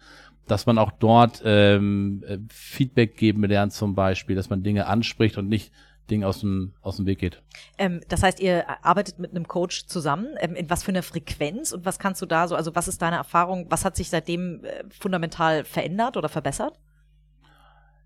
dass 0.48 0.66
man 0.66 0.76
auch 0.76 0.90
dort 0.90 1.42
ähm, 1.44 2.24
äh, 2.26 2.38
Feedback 2.50 3.16
geben 3.16 3.44
lernt 3.44 3.72
zum 3.72 3.94
Beispiel, 3.94 4.34
dass 4.34 4.50
man 4.50 4.64
Dinge 4.64 4.86
anspricht 4.86 5.38
und 5.38 5.48
nicht 5.48 5.70
Dinge 6.12 6.26
aus 6.26 6.40
dem, 6.40 6.72
aus 6.82 6.96
dem 6.96 7.06
Weg 7.06 7.18
geht. 7.18 7.42
Ähm, 7.78 8.00
das 8.08 8.22
heißt, 8.22 8.38
ihr 8.40 8.64
arbeitet 8.84 9.18
mit 9.18 9.30
einem 9.30 9.48
Coach 9.48 9.86
zusammen. 9.86 10.28
Ähm, 10.40 10.54
in 10.54 10.70
was 10.70 10.82
für 10.82 10.90
einer 10.90 11.02
Frequenz 11.02 11.72
und 11.72 11.84
was 11.84 11.98
kannst 11.98 12.22
du 12.22 12.26
da 12.26 12.46
so, 12.46 12.54
also 12.54 12.74
was 12.74 12.86
ist 12.86 13.02
deine 13.02 13.16
Erfahrung, 13.16 13.66
was 13.70 13.84
hat 13.84 13.96
sich 13.96 14.10
seitdem 14.10 14.64
äh, 14.64 14.84
fundamental 14.90 15.64
verändert 15.64 16.16
oder 16.16 16.28
verbessert? 16.28 16.78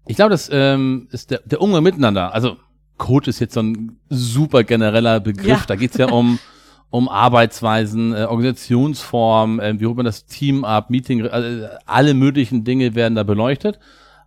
Ich 0.06 0.16
glaube, 0.16 0.30
das 0.30 0.48
ähm, 0.52 1.08
ist 1.10 1.30
der, 1.30 1.40
der 1.44 1.60
Umgang 1.60 1.82
miteinander. 1.82 2.32
Also 2.32 2.56
Coach 2.96 3.28
ist 3.28 3.40
jetzt 3.40 3.54
so 3.54 3.60
ein 3.60 3.98
super 4.08 4.64
genereller 4.64 5.20
Begriff. 5.20 5.46
Ja. 5.46 5.64
Da 5.66 5.74
geht's 5.74 5.96
ja 5.96 6.10
um 6.10 6.38
um 6.90 7.08
Arbeitsweisen, 7.08 8.14
äh, 8.14 8.24
Organisationsformen, 8.24 9.60
äh, 9.60 9.74
wie 9.78 9.86
holt 9.86 9.96
man 9.96 10.06
das 10.06 10.26
Team 10.26 10.64
ab, 10.64 10.90
Meeting, 10.90 11.24
äh, 11.24 11.68
alle 11.84 12.14
möglichen 12.14 12.64
Dinge 12.64 12.94
werden 12.94 13.14
da 13.14 13.22
beleuchtet. 13.22 13.78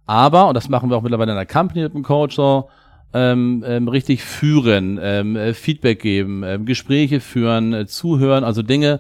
Aber, 0.06 0.48
und 0.48 0.56
das 0.56 0.70
machen 0.70 0.90
wir 0.90 0.98
auch 0.98 1.02
mittlerweile 1.02 1.32
in 1.32 1.38
der 1.38 1.46
Company 1.46 1.84
mit 1.84 1.94
dem 1.94 2.04
Coach 2.04 2.36
so, 2.36 2.70
ähm, 3.14 3.64
ähm, 3.66 3.88
richtig 3.88 4.24
führen, 4.24 5.00
ähm, 5.02 5.36
äh, 5.36 5.54
Feedback 5.54 6.02
geben, 6.02 6.44
ähm, 6.44 6.66
Gespräche 6.66 7.20
führen, 7.20 7.74
äh, 7.74 7.88
zuhören, 7.88 8.44
also 8.44 8.62
Dinge, 8.62 9.00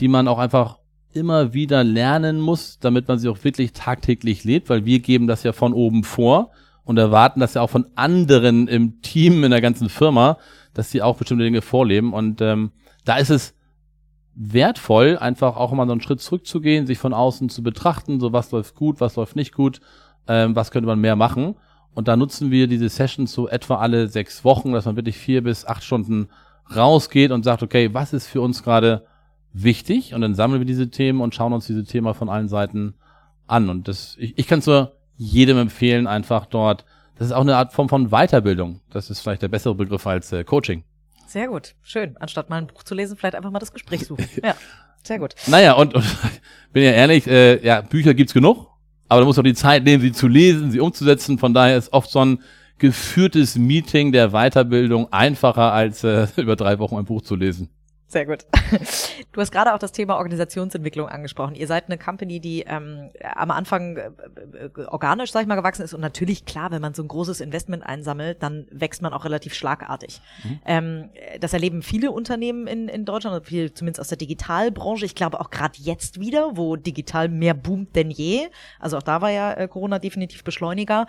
die 0.00 0.08
man 0.08 0.28
auch 0.28 0.38
einfach 0.38 0.78
immer 1.12 1.54
wieder 1.54 1.84
lernen 1.84 2.40
muss, 2.40 2.78
damit 2.80 3.06
man 3.06 3.18
sie 3.18 3.28
auch 3.28 3.44
wirklich 3.44 3.72
tagtäglich 3.72 4.42
lebt, 4.42 4.68
weil 4.68 4.84
wir 4.84 4.98
geben 4.98 5.28
das 5.28 5.44
ja 5.44 5.52
von 5.52 5.72
oben 5.72 6.02
vor 6.02 6.50
und 6.84 6.98
erwarten 6.98 7.38
das 7.38 7.54
ja 7.54 7.62
auch 7.62 7.70
von 7.70 7.86
anderen 7.94 8.66
im 8.66 9.00
Team, 9.00 9.44
in 9.44 9.52
der 9.52 9.60
ganzen 9.60 9.88
Firma, 9.88 10.38
dass 10.74 10.90
sie 10.90 11.02
auch 11.02 11.16
bestimmte 11.16 11.44
Dinge 11.44 11.62
vorleben 11.62 12.12
und 12.12 12.40
ähm, 12.40 12.72
da 13.04 13.16
ist 13.18 13.30
es 13.30 13.54
wertvoll, 14.34 15.16
einfach 15.16 15.56
auch 15.56 15.72
immer 15.72 15.86
so 15.86 15.92
einen 15.92 16.00
Schritt 16.00 16.20
zurückzugehen, 16.20 16.86
sich 16.86 16.98
von 16.98 17.14
außen 17.14 17.48
zu 17.48 17.62
betrachten, 17.62 18.18
so 18.18 18.32
was 18.32 18.50
läuft 18.50 18.74
gut, 18.74 19.00
was 19.00 19.14
läuft 19.14 19.36
nicht 19.36 19.54
gut, 19.54 19.80
ähm, 20.26 20.56
was 20.56 20.72
könnte 20.72 20.88
man 20.88 21.00
mehr 21.00 21.14
machen. 21.14 21.54
Und 21.94 22.08
da 22.08 22.16
nutzen 22.16 22.50
wir 22.50 22.66
diese 22.66 22.88
Sessions 22.88 23.32
so 23.32 23.48
etwa 23.48 23.76
alle 23.76 24.08
sechs 24.08 24.44
Wochen, 24.44 24.72
dass 24.72 24.84
man 24.84 24.96
wirklich 24.96 25.16
vier 25.16 25.42
bis 25.42 25.64
acht 25.64 25.84
Stunden 25.84 26.28
rausgeht 26.74 27.30
und 27.30 27.44
sagt, 27.44 27.62
okay, 27.62 27.92
was 27.92 28.12
ist 28.12 28.26
für 28.26 28.40
uns 28.40 28.62
gerade 28.62 29.06
wichtig? 29.52 30.14
Und 30.14 30.20
dann 30.20 30.34
sammeln 30.34 30.60
wir 30.60 30.66
diese 30.66 30.90
Themen 30.90 31.20
und 31.20 31.34
schauen 31.34 31.52
uns 31.52 31.66
diese 31.66 31.84
Themen 31.84 32.12
von 32.14 32.28
allen 32.28 32.48
Seiten 32.48 32.94
an. 33.46 33.68
Und 33.68 33.88
das, 33.88 34.16
ich, 34.18 34.36
ich 34.36 34.46
kann 34.46 34.58
es 34.58 34.66
nur 34.66 34.96
jedem 35.16 35.58
empfehlen, 35.58 36.06
einfach 36.06 36.46
dort. 36.46 36.84
Das 37.16 37.28
ist 37.28 37.32
auch 37.32 37.42
eine 37.42 37.56
Art 37.56 37.72
Form 37.72 37.88
von 37.88 38.08
Weiterbildung. 38.08 38.80
Das 38.90 39.10
ist 39.10 39.20
vielleicht 39.20 39.42
der 39.42 39.48
bessere 39.48 39.74
Begriff 39.74 40.06
als 40.06 40.32
äh, 40.32 40.42
Coaching. 40.42 40.82
Sehr 41.26 41.48
gut, 41.48 41.74
schön. 41.82 42.16
Anstatt 42.18 42.50
mal 42.50 42.58
ein 42.58 42.66
Buch 42.66 42.82
zu 42.82 42.94
lesen, 42.94 43.16
vielleicht 43.16 43.34
einfach 43.34 43.50
mal 43.50 43.58
das 43.58 43.72
Gespräch 43.72 44.06
suchen. 44.06 44.26
Ja, 44.42 44.54
sehr 45.02 45.18
gut. 45.18 45.34
Naja, 45.46 45.74
und, 45.74 45.94
und 45.94 46.04
bin 46.72 46.82
ja 46.82 46.90
ehrlich, 46.90 47.26
äh, 47.26 47.64
ja, 47.64 47.82
Bücher 47.82 48.14
gibt's 48.14 48.34
genug, 48.34 48.68
aber 49.14 49.20
da 49.20 49.26
muss 49.26 49.38
auch 49.38 49.44
die 49.44 49.54
Zeit 49.54 49.84
nehmen, 49.84 50.02
sie 50.02 50.10
zu 50.10 50.26
lesen, 50.26 50.72
sie 50.72 50.80
umzusetzen. 50.80 51.38
Von 51.38 51.54
daher 51.54 51.76
ist 51.76 51.92
oft 51.92 52.10
so 52.10 52.18
ein 52.18 52.40
geführtes 52.78 53.56
Meeting 53.56 54.10
der 54.10 54.30
Weiterbildung 54.30 55.12
einfacher, 55.12 55.72
als 55.72 56.02
äh, 56.02 56.26
über 56.36 56.56
drei 56.56 56.80
Wochen 56.80 56.96
ein 56.96 57.04
Buch 57.04 57.22
zu 57.22 57.36
lesen. 57.36 57.68
Sehr 58.06 58.26
gut. 58.26 58.46
Du 59.32 59.40
hast 59.40 59.50
gerade 59.50 59.74
auch 59.74 59.78
das 59.78 59.90
Thema 59.90 60.16
Organisationsentwicklung 60.18 61.08
angesprochen. 61.08 61.56
Ihr 61.56 61.66
seid 61.66 61.86
eine 61.86 61.98
Company, 61.98 62.38
die 62.38 62.62
ähm, 62.62 63.10
am 63.34 63.50
Anfang 63.50 63.96
äh, 63.96 64.10
äh, 64.56 64.84
organisch, 64.86 65.32
sag 65.32 65.42
ich 65.42 65.48
mal, 65.48 65.56
gewachsen 65.56 65.82
ist. 65.82 65.92
Und 65.92 66.00
natürlich, 66.00 66.44
klar, 66.44 66.70
wenn 66.70 66.80
man 66.80 66.94
so 66.94 67.02
ein 67.02 67.08
großes 67.08 67.40
Investment 67.40 67.84
einsammelt, 67.84 68.40
dann 68.44 68.68
wächst 68.70 69.02
man 69.02 69.12
auch 69.12 69.24
relativ 69.24 69.54
schlagartig. 69.54 70.20
Mhm. 70.44 70.60
Ähm, 70.64 71.10
das 71.40 71.52
erleben 71.52 71.82
viele 71.82 72.12
Unternehmen 72.12 72.68
in, 72.68 72.88
in 72.88 73.04
Deutschland, 73.04 73.44
viel, 73.44 73.74
zumindest 73.74 74.00
aus 74.00 74.08
der 74.08 74.18
Digitalbranche. 74.18 75.04
Ich 75.04 75.16
glaube 75.16 75.40
auch 75.40 75.50
gerade 75.50 75.78
jetzt 75.80 76.20
wieder, 76.20 76.56
wo 76.56 76.76
digital 76.76 77.28
mehr 77.28 77.54
boomt 77.54 77.96
denn 77.96 78.12
je. 78.12 78.48
Also 78.78 78.98
auch 78.98 79.02
da 79.02 79.20
war 79.20 79.30
ja 79.30 79.52
äh, 79.54 79.66
Corona 79.66 79.98
definitiv 79.98 80.44
Beschleuniger. 80.44 81.06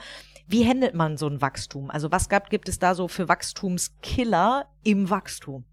Wie 0.48 0.68
handelt 0.68 0.96
man 0.96 1.18
so 1.18 1.28
ein 1.28 1.42
Wachstum? 1.42 1.92
Also 1.92 2.12
was 2.12 2.28
gab, 2.28 2.50
gibt 2.50 2.70
es 2.70 2.80
da 2.80 2.96
so 2.96 3.08
für 3.08 3.30
Wachstumskiller 3.30 4.66
im 4.84 5.12
Wachstum? 5.12 5.66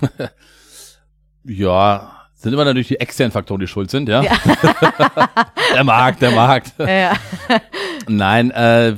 ja, 1.44 2.12
sind 2.34 2.52
immer 2.52 2.64
natürlich 2.64 2.88
die 2.88 3.00
externen 3.00 3.32
Faktoren, 3.32 3.60
die 3.60 3.66
schuld 3.66 3.90
sind, 3.90 4.08
ja. 4.08 4.22
ja. 4.22 4.38
der 5.74 5.84
Markt, 5.84 6.22
der 6.22 6.32
Markt. 6.32 6.74
Ja. 6.78 7.14
Nein, 8.08 8.50
äh, 8.50 8.94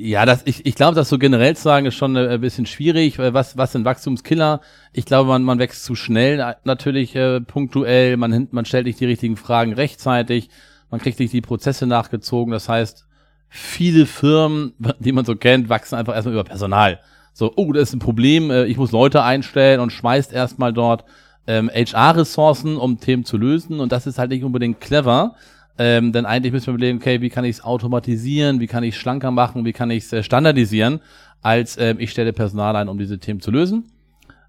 ja, 0.00 0.26
das, 0.26 0.42
ich, 0.44 0.64
ich 0.64 0.76
glaube, 0.76 0.94
das 0.94 1.08
so 1.08 1.18
generell 1.18 1.56
zu 1.56 1.62
sagen, 1.62 1.86
ist 1.86 1.96
schon 1.96 2.14
äh, 2.14 2.28
ein 2.28 2.40
bisschen 2.40 2.66
schwierig. 2.66 3.18
Was, 3.18 3.56
was 3.56 3.72
sind 3.72 3.84
Wachstumskiller? 3.84 4.60
Ich 4.92 5.06
glaube, 5.06 5.28
man, 5.28 5.42
man 5.42 5.58
wächst 5.58 5.84
zu 5.84 5.96
schnell, 5.96 6.54
natürlich 6.62 7.16
äh, 7.16 7.40
punktuell, 7.40 8.16
man, 8.16 8.46
man 8.52 8.64
stellt 8.64 8.86
nicht 8.86 9.00
die 9.00 9.06
richtigen 9.06 9.36
Fragen 9.36 9.72
rechtzeitig, 9.72 10.50
man 10.88 11.00
kriegt 11.00 11.18
nicht 11.18 11.32
die 11.32 11.40
Prozesse 11.40 11.88
nachgezogen. 11.88 12.52
Das 12.52 12.68
heißt, 12.68 13.08
viele 13.48 14.06
Firmen, 14.06 14.74
die 15.00 15.12
man 15.12 15.24
so 15.24 15.34
kennt, 15.34 15.68
wachsen 15.68 15.96
einfach 15.96 16.14
erstmal 16.14 16.34
über 16.34 16.44
Personal. 16.44 17.00
So, 17.38 17.52
oh, 17.54 17.72
das 17.72 17.90
ist 17.90 17.94
ein 17.94 18.00
Problem, 18.00 18.50
äh, 18.50 18.64
ich 18.64 18.78
muss 18.78 18.90
Leute 18.90 19.22
einstellen 19.22 19.78
und 19.78 19.92
schmeißt 19.92 20.32
erstmal 20.32 20.72
dort 20.72 21.04
ähm, 21.46 21.70
HR-Ressourcen, 21.72 22.76
um 22.76 22.98
Themen 22.98 23.24
zu 23.24 23.36
lösen. 23.36 23.78
Und 23.78 23.92
das 23.92 24.08
ist 24.08 24.18
halt 24.18 24.30
nicht 24.30 24.42
unbedingt 24.42 24.80
clever. 24.80 25.36
Ähm, 25.78 26.10
denn 26.10 26.26
eigentlich 26.26 26.52
müssen 26.52 26.66
wir 26.66 26.74
überlegen, 26.74 26.98
okay, 26.98 27.20
wie 27.20 27.30
kann 27.30 27.44
ich 27.44 27.58
es 27.58 27.64
automatisieren, 27.64 28.58
wie 28.58 28.66
kann 28.66 28.82
ich 28.82 28.96
es 28.96 29.00
schlanker 29.00 29.30
machen, 29.30 29.64
wie 29.64 29.72
kann 29.72 29.88
ich 29.92 30.02
es 30.02 30.12
äh, 30.12 30.24
standardisieren, 30.24 30.98
als 31.40 31.76
äh, 31.76 31.94
ich 31.98 32.10
stelle 32.10 32.32
Personal 32.32 32.74
ein, 32.74 32.88
um 32.88 32.98
diese 32.98 33.20
Themen 33.20 33.40
zu 33.40 33.52
lösen. 33.52 33.84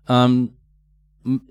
Ähm, 0.08 0.54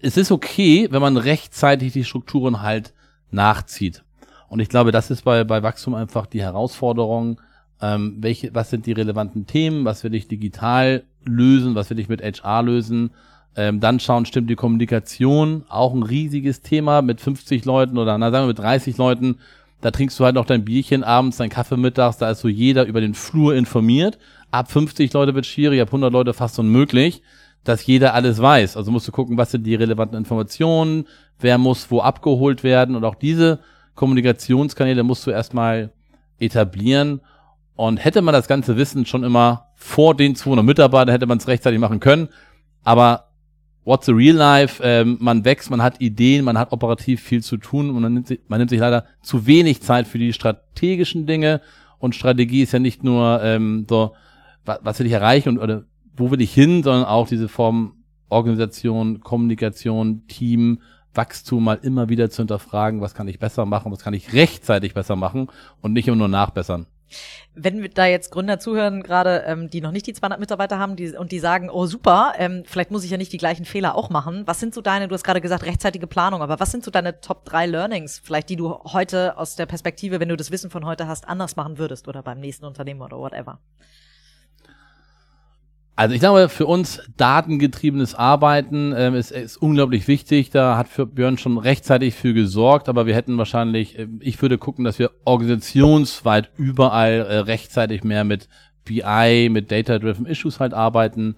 es 0.03 0.17
ist 0.17 0.33
okay, 0.33 0.89
wenn 0.91 1.01
man 1.01 1.17
rechtzeitig 1.17 1.93
die 1.93 2.03
Strukturen 2.03 2.63
halt 2.63 2.95
nachzieht. 3.31 4.03
Und 4.49 4.59
ich 4.59 4.69
glaube, 4.69 4.91
das 4.91 5.09
ist 5.13 5.23
bei, 5.23 5.45
bei 5.45 5.63
Wachstum 5.63 5.95
einfach 5.95 6.27
die 6.27 6.43
Herausforderung, 6.43 7.41
ähm, 7.81 8.17
welche, 8.19 8.53
was 8.57 8.71
sind 8.71 8.87
die 8.87 8.93
relevanten 8.93 9.47
Themen, 9.47 9.85
was 9.85 10.03
will 10.03 10.17
ich 10.17 10.27
digital 10.27 11.05
lösen, 11.25 11.75
was 11.75 11.91
will 11.91 11.99
ich 11.99 12.09
mit 12.09 12.23
HR 12.23 12.63
lösen. 12.63 13.11
Ähm, 13.57 13.81
dann 13.81 13.99
schauen, 13.99 14.27
stimmt 14.27 14.51
die 14.51 14.55
Kommunikation, 14.55 15.65
auch 15.69 15.93
ein 15.93 16.03
riesiges 16.03 16.61
Thema 16.61 17.03
mit 17.03 17.21
50 17.21 17.65
Leuten 17.65 17.99
oder 17.99 18.17
na 18.19 18.31
sagen 18.31 18.45
wir 18.45 18.49
mit 18.49 18.59
30 18.59 18.97
Leuten. 18.99 19.39
Da 19.81 19.91
trinkst 19.91 20.19
du 20.19 20.25
halt 20.25 20.35
noch 20.35 20.45
dein 20.45 20.65
Bierchen 20.65 21.05
abends, 21.05 21.37
dein 21.37 21.51
Kaffee 21.51 21.77
mittags, 21.77 22.19
da 22.19 22.31
ist 22.31 22.41
so 22.41 22.49
jeder 22.49 22.87
über 22.87 23.01
den 23.01 23.15
Flur 23.15 23.55
informiert. 23.55 24.19
Ab 24.51 24.71
50 24.71 25.13
Leute 25.13 25.35
wird 25.35 25.47
schwierig, 25.47 25.81
ab 25.81 25.89
100 25.89 26.13
Leute 26.13 26.35
fast 26.35 26.59
unmöglich, 26.59 27.23
dass 27.65 27.87
jeder 27.87 28.15
alles 28.15 28.41
weiß. 28.41 28.77
Also 28.77 28.91
musst 28.91 29.07
du 29.07 29.13
gucken, 29.13 29.37
was 29.37 29.51
sind 29.51 29.65
die 29.65 29.75
relevanten 29.75 30.19
Informationen, 30.19 31.07
wer 31.39 31.59
muss 31.59 31.91
wo 31.91 32.01
abgeholt 32.01 32.65
werden 32.65 32.97
und 32.97 33.05
auch 33.05 33.15
diese 33.15 33.61
Kommunikationskanäle 33.95 35.03
musst 35.03 35.27
du 35.27 35.31
erstmal 35.31 35.91
etablieren. 36.39 37.21
Und 37.79 38.05
hätte 38.05 38.23
man 38.23 38.33
das 38.33 38.49
ganze 38.49 38.77
Wissen 38.77 39.07
schon 39.07 39.23
immer 39.23 39.69
vor 39.77 40.17
den 40.17 40.35
200 40.35 40.67
Mitarbeitern, 40.67 41.13
hätte 41.13 41.29
man 41.29 41.39
es 41.39 41.47
rechtzeitig 41.47 41.79
machen 41.79 42.01
können. 42.01 42.29
Aber 42.83 43.29
what's 43.85 44.07
the 44.07 44.13
real 44.13 44.35
life? 44.35 44.83
Ähm, 44.85 45.17
man 45.21 45.45
wächst, 45.45 45.71
man 45.71 45.81
hat 45.81 46.01
Ideen, 46.01 46.45
man 46.45 46.59
hat 46.59 46.73
operativ 46.73 47.23
viel 47.23 47.41
zu 47.41 47.57
tun 47.57 47.89
und 47.89 48.03
man 48.03 48.15
nimmt, 48.15 48.27
sich, 48.27 48.41
man 48.49 48.59
nimmt 48.59 48.71
sich 48.71 48.81
leider 48.81 49.05
zu 49.23 49.47
wenig 49.47 49.81
Zeit 49.81 50.09
für 50.09 50.19
die 50.19 50.33
strategischen 50.33 51.29
Dinge. 51.29 51.61
Und 52.01 52.17
Strategie 52.17 52.63
ist 52.63 52.73
ja 52.73 52.81
nicht 52.81 53.05
nur 53.05 53.41
ähm, 53.45 53.87
so, 53.89 54.13
was, 54.65 54.81
was 54.83 54.99
will 54.99 55.07
ich 55.07 55.13
erreichen 55.13 55.51
und 55.51 55.59
oder 55.61 55.85
wo 56.17 56.33
will 56.33 56.41
ich 56.41 56.53
hin, 56.53 56.83
sondern 56.83 57.05
auch 57.05 57.29
diese 57.29 57.49
Form 57.49 57.95
Organisation, 58.29 59.21
Kommunikation, 59.21 60.27
Team, 60.27 60.81
Wachstum 61.15 61.63
mal 61.63 61.79
immer 61.81 62.09
wieder 62.09 62.29
zu 62.29 62.43
hinterfragen, 62.43 63.01
was 63.01 63.15
kann 63.15 63.29
ich 63.29 63.39
besser 63.39 63.67
machen, 63.67 63.93
was 63.93 64.03
kann 64.03 64.15
ich 64.15 64.33
rechtzeitig 64.33 64.95
besser 64.95 65.15
machen 65.15 65.47
und 65.81 65.93
nicht 65.93 66.09
immer 66.09 66.17
nur 66.17 66.27
nachbessern. 66.27 66.87
Wenn 67.55 67.89
da 67.95 68.07
jetzt 68.07 68.31
Gründer 68.31 68.59
zuhören, 68.59 69.03
gerade 69.03 69.45
ähm, 69.47 69.71
die 69.71 69.81
noch 69.81 69.91
nicht 69.91 70.07
die 70.07 70.13
200 70.13 70.39
Mitarbeiter 70.39 70.79
haben 70.79 70.97
die, 70.97 71.17
und 71.17 71.33
die 71.33 71.39
sagen, 71.39 71.71
oh 71.71 71.87
super, 71.87 72.33
ähm, 72.39 72.65
vielleicht 72.67 72.91
muss 72.91 73.05
ich 73.05 73.11
ja 73.11 73.17
nicht 73.17 73.33
die 73.33 73.39
gleichen 73.39 73.65
Fehler 73.65 73.95
auch 73.95 74.11
machen. 74.11 74.47
Was 74.47 74.61
sind 74.61 74.75
so 74.75 74.81
deine, 74.81 75.09
du 75.09 75.15
hast 75.15 75.25
gerade 75.25 75.41
gesagt, 75.41 75.65
rechtzeitige 75.65 76.07
Planung, 76.07 76.43
aber 76.43 76.61
was 76.61 76.71
sind 76.71 76.85
so 76.85 76.91
deine 76.91 77.21
Top 77.21 77.45
3 77.45 77.67
Learnings, 77.67 78.21
vielleicht 78.23 78.49
die 78.49 78.57
du 78.57 78.79
heute 78.85 79.37
aus 79.37 79.57
der 79.57 79.67
Perspektive, 79.67 80.21
wenn 80.21 80.29
du 80.29 80.37
das 80.37 80.51
Wissen 80.51 80.71
von 80.71 80.85
heute 80.85 81.07
hast, 81.07 81.29
anders 81.29 81.57
machen 81.57 81.79
würdest 81.79 82.09
oder 82.09 82.23
beim 82.23 82.41
nächsten 82.41 82.65
Unternehmen 82.65 83.03
oder 83.03 83.19
whatever? 83.19 83.61
Also 85.99 86.15
ich 86.15 86.21
glaube, 86.21 86.49
für 86.49 86.67
uns 86.67 87.01
datengetriebenes 87.17 88.15
Arbeiten 88.15 88.95
ähm, 88.97 89.17
ist, 89.17 89.33
ist 89.33 89.57
unglaublich 89.57 90.07
wichtig. 90.07 90.51
Da 90.51 90.77
hat 90.77 90.87
für 90.87 91.07
Björn 91.07 91.39
schon 91.39 91.59
rechtzeitig 91.59 92.15
für 92.15 92.35
gesorgt, 92.35 92.89
aber 92.89 93.07
wir 93.07 93.17
hätten 93.17 93.37
wahrscheinlich, 93.37 93.99
äh, 93.99 94.07
ich 94.21 94.41
würde 94.41 94.59
gucken, 94.59 94.85
dass 94.85 95.01
wir 95.01 95.11
organisationsweit 95.25 96.51
überall 96.57 97.27
äh, 97.29 97.39
rechtzeitig 97.39 98.05
mehr 98.05 98.23
mit 98.23 98.49
BI, 98.85 99.49
mit 99.51 99.73
Data-Driven 99.73 100.25
Issues 100.27 100.61
halt 100.61 100.73
arbeiten. 100.73 101.35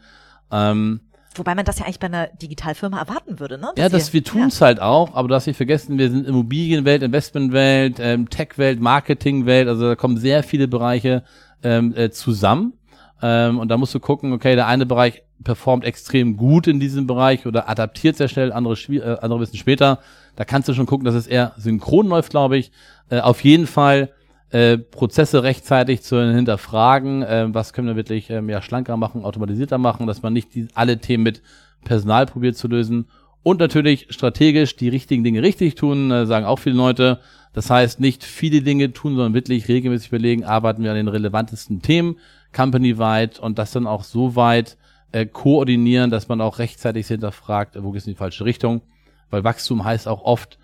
Ähm, 0.53 1.01
Wobei 1.37 1.55
man 1.55 1.65
das 1.65 1.79
ja 1.79 1.87
eigentlich 1.87 2.01
bei 2.01 2.09
einer 2.09 2.27
Digitalfirma 2.27 2.99
erwarten 2.99 3.41
würde, 3.41 3.57
ne? 3.57 3.73
Dass 3.77 3.83
ja, 3.83 3.89
das, 3.89 4.13
wir 4.13 4.23
tun 4.23 4.49
es 4.49 4.59
ja. 4.59 4.67
halt 4.67 4.81
auch, 4.83 5.15
aber 5.15 5.29
du 5.29 5.35
hast 5.37 5.47
nicht 5.47 5.57
vergessen, 5.57 5.97
wir 5.97 6.11
sind 6.11 6.27
Immobilienwelt, 6.27 7.03
Investmentwelt, 7.03 7.97
ähm, 7.99 8.29
Techwelt, 8.29 8.79
Marketingwelt, 8.79 9.69
also 9.69 9.89
da 9.89 9.97
kommen 9.97 10.19
sehr 10.19 10.43
viele 10.43 10.69
Bereiche 10.69 11.23
ähm, 11.63 11.95
äh, 11.97 12.11
zusammen. 12.11 12.75
Ähm, 13.23 13.59
und 13.59 13.69
da 13.69 13.77
musst 13.77 13.95
du 13.95 14.01
gucken, 14.01 14.33
okay, 14.33 14.55
der 14.55 14.67
eine 14.67 14.87
Bereich 14.87 15.23
performt 15.45 15.85
extrem 15.85 16.37
gut 16.37 16.67
in 16.67 16.81
diesem 16.81 17.07
Bereich 17.07 17.47
oder 17.47 17.69
adaptiert 17.69 18.17
sehr 18.17 18.29
schnell, 18.29 18.53
andere, 18.53 18.75
äh, 18.75 19.19
andere 19.21 19.41
wissen 19.41 19.57
später. 19.57 20.01
Da 20.37 20.45
kannst 20.45 20.69
du 20.69 20.75
schon 20.75 20.87
gucken, 20.87 21.05
dass 21.05 21.15
es 21.15 21.27
eher 21.27 21.53
synchron 21.57 22.09
läuft, 22.09 22.31
glaube 22.31 22.59
ich. 22.59 22.73
Äh, 23.11 23.21
auf 23.21 23.43
jeden 23.45 23.67
Fall 23.67 24.11
äh, 24.51 24.79
Prozesse 24.79 25.43
rechtzeitig 25.43 26.03
zu 26.03 26.21
hinterfragen, 26.21 27.23
äh, 27.23 27.47
was 27.51 27.73
können 27.73 27.89
wir 27.89 27.97
wirklich 27.97 28.31
ähm, 28.31 28.49
ja, 28.49 28.63
schlanker 28.63 28.97
machen, 28.97 29.25
automatisierter 29.25 29.79
machen, 29.79 30.07
dass 30.07 30.23
man 30.23 30.33
nicht 30.33 30.55
die, 30.55 30.69
alle 30.75 30.99
Themen 30.99 31.23
mit 31.23 31.43
Personal 31.85 32.27
probiert 32.27 32.57
zu 32.57 32.69
lösen. 32.69 33.07
Und 33.43 33.61
natürlich 33.61 34.09
strategisch 34.11 34.77
die 34.77 34.89
richtigen 34.89 35.25
Dinge 35.25 35.43
richtig 35.43 35.75
tun, 35.77 36.11
äh, 36.11 36.27
sagen 36.27 36.47
auch 36.47 36.59
viele 36.59 36.77
Leute. 36.77 37.21
Das 37.53 37.71
heißt, 37.71 38.01
nicht 38.01 38.23
viele 38.25 38.63
Dinge 38.63 38.93
tun, 38.93 39.15
sondern 39.15 39.35
wirklich 39.35 39.69
regelmäßig 39.69 40.09
überlegen, 40.09 40.45
arbeiten 40.45 40.83
wir 40.83 40.91
an 40.91 40.97
den 40.97 41.09
relevantesten 41.09 41.81
Themen, 41.81 42.17
company-weit 42.53 43.39
und 43.39 43.59
das 43.59 43.73
dann 43.73 43.87
auch 43.87 44.05
so 44.05 44.37
weit 44.37 44.77
äh, 45.13 45.27
koordinieren, 45.27 46.11
dass 46.11 46.29
man 46.29 46.41
auch 46.41 46.59
rechtzeitig 46.59 47.07
hinterfragt, 47.09 47.77
wo 47.83 47.91
geht 47.91 48.03
es 48.03 48.07
in 48.07 48.13
die 48.15 48.19
falsche 48.19 48.45
Richtung. 48.45 48.83
Weil 49.31 49.45
Wachstum 49.45 49.85
heißt 49.85 50.09
auch 50.09 50.23
oft, 50.23 50.59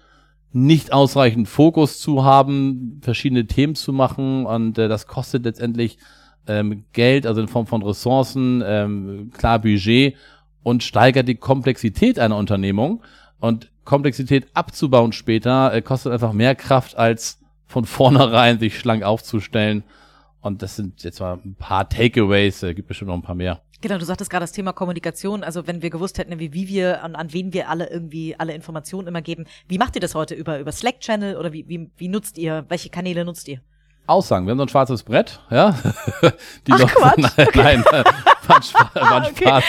nicht 0.52 0.92
ausreichend 0.92 1.48
Fokus 1.48 2.00
zu 2.00 2.24
haben, 2.24 3.00
verschiedene 3.02 3.46
Themen 3.46 3.74
zu 3.74 3.92
machen 3.92 4.46
und 4.46 4.78
äh, 4.78 4.88
das 4.88 5.06
kostet 5.06 5.44
letztendlich 5.44 5.98
ähm, 6.46 6.84
Geld, 6.92 7.26
also 7.26 7.40
in 7.42 7.48
Form 7.48 7.66
von 7.66 7.82
Ressourcen, 7.82 8.62
ähm, 8.64 9.32
klar 9.36 9.58
Budget 9.58 10.14
und 10.62 10.82
steigert 10.82 11.28
die 11.28 11.34
Komplexität 11.34 12.18
einer 12.18 12.36
Unternehmung 12.36 13.02
und 13.38 13.70
Komplexität 13.84 14.46
abzubauen 14.54 15.12
später 15.12 15.74
äh, 15.74 15.82
kostet 15.82 16.12
einfach 16.12 16.32
mehr 16.32 16.54
Kraft 16.54 16.96
als 16.96 17.38
von 17.66 17.84
vornherein 17.86 18.58
sich 18.58 18.78
schlank 18.78 19.02
aufzustellen 19.02 19.84
und 20.46 20.62
das 20.62 20.76
sind 20.76 21.02
jetzt 21.02 21.20
mal 21.20 21.38
ein 21.44 21.56
paar 21.58 21.88
Takeaways, 21.88 22.62
äh, 22.62 22.74
gibt 22.74 22.88
bestimmt 22.88 23.08
noch 23.08 23.16
ein 23.16 23.22
paar 23.22 23.34
mehr. 23.34 23.60
Genau, 23.82 23.98
du 23.98 24.04
sagtest 24.04 24.30
gerade 24.30 24.44
das 24.44 24.52
Thema 24.52 24.72
Kommunikation. 24.72 25.44
Also 25.44 25.66
wenn 25.66 25.82
wir 25.82 25.90
gewusst 25.90 26.18
hätten, 26.18 26.38
wie, 26.38 26.54
wie 26.54 26.68
wir 26.68 27.02
an, 27.02 27.14
an 27.14 27.32
wen 27.32 27.52
wir 27.52 27.68
alle 27.68 27.90
irgendwie 27.90 28.34
alle 28.38 28.54
Informationen 28.54 29.08
immer 29.08 29.20
geben. 29.20 29.44
Wie 29.68 29.76
macht 29.76 29.96
ihr 29.96 30.00
das 30.00 30.14
heute 30.14 30.34
über 30.34 30.58
über 30.58 30.72
Slack 30.72 31.00
Channel 31.00 31.36
oder 31.36 31.52
wie, 31.52 31.68
wie 31.68 31.90
wie 31.96 32.08
nutzt 32.08 32.38
ihr? 32.38 32.64
Welche 32.68 32.88
Kanäle 32.88 33.24
nutzt 33.24 33.48
ihr? 33.48 33.60
Aussagen. 34.06 34.46
Wir 34.46 34.52
haben 34.52 34.58
so 34.58 34.64
ein 34.64 34.68
schwarzes 34.68 35.02
Brett, 35.02 35.40
ja. 35.50 35.76
Die 36.66 36.72
Ach, 36.72 36.94
Quatsch. 36.94 37.18
Nein, 37.36 37.48
okay. 37.48 37.58
nein, 37.58 37.84
war, 37.84 38.62
Spaß, 38.62 38.94
war 38.94 39.24
Spaß. 39.24 39.64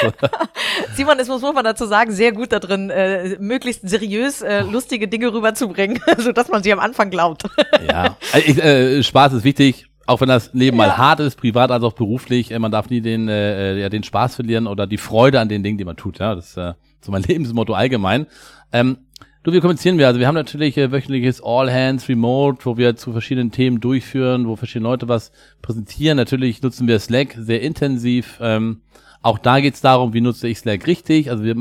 Simon 0.96 1.18
ist, 1.18 1.28
muss 1.28 1.42
man 1.42 1.66
dazu 1.66 1.88
sagen, 1.88 2.12
sehr 2.12 2.32
gut 2.34 2.52
da 2.52 2.60
drin, 2.60 2.92
äh, 2.92 3.36
möglichst 3.40 3.90
seriös 3.90 4.44
äh, 4.44 4.62
lustige 4.62 5.08
Dinge 5.08 5.34
rüberzubringen, 5.34 6.00
so 6.18 6.32
dass 6.32 6.50
man 6.50 6.62
sie 6.62 6.72
am 6.72 6.80
Anfang 6.80 7.10
glaubt. 7.10 7.46
ja, 7.88 8.16
also 8.32 8.48
ich, 8.48 8.64
äh, 8.64 9.02
Spaß 9.02 9.34
ist 9.34 9.44
wichtig 9.44 9.87
auch 10.08 10.22
wenn 10.22 10.30
das 10.30 10.54
Leben 10.54 10.78
ja. 10.78 10.88
mal 10.88 10.98
hart 10.98 11.20
ist, 11.20 11.36
privat 11.36 11.70
als 11.70 11.84
auch 11.84 11.94
beruflich, 11.94 12.52
äh, 12.52 12.60
man 12.60 12.72
darf 12.72 12.90
nie 12.90 13.02
den, 13.02 13.28
äh, 13.28 13.74
äh, 13.74 13.82
ja, 13.82 13.90
den 13.90 14.04
Spaß 14.04 14.36
verlieren 14.36 14.66
oder 14.66 14.88
die 14.88 14.98
Freude 14.98 15.40
an 15.40 15.50
den 15.50 15.64
Dingen, 15.64 15.78
die 15.78 15.86
man 15.86 15.98
tut. 15.98 16.20
Ja, 16.20 16.34
das 16.34 16.50
ist 16.50 16.58
äh, 16.58 16.74
so 17.02 17.12
mein 17.12 17.24
Lebensmotto 17.28 17.74
allgemein. 17.74 18.26
Ähm, 18.72 18.98
du, 19.44 19.52
wie 19.52 19.60
kommunizieren 19.60 19.98
wir? 19.98 20.08
Also 20.08 20.20
wir 20.20 20.28
haben 20.28 20.36
natürlich 20.36 20.78
äh, 20.78 20.92
wöchentliches 20.92 21.44
All 21.44 21.72
Hands 21.72 22.08
Remote, 22.08 22.66
wo 22.66 22.78
wir 22.78 22.96
zu 22.96 23.12
verschiedenen 23.12 23.52
Themen 23.52 23.82
durchführen, 23.82 24.48
wo 24.48 24.56
verschiedene 24.56 24.90
Leute 24.90 25.08
was 25.08 25.32
präsentieren. 25.62 26.16
Natürlich 26.18 26.62
nutzen 26.62 26.88
wir 26.88 27.00
Slack 27.00 27.36
sehr 27.38 27.62
intensiv. 27.62 28.40
Ähm, 28.42 28.82
auch 29.22 29.38
da 29.38 29.60
geht 29.60 29.74
es 29.74 29.82
darum, 29.82 30.14
wie 30.14 30.22
nutze 30.22 30.48
ich 30.48 30.60
Slack 30.60 30.88
richtig. 30.88 31.30
Also 31.30 31.44
wir 31.44 31.54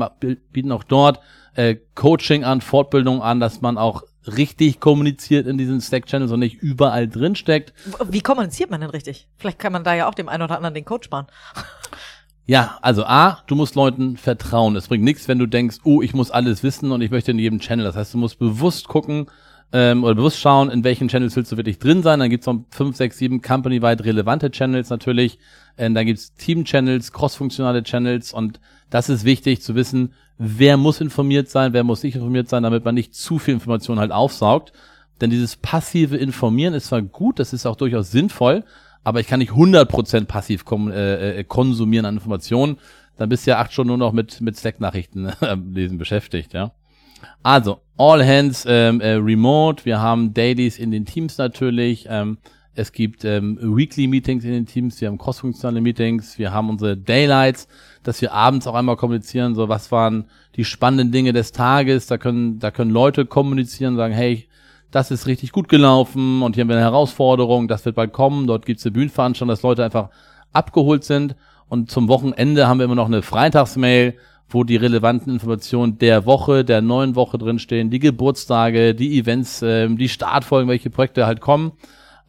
bieten 0.51 0.71
auch 0.71 0.83
dort 0.83 1.19
äh, 1.55 1.75
Coaching 1.95 2.45
an, 2.45 2.61
Fortbildung 2.61 3.21
an, 3.21 3.41
dass 3.41 3.61
man 3.61 3.77
auch 3.77 4.03
richtig 4.35 4.79
kommuniziert 4.79 5.47
in 5.47 5.57
diesen 5.57 5.79
Slack-Channels 5.79 6.31
und 6.31 6.39
nicht 6.39 6.61
überall 6.61 7.07
drin 7.07 7.35
steckt. 7.35 7.73
Wie 8.09 8.21
kommuniziert 8.21 8.69
man 8.69 8.81
denn 8.81 8.89
richtig? 8.89 9.27
Vielleicht 9.37 9.59
kann 9.59 9.73
man 9.73 9.83
da 9.83 9.93
ja 9.93 10.09
auch 10.09 10.13
dem 10.13 10.29
einen 10.29 10.43
oder 10.43 10.55
anderen 10.55 10.73
den 10.73 10.85
Code 10.85 11.03
sparen. 11.03 11.27
Ja, 12.49 12.77
also 12.81 13.03
A, 13.03 13.43
du 13.47 13.55
musst 13.55 13.75
Leuten 13.75 14.15
vertrauen. 14.15 14.77
Es 14.77 14.87
bringt 14.87 15.03
nichts, 15.03 15.27
wenn 15.27 15.37
du 15.37 15.47
denkst, 15.47 15.79
oh, 15.83 16.01
ich 16.01 16.13
muss 16.13 16.31
alles 16.31 16.63
wissen 16.63 16.93
und 16.93 17.01
ich 17.01 17.11
möchte 17.11 17.31
in 17.31 17.39
jedem 17.39 17.59
Channel. 17.59 17.83
Das 17.83 17.97
heißt, 17.97 18.13
du 18.13 18.17
musst 18.17 18.39
bewusst 18.39 18.87
gucken 18.87 19.27
ähm, 19.73 20.03
oder 20.03 20.15
bewusst 20.15 20.39
schauen, 20.39 20.69
in 20.69 20.83
welchen 20.83 21.07
Channels 21.07 21.35
willst 21.35 21.51
du 21.51 21.57
wirklich 21.57 21.79
drin 21.79 22.03
sein. 22.03 22.19
Dann 22.19 22.29
gibt's 22.29 22.47
noch 22.47 22.63
fünf, 22.69 22.95
sechs, 22.95 23.17
sieben 23.17 23.41
company-weit 23.41 24.03
relevante 24.03 24.51
Channels 24.51 24.89
natürlich. 24.89 25.39
Ähm, 25.77 25.93
dann 25.93 26.05
gibt's 26.05 26.33
Team-Channels, 26.35 27.11
cross-funktionale 27.11 27.83
Channels 27.83 28.33
und 28.33 28.59
das 28.89 29.09
ist 29.09 29.25
wichtig 29.25 29.61
zu 29.61 29.75
wissen, 29.75 30.13
wer 30.37 30.77
muss 30.77 31.01
informiert 31.01 31.49
sein, 31.49 31.73
wer 31.73 31.83
muss 31.83 32.03
nicht 32.03 32.15
informiert 32.15 32.47
sein, 32.47 32.63
damit 32.63 32.85
man 32.85 32.95
nicht 32.95 33.13
zu 33.13 33.39
viel 33.39 33.55
Information 33.55 33.99
halt 33.99 34.11
aufsaugt. 34.11 34.71
Denn 35.19 35.29
dieses 35.29 35.55
passive 35.55 36.15
Informieren 36.15 36.73
ist 36.73 36.87
zwar 36.87 37.01
gut, 37.01 37.39
das 37.39 37.53
ist 37.53 37.65
auch 37.65 37.75
durchaus 37.75 38.11
sinnvoll, 38.11 38.63
aber 39.03 39.19
ich 39.19 39.27
kann 39.27 39.39
nicht 39.39 39.51
100% 39.51 40.25
passiv 40.25 40.63
äh, 40.71 41.39
äh, 41.39 41.43
konsumieren 41.43 42.05
an 42.05 42.15
Informationen. 42.15 42.77
Dann 43.17 43.29
bist 43.29 43.47
du 43.47 43.51
ja 43.51 43.59
acht 43.59 43.73
Stunden 43.73 43.89
nur 43.89 43.97
noch 43.97 44.11
mit, 44.11 44.41
mit 44.41 44.55
Slack-Nachrichten 44.57 45.27
äh, 45.41 45.57
lesen 45.73 45.97
beschäftigt, 45.97 46.53
ja. 46.53 46.71
Also, 47.43 47.79
All 47.97 48.25
Hands 48.25 48.63
ähm, 48.67 49.01
äh, 49.01 49.13
Remote, 49.13 49.85
wir 49.85 49.99
haben 49.99 50.33
Dailies 50.33 50.77
in 50.77 50.91
den 50.91 51.05
Teams 51.05 51.37
natürlich, 51.37 52.07
ähm, 52.09 52.37
es 52.75 52.91
gibt 52.91 53.25
ähm, 53.25 53.57
Weekly 53.59 54.07
Meetings 54.07 54.43
in 54.43 54.51
den 54.51 54.65
Teams, 54.67 55.01
wir 55.01 55.07
haben 55.07 55.17
crossfunktionale 55.17 55.81
Meetings, 55.81 56.37
wir 56.37 56.51
haben 56.53 56.69
unsere 56.69 56.95
Daylights, 56.95 57.67
dass 58.03 58.21
wir 58.21 58.33
abends 58.33 58.67
auch 58.67 58.75
einmal 58.75 58.97
kommunizieren, 58.97 59.55
so 59.55 59.67
was 59.67 59.91
waren 59.91 60.25
die 60.55 60.63
spannenden 60.63 61.11
Dinge 61.11 61.33
des 61.33 61.51
Tages, 61.51 62.05
da 62.05 62.17
können, 62.17 62.59
da 62.59 62.69
können 62.69 62.91
Leute 62.91 63.25
kommunizieren, 63.25 63.95
sagen, 63.95 64.13
hey, 64.13 64.47
das 64.91 65.09
ist 65.11 65.25
richtig 65.25 65.51
gut 65.51 65.69
gelaufen 65.69 66.43
und 66.43 66.55
hier 66.55 66.61
haben 66.61 66.69
wir 66.69 66.75
eine 66.75 66.85
Herausforderung, 66.85 67.67
das 67.67 67.83
wird 67.85 67.95
bald 67.95 68.13
kommen, 68.13 68.45
dort 68.45 68.65
gibt 68.65 68.79
es 68.79 68.85
eine 68.85 68.93
Bühnenveranstaltung, 68.93 69.49
dass 69.49 69.63
Leute 69.63 69.83
einfach 69.83 70.09
abgeholt 70.53 71.03
sind. 71.03 71.35
Und 71.69 71.91
zum 71.91 72.07
Wochenende 72.07 72.67
haben 72.67 72.79
wir 72.79 72.85
immer 72.85 72.95
noch 72.95 73.07
eine 73.07 73.21
Freitagsmail, 73.21 74.15
wo 74.49 74.63
die 74.63 74.77
relevanten 74.77 75.33
Informationen 75.33 75.97
der 75.97 76.25
Woche, 76.25 76.63
der 76.63 76.81
neuen 76.81 77.15
Woche 77.15 77.37
drinstehen, 77.37 77.89
die 77.89 77.99
Geburtstage, 77.99 78.95
die 78.95 79.19
Events, 79.19 79.61
äh, 79.61 79.89
die 79.89 80.09
Startfolgen, 80.09 80.69
welche 80.69 80.89
Projekte 80.89 81.25
halt 81.25 81.41
kommen 81.41 81.73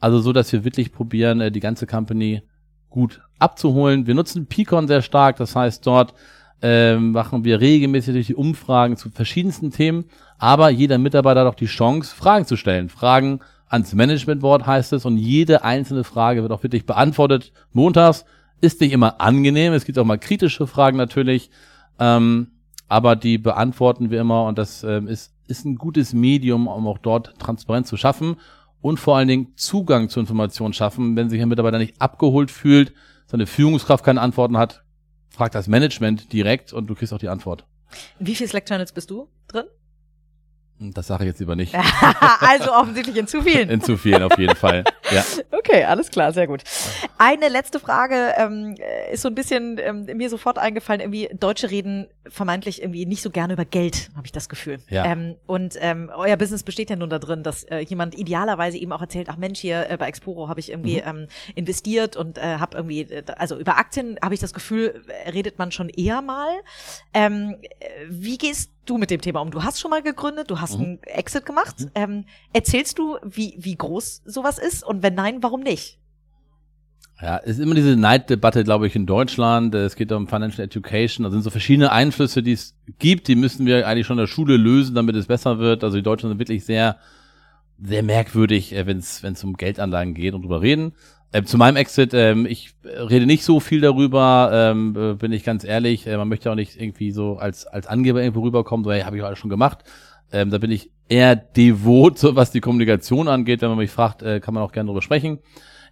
also 0.00 0.20
so, 0.20 0.32
dass 0.32 0.52
wir 0.52 0.64
wirklich 0.64 0.92
probieren, 0.92 1.40
äh, 1.40 1.50
die 1.50 1.60
ganze 1.60 1.86
Company 1.86 2.42
gut 2.90 3.20
abzuholen. 3.38 4.06
Wir 4.06 4.14
nutzen 4.14 4.46
Picon 4.46 4.88
sehr 4.88 5.02
stark, 5.02 5.36
das 5.36 5.54
heißt, 5.54 5.86
dort 5.86 6.14
ähm, 6.62 7.12
machen 7.12 7.44
wir 7.44 7.60
regelmäßig 7.60 8.26
die 8.26 8.34
Umfragen 8.34 8.96
zu 8.96 9.10
verschiedensten 9.10 9.70
Themen, 9.70 10.06
aber 10.38 10.70
jeder 10.70 10.98
Mitarbeiter 10.98 11.40
hat 11.40 11.46
auch 11.46 11.54
die 11.54 11.66
Chance, 11.66 12.14
Fragen 12.14 12.46
zu 12.46 12.56
stellen. 12.56 12.88
Fragen 12.88 13.40
ans 13.68 13.94
Managementboard 13.94 14.66
heißt 14.66 14.92
es 14.94 15.04
und 15.04 15.18
jede 15.18 15.62
einzelne 15.62 16.04
Frage 16.04 16.42
wird 16.42 16.52
auch 16.52 16.62
wirklich 16.62 16.86
beantwortet. 16.86 17.52
Montags 17.72 18.24
ist 18.60 18.80
nicht 18.80 18.92
immer 18.92 19.20
angenehm, 19.20 19.72
es 19.72 19.84
gibt 19.84 19.98
auch 19.98 20.04
mal 20.04 20.18
kritische 20.18 20.66
Fragen 20.66 20.96
natürlich, 20.96 21.50
ähm, 21.98 22.48
aber 22.88 23.16
die 23.16 23.38
beantworten 23.38 24.10
wir 24.10 24.20
immer 24.20 24.44
und 24.46 24.58
das 24.58 24.82
ähm, 24.82 25.08
ist, 25.08 25.34
ist 25.46 25.64
ein 25.64 25.76
gutes 25.76 26.12
Medium, 26.12 26.66
um 26.66 26.86
auch 26.86 26.98
dort 26.98 27.38
Transparenz 27.38 27.88
zu 27.88 27.96
schaffen 27.96 28.36
und 28.80 28.98
vor 28.98 29.16
allen 29.16 29.28
Dingen 29.28 29.52
Zugang 29.56 30.08
zu 30.08 30.20
Informationen 30.20 30.72
schaffen. 30.72 31.16
Wenn 31.16 31.30
sich 31.30 31.40
ein 31.40 31.48
Mitarbeiter 31.48 31.78
nicht 31.78 32.00
abgeholt 32.00 32.50
fühlt, 32.50 32.92
seine 33.26 33.46
Führungskraft 33.46 34.04
keine 34.04 34.20
Antworten 34.20 34.56
hat, 34.56 34.84
fragt 35.28 35.54
das 35.54 35.68
Management 35.68 36.32
direkt 36.32 36.72
und 36.72 36.86
du 36.86 36.94
kriegst 36.94 37.12
auch 37.12 37.18
die 37.18 37.28
Antwort. 37.28 37.64
In 38.18 38.26
wie 38.26 38.34
viele 38.34 38.48
Slack-Channels 38.48 38.92
bist 38.92 39.10
du 39.10 39.28
drin? 39.48 39.64
Das 40.80 41.08
sage 41.08 41.24
ich 41.24 41.28
jetzt 41.28 41.40
lieber 41.40 41.56
nicht. 41.56 41.74
also 42.40 42.72
offensichtlich 42.72 43.16
in 43.16 43.26
zu 43.26 43.42
vielen. 43.42 43.68
In 43.68 43.80
zu 43.80 43.96
vielen 43.96 44.22
auf 44.22 44.38
jeden 44.38 44.54
Fall. 44.54 44.84
Ja. 45.10 45.24
Okay, 45.50 45.84
alles 45.84 46.10
klar, 46.10 46.32
sehr 46.32 46.46
gut. 46.46 46.62
Eine 47.18 47.48
letzte 47.48 47.80
Frage 47.80 48.34
ähm, 48.36 48.76
ist 49.12 49.22
so 49.22 49.28
ein 49.28 49.34
bisschen 49.34 49.78
ähm, 49.78 50.04
mir 50.04 50.30
sofort 50.30 50.58
eingefallen. 50.58 51.00
Irgendwie 51.00 51.28
Deutsche 51.38 51.70
reden 51.70 52.08
vermeintlich 52.26 52.82
irgendwie 52.82 53.06
nicht 53.06 53.22
so 53.22 53.30
gerne 53.30 53.54
über 53.54 53.64
Geld, 53.64 54.10
habe 54.16 54.26
ich 54.26 54.32
das 54.32 54.48
Gefühl. 54.48 54.78
Ja. 54.88 55.04
Ähm, 55.04 55.36
und 55.46 55.74
ähm, 55.80 56.10
euer 56.14 56.36
Business 56.36 56.62
besteht 56.62 56.90
ja 56.90 56.96
nun 56.96 57.10
da 57.10 57.18
drin, 57.18 57.42
dass 57.42 57.64
äh, 57.64 57.78
jemand 57.80 58.16
idealerweise 58.16 58.78
eben 58.78 58.92
auch 58.92 59.00
erzählt, 59.00 59.28
ach 59.28 59.36
Mensch, 59.36 59.60
hier 59.60 59.90
äh, 59.90 59.96
bei 59.96 60.08
Exporo 60.08 60.48
habe 60.48 60.60
ich 60.60 60.70
irgendwie 60.70 60.96
mhm. 60.96 61.08
ähm, 61.08 61.28
investiert 61.54 62.16
und 62.16 62.38
äh, 62.38 62.58
habe 62.58 62.76
irgendwie, 62.76 63.00
äh, 63.02 63.24
also 63.36 63.58
über 63.58 63.78
Aktien 63.78 64.18
habe 64.22 64.34
ich 64.34 64.40
das 64.40 64.52
Gefühl, 64.52 65.02
redet 65.32 65.58
man 65.58 65.72
schon 65.72 65.88
eher 65.88 66.22
mal. 66.22 66.50
Ähm, 67.14 67.56
wie 68.08 68.38
gehst 68.38 68.70
du 68.88 68.98
mit 68.98 69.10
dem 69.10 69.20
Thema 69.20 69.40
um? 69.40 69.50
Du 69.50 69.62
hast 69.62 69.80
schon 69.80 69.90
mal 69.90 70.02
gegründet, 70.02 70.50
du 70.50 70.60
hast 70.60 70.78
mhm. 70.78 70.84
einen 70.84 71.02
Exit 71.02 71.46
gemacht. 71.46 71.80
Mhm. 71.80 71.90
Ähm, 71.94 72.24
erzählst 72.52 72.98
du, 72.98 73.18
wie, 73.22 73.54
wie 73.58 73.76
groß 73.76 74.22
sowas 74.24 74.58
ist? 74.58 74.84
Und 74.84 74.97
wenn 75.02 75.14
nein, 75.14 75.38
warum 75.42 75.60
nicht? 75.60 75.98
Ja, 77.20 77.38
es 77.38 77.58
ist 77.58 77.60
immer 77.60 77.74
diese 77.74 77.96
Neiddebatte, 77.96 78.62
glaube 78.62 78.86
ich, 78.86 78.94
in 78.94 79.04
Deutschland. 79.04 79.74
Es 79.74 79.96
geht 79.96 80.12
um 80.12 80.28
Financial 80.28 80.64
Education. 80.64 81.24
Da 81.24 81.30
sind 81.30 81.42
so 81.42 81.50
verschiedene 81.50 81.90
Einflüsse, 81.90 82.44
die 82.44 82.52
es 82.52 82.76
gibt. 83.00 83.26
Die 83.26 83.34
müssen 83.34 83.66
wir 83.66 83.88
eigentlich 83.88 84.06
schon 84.06 84.18
in 84.18 84.22
der 84.22 84.28
Schule 84.28 84.56
lösen, 84.56 84.94
damit 84.94 85.16
es 85.16 85.26
besser 85.26 85.58
wird. 85.58 85.82
Also 85.82 85.96
die 85.96 86.02
Deutschen 86.04 86.28
sind 86.28 86.38
wirklich 86.38 86.64
sehr, 86.64 86.98
sehr 87.82 88.04
merkwürdig, 88.04 88.72
äh, 88.72 88.86
wenn 88.86 88.98
es 88.98 89.44
um 89.44 89.54
Geldanlagen 89.54 90.14
geht 90.14 90.34
und 90.34 90.42
drüber 90.42 90.62
reden. 90.62 90.92
Ähm, 91.32 91.44
zu 91.44 91.58
meinem 91.58 91.76
Exit, 91.76 92.14
ähm, 92.14 92.46
ich 92.46 92.74
rede 92.84 93.26
nicht 93.26 93.44
so 93.44 93.60
viel 93.60 93.82
darüber, 93.82 94.50
ähm, 94.52 94.96
äh, 94.96 95.14
bin 95.14 95.32
ich 95.32 95.44
ganz 95.44 95.62
ehrlich. 95.62 96.06
Äh, 96.06 96.16
man 96.16 96.28
möchte 96.28 96.50
auch 96.50 96.54
nicht 96.54 96.80
irgendwie 96.80 97.10
so 97.10 97.36
als, 97.36 97.66
als 97.66 97.86
Angeber 97.86 98.22
irgendwo 98.22 98.42
rüberkommen, 98.42 98.84
so, 98.84 98.92
hey, 98.92 99.02
habe 99.02 99.16
ich 99.16 99.24
alles 99.24 99.38
schon 99.38 99.50
gemacht. 99.50 99.84
Ähm, 100.32 100.50
da 100.50 100.58
bin 100.58 100.70
ich 100.70 100.90
eher 101.08 101.36
devot, 101.36 102.22
was 102.34 102.50
die 102.50 102.60
Kommunikation 102.60 103.28
angeht. 103.28 103.62
Wenn 103.62 103.70
man 103.70 103.78
mich 103.78 103.90
fragt, 103.90 104.22
äh, 104.22 104.40
kann 104.40 104.54
man 104.54 104.62
auch 104.62 104.72
gerne 104.72 104.88
darüber 104.88 105.02
sprechen. 105.02 105.38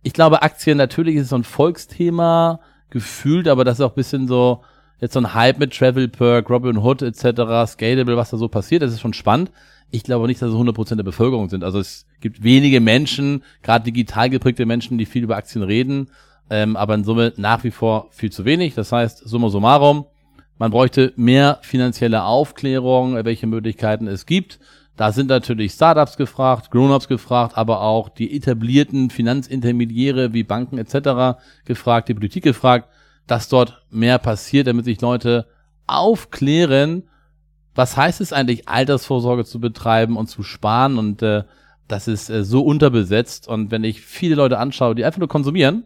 Ich 0.03 0.13
glaube, 0.13 0.43
Aktien, 0.43 0.79
natürlich 0.79 1.17
ist 1.17 1.23
es 1.23 1.29
so 1.31 1.37
ein 1.37 1.45
Volksthema 1.45 2.61
gefühlt, 2.91 3.49
aber 3.49 3.65
das 3.65 3.79
ist 3.79 3.85
auch 3.85 3.95
bisschen 3.95 4.29
so, 4.29 4.63
jetzt 5.01 5.15
so 5.15 5.21
ein 5.21 5.35
Hype 5.35 5.59
mit 5.59 5.77
Travel 5.77 6.09
Perk, 6.09 6.49
Robin 6.51 6.79
Hood 6.79 7.03
etc., 7.03 7.67
Scalable, 7.67 8.17
was 8.17 8.31
da 8.31 8.37
so 8.37 8.49
passiert, 8.49 8.83
das 8.83 8.93
ist 8.93 9.01
schon 9.01 9.15
spannend. 9.15 9.51
Ich 9.91 10.05
glaube 10.05 10.27
nicht, 10.27 10.43
dass 10.43 10.51
es 10.51 10.55
100% 10.55 10.97
der 10.97 11.05
Bevölkerung 11.05 11.49
sind. 11.49 11.65
Also 11.65 11.79
es 11.79 12.07
gibt 12.21 12.43
wenige 12.43 12.81
Menschen, 12.81 13.43
gerade 13.63 13.85
digital 13.85 14.31
geprägte 14.31 14.67
Menschen, 14.67 14.99
die 14.99 15.07
viel 15.07 15.25
über 15.25 15.37
Aktien 15.37 15.63
reden, 15.63 16.11
ähm, 16.51 16.77
aber 16.77 16.95
in 16.95 17.05
Summe 17.05 17.33
nach 17.37 17.65
wie 17.65 17.71
vor 17.71 18.09
viel 18.11 18.31
zu 18.31 18.45
wenig. 18.45 18.75
Das 18.75 18.93
heißt, 18.93 19.29
summa 19.29 19.49
summarum, 19.49 20.07
man 20.59 20.71
bräuchte 20.71 21.13
mehr 21.17 21.59
finanzielle 21.63 22.25
Aufklärung, 22.25 23.15
welche 23.25 23.47
Möglichkeiten 23.47 24.07
es 24.07 24.27
gibt. 24.27 24.59
Da 24.97 25.13
sind 25.13 25.29
natürlich 25.29 25.73
Startups 25.73 26.17
gefragt, 26.17 26.71
Grown-ups 26.71 27.09
gefragt, 27.09 27.59
aber 27.59 27.83
auch 27.83 28.09
die 28.09 28.35
etablierten 28.35 29.11
Finanzintermediäre 29.11 30.33
wie 30.33 30.43
Banken 30.43 30.79
etc. 30.79 31.39
gefragt, 31.67 32.09
die 32.09 32.15
Politik 32.15 32.45
gefragt, 32.45 32.89
dass 33.27 33.49
dort 33.49 33.83
mehr 33.91 34.19
passiert, 34.19 34.67
damit 34.67 34.87
sich 34.87 35.01
Leute 35.01 35.47
aufklären, 35.87 37.03
was 37.75 37.97
heißt 37.97 38.23
es 38.23 38.33
eigentlich, 38.33 38.69
Altersvorsorge 38.69 39.45
zu 39.45 39.61
betreiben 39.61 40.17
und 40.17 40.29
zu 40.29 40.43
sparen 40.43 40.99
und 40.99 41.21
äh, 41.23 41.45
das 41.89 42.09
ist 42.09 42.31
äh, 42.31 42.43
so 42.43 42.63
unterbesetzt 42.63 43.49
und 43.49 43.71
wenn 43.71 43.85
ich 43.85 44.01
viele 44.01 44.35
Leute 44.35 44.59
anschaue, 44.59 44.95
die 44.95 45.05
einfach 45.05 45.19
nur 45.19 45.29
konsumieren, 45.29 45.85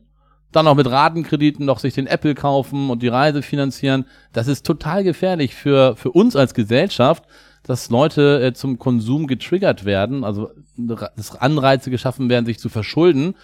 dann 0.53 0.67
auch 0.67 0.75
mit 0.75 0.91
Ratenkrediten 0.91 1.65
noch 1.65 1.79
sich 1.79 1.95
den 1.95 2.07
Apple 2.07 2.35
kaufen 2.35 2.91
und 2.91 3.03
die 3.03 3.09
Reise 3.09 3.43
finanzieren, 3.43 4.05
das 4.33 4.49
ist 4.49 4.67
total 4.67 5.05
gefährlich 5.05 5.55
für, 5.55 5.97
für 5.97 6.11
uns 6.11 6.37
als 6.37 6.55
Gesellschaft, 6.55 7.25
dass 7.63 7.91
Leute 7.91 8.43
äh, 8.43 8.53
zum 8.53 8.79
Konsum 8.79 9.27
getriggert 9.27 9.85
werden, 9.85 10.25
also 10.25 10.51
dass 10.77 11.37
Anreize 11.37 11.91
geschaffen 11.91 12.29
werden, 12.29 12.47
sich 12.47 12.59
zu 12.59 12.69
verschulden, 12.69 13.35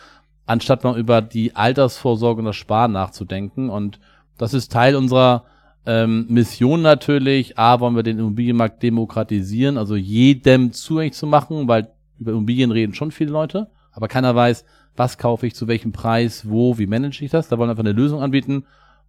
anstatt 0.47 0.85
mal 0.85 0.99
über 0.99 1.23
die 1.23 1.55
Altersvorsorge 1.55 2.41
und 2.41 2.47
das 2.47 2.57
Sparen 2.57 2.93
nachzudenken. 2.93 3.69
Und 3.69 4.01
das 4.39 4.55
ist 4.55 4.73
Teil 4.73 4.97
unserer 4.97 5.45
ähm, 5.85 6.27
Mission 6.29 6.83
natürlich. 6.83 7.59
A, 7.59 7.81
wollen 7.81 7.97
wir 7.97 8.03
den 8.03 8.19
Immobilienmarkt 8.19 8.83
demokratisieren, 8.83 9.77
also 9.79 9.97
jedem 9.97 10.73
zugänglich 10.73 11.15
zu 11.15 11.27
machen, 11.27 11.69
weil 11.69 11.89
über 12.19 12.33
Immobilien 12.33 12.71
reden 12.71 12.95
schon 12.95 13.11
viele 13.11 13.31
Leute, 13.31 13.69
aber 13.93 14.09
keiner 14.09 14.35
weiß, 14.35 14.65
was 14.97 15.19
kaufe 15.19 15.47
ich, 15.47 15.55
zu 15.55 15.69
welchem 15.69 15.93
Preis, 15.93 16.49
wo, 16.49 16.79
wie 16.79 16.87
manage 16.87 17.25
ich 17.25 17.31
das. 17.31 17.49
Da 17.49 17.59
wollen 17.59 17.69
wir 17.69 17.73
einfach 17.73 17.85
eine 17.85 17.93
Lösung 17.93 18.23
anbieten 18.23 18.65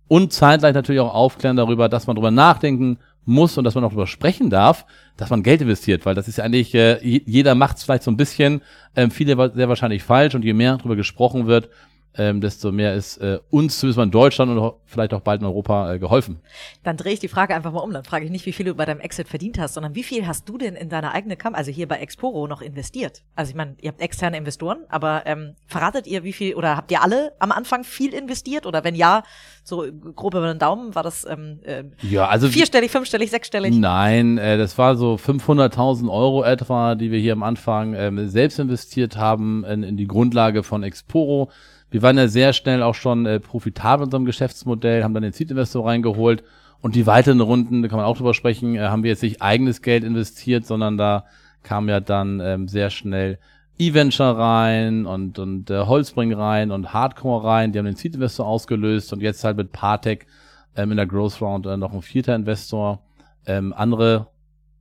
und 0.08 0.34
zeitgleich 0.34 0.74
natürlich 0.74 1.02
auch 1.02 1.14
aufklären 1.14 1.58
darüber, 1.58 1.90
dass 1.90 2.08
man 2.08 2.16
darüber 2.16 2.32
nachdenken 2.32 2.98
muss 3.26 3.58
und 3.58 3.66
dass 3.66 3.76
man 3.76 3.84
auch 3.84 3.90
darüber 3.90 4.08
sprechen 4.08 4.50
darf, 4.50 4.86
dass 5.18 5.30
man 5.30 5.44
Geld 5.44 5.62
investiert, 5.62 6.06
weil 6.06 6.16
das 6.16 6.28
ist 6.28 6.38
ja 6.38 6.46
eigentlich, 6.46 6.74
äh, 6.74 7.00
jeder 7.02 7.56
macht 7.56 7.78
es 7.78 7.84
vielleicht 7.84 8.04
so 8.04 8.12
ein 8.12 8.18
bisschen, 8.18 8.62
ähm, 8.96 9.12
viele 9.12 9.52
sehr 9.54 9.70
wahrscheinlich 9.70 10.04
falsch 10.04 10.34
und 10.34 10.46
je 10.46 10.54
mehr 10.54 10.78
darüber 10.78 10.96
gesprochen 10.96 11.46
wird, 11.46 11.70
ähm, 12.18 12.42
desto 12.42 12.72
mehr 12.72 12.96
ist 12.96 13.18
äh, 13.18 13.40
uns, 13.50 13.80
zumindest 13.80 13.98
mal 13.98 14.04
in 14.04 14.12
Deutschland 14.12 14.58
und 14.58 14.74
vielleicht 14.86 15.14
auch 15.14 15.22
bald 15.22 15.42
in 15.42 15.48
Europa, 15.48 15.94
äh, 15.94 16.00
geholfen. 16.00 16.40
Dann 16.84 16.98
drehe 16.98 17.14
ich 17.14 17.20
die 17.20 17.28
Frage 17.28 17.54
einfach 17.56 17.72
mal 17.72 17.80
um. 17.80 17.92
Dann 17.92 18.04
frage 18.04 18.26
ich 18.26 18.32
nicht, 18.32 18.46
wie 18.46 18.54
viel 18.54 18.66
du 18.66 18.74
bei 18.74 18.86
deinem 18.86 19.00
Exit 19.00 19.28
verdient 19.28 19.60
hast, 19.60 19.76
sondern 19.76 19.96
wie 19.96 20.04
viel 20.04 20.26
hast 20.26 20.48
du 20.50 20.58
denn 20.58 20.76
in 20.76 20.90
deine 20.90 21.12
eigene 21.14 21.36
Kampagne, 21.36 21.60
also 21.60 21.72
hier 21.72 21.88
bei 21.88 21.98
Exporo, 21.98 22.48
noch 22.48 22.62
investiert? 22.62 23.24
Also 23.36 23.50
ich 23.52 23.56
meine, 23.56 23.76
ihr 23.82 23.90
habt 23.90 24.02
externe 24.02 24.38
Investoren, 24.38 24.80
aber 24.90 25.24
ähm, 25.26 25.56
verratet 25.68 26.08
ihr, 26.08 26.24
wie 26.24 26.34
viel, 26.34 26.56
oder 26.56 26.76
habt 26.76 26.92
ihr 26.92 27.02
alle 27.02 27.34
am 27.40 27.52
Anfang 27.52 27.84
viel 27.84 28.14
investiert? 28.14 28.66
Oder 28.66 28.84
wenn 28.84 28.96
ja, 28.96 29.24
so 29.64 29.86
grob 30.16 30.34
über 30.34 30.48
den 30.48 30.60
Daumen, 30.60 30.96
war 30.96 31.04
das 31.04 31.26
ähm, 31.30 31.60
äh, 31.64 31.84
ja, 32.02 32.28
also 32.28 32.48
vierstellig, 32.48 32.92
fünfstellig, 32.92 33.30
sechsstellig? 33.30 33.76
Nein, 33.76 34.38
äh, 34.38 34.58
das 34.58 34.78
war 34.78 34.96
so 34.96 35.16
500.000 35.16 36.10
Euro 36.10 36.44
etwa, 36.44 36.96
die 36.96 37.12
wir 37.12 37.20
hier 37.20 37.34
am 37.34 37.44
Anfang 37.44 37.94
ähm, 37.94 38.28
selbst 38.30 38.60
investiert 38.60 39.18
haben 39.18 39.66
in, 39.66 39.84
in 39.84 39.98
die 39.98 40.08
Grundlage 40.08 40.64
von 40.64 40.84
Exporo. 40.84 41.50
Wir 41.90 42.02
waren 42.02 42.18
ja 42.18 42.28
sehr 42.28 42.54
schnell 42.54 42.84
auch 42.84 42.96
schon 42.96 43.26
äh, 43.26 43.40
profitabel 43.40 44.04
in 44.04 44.08
unserem 44.08 44.26
Geschäftsmodell, 44.26 45.04
haben 45.04 45.14
dann 45.14 45.24
den 45.24 45.34
Seed-Investor 45.34 45.86
reingeholt 45.86 46.44
und 46.82 46.96
die 46.96 47.08
weiteren 47.08 47.42
Runden, 47.42 47.82
da 47.82 47.88
kann 47.88 47.98
man 47.98 48.06
auch 48.06 48.18
drüber 48.18 48.34
sprechen, 48.34 48.76
äh, 48.76 48.82
haben 48.82 49.04
wir 49.04 49.12
jetzt 49.12 49.24
nicht 49.24 49.42
eigenes 49.42 49.82
Geld 49.82 50.04
investiert, 50.04 50.66
sondern 50.66 50.98
da 50.98 51.26
kam 51.64 51.90
ja 51.90 52.00
dann 52.00 52.40
ähm, 52.40 52.68
sehr 52.68 52.90
schnell 52.90 53.40
E-Venture 53.80 54.38
rein 54.38 55.06
und, 55.06 55.40
und 55.40 55.70
äh, 55.70 55.86
Holzbring 55.86 56.34
rein 56.34 56.72
und 56.72 56.94
Hardcore 56.94 57.44
rein, 57.44 57.72
die 57.72 57.80
haben 57.80 57.86
den 57.86 57.96
Seed-Investor 57.96 58.46
ausgelöst 58.46 59.14
und 59.14 59.22
jetzt 59.22 59.44
halt 59.44 59.58
mit 59.58 59.72
Partec 59.72 60.28
ähm, 60.76 60.92
in 60.92 60.98
der 60.98 61.08
Growth 61.08 61.42
Round 61.42 61.66
äh, 61.66 61.78
noch 61.78 61.94
ein 61.94 62.02
vierter 62.02 62.36
Investor. 62.36 63.04
Ähm, 63.46 63.74
andere 63.74 64.28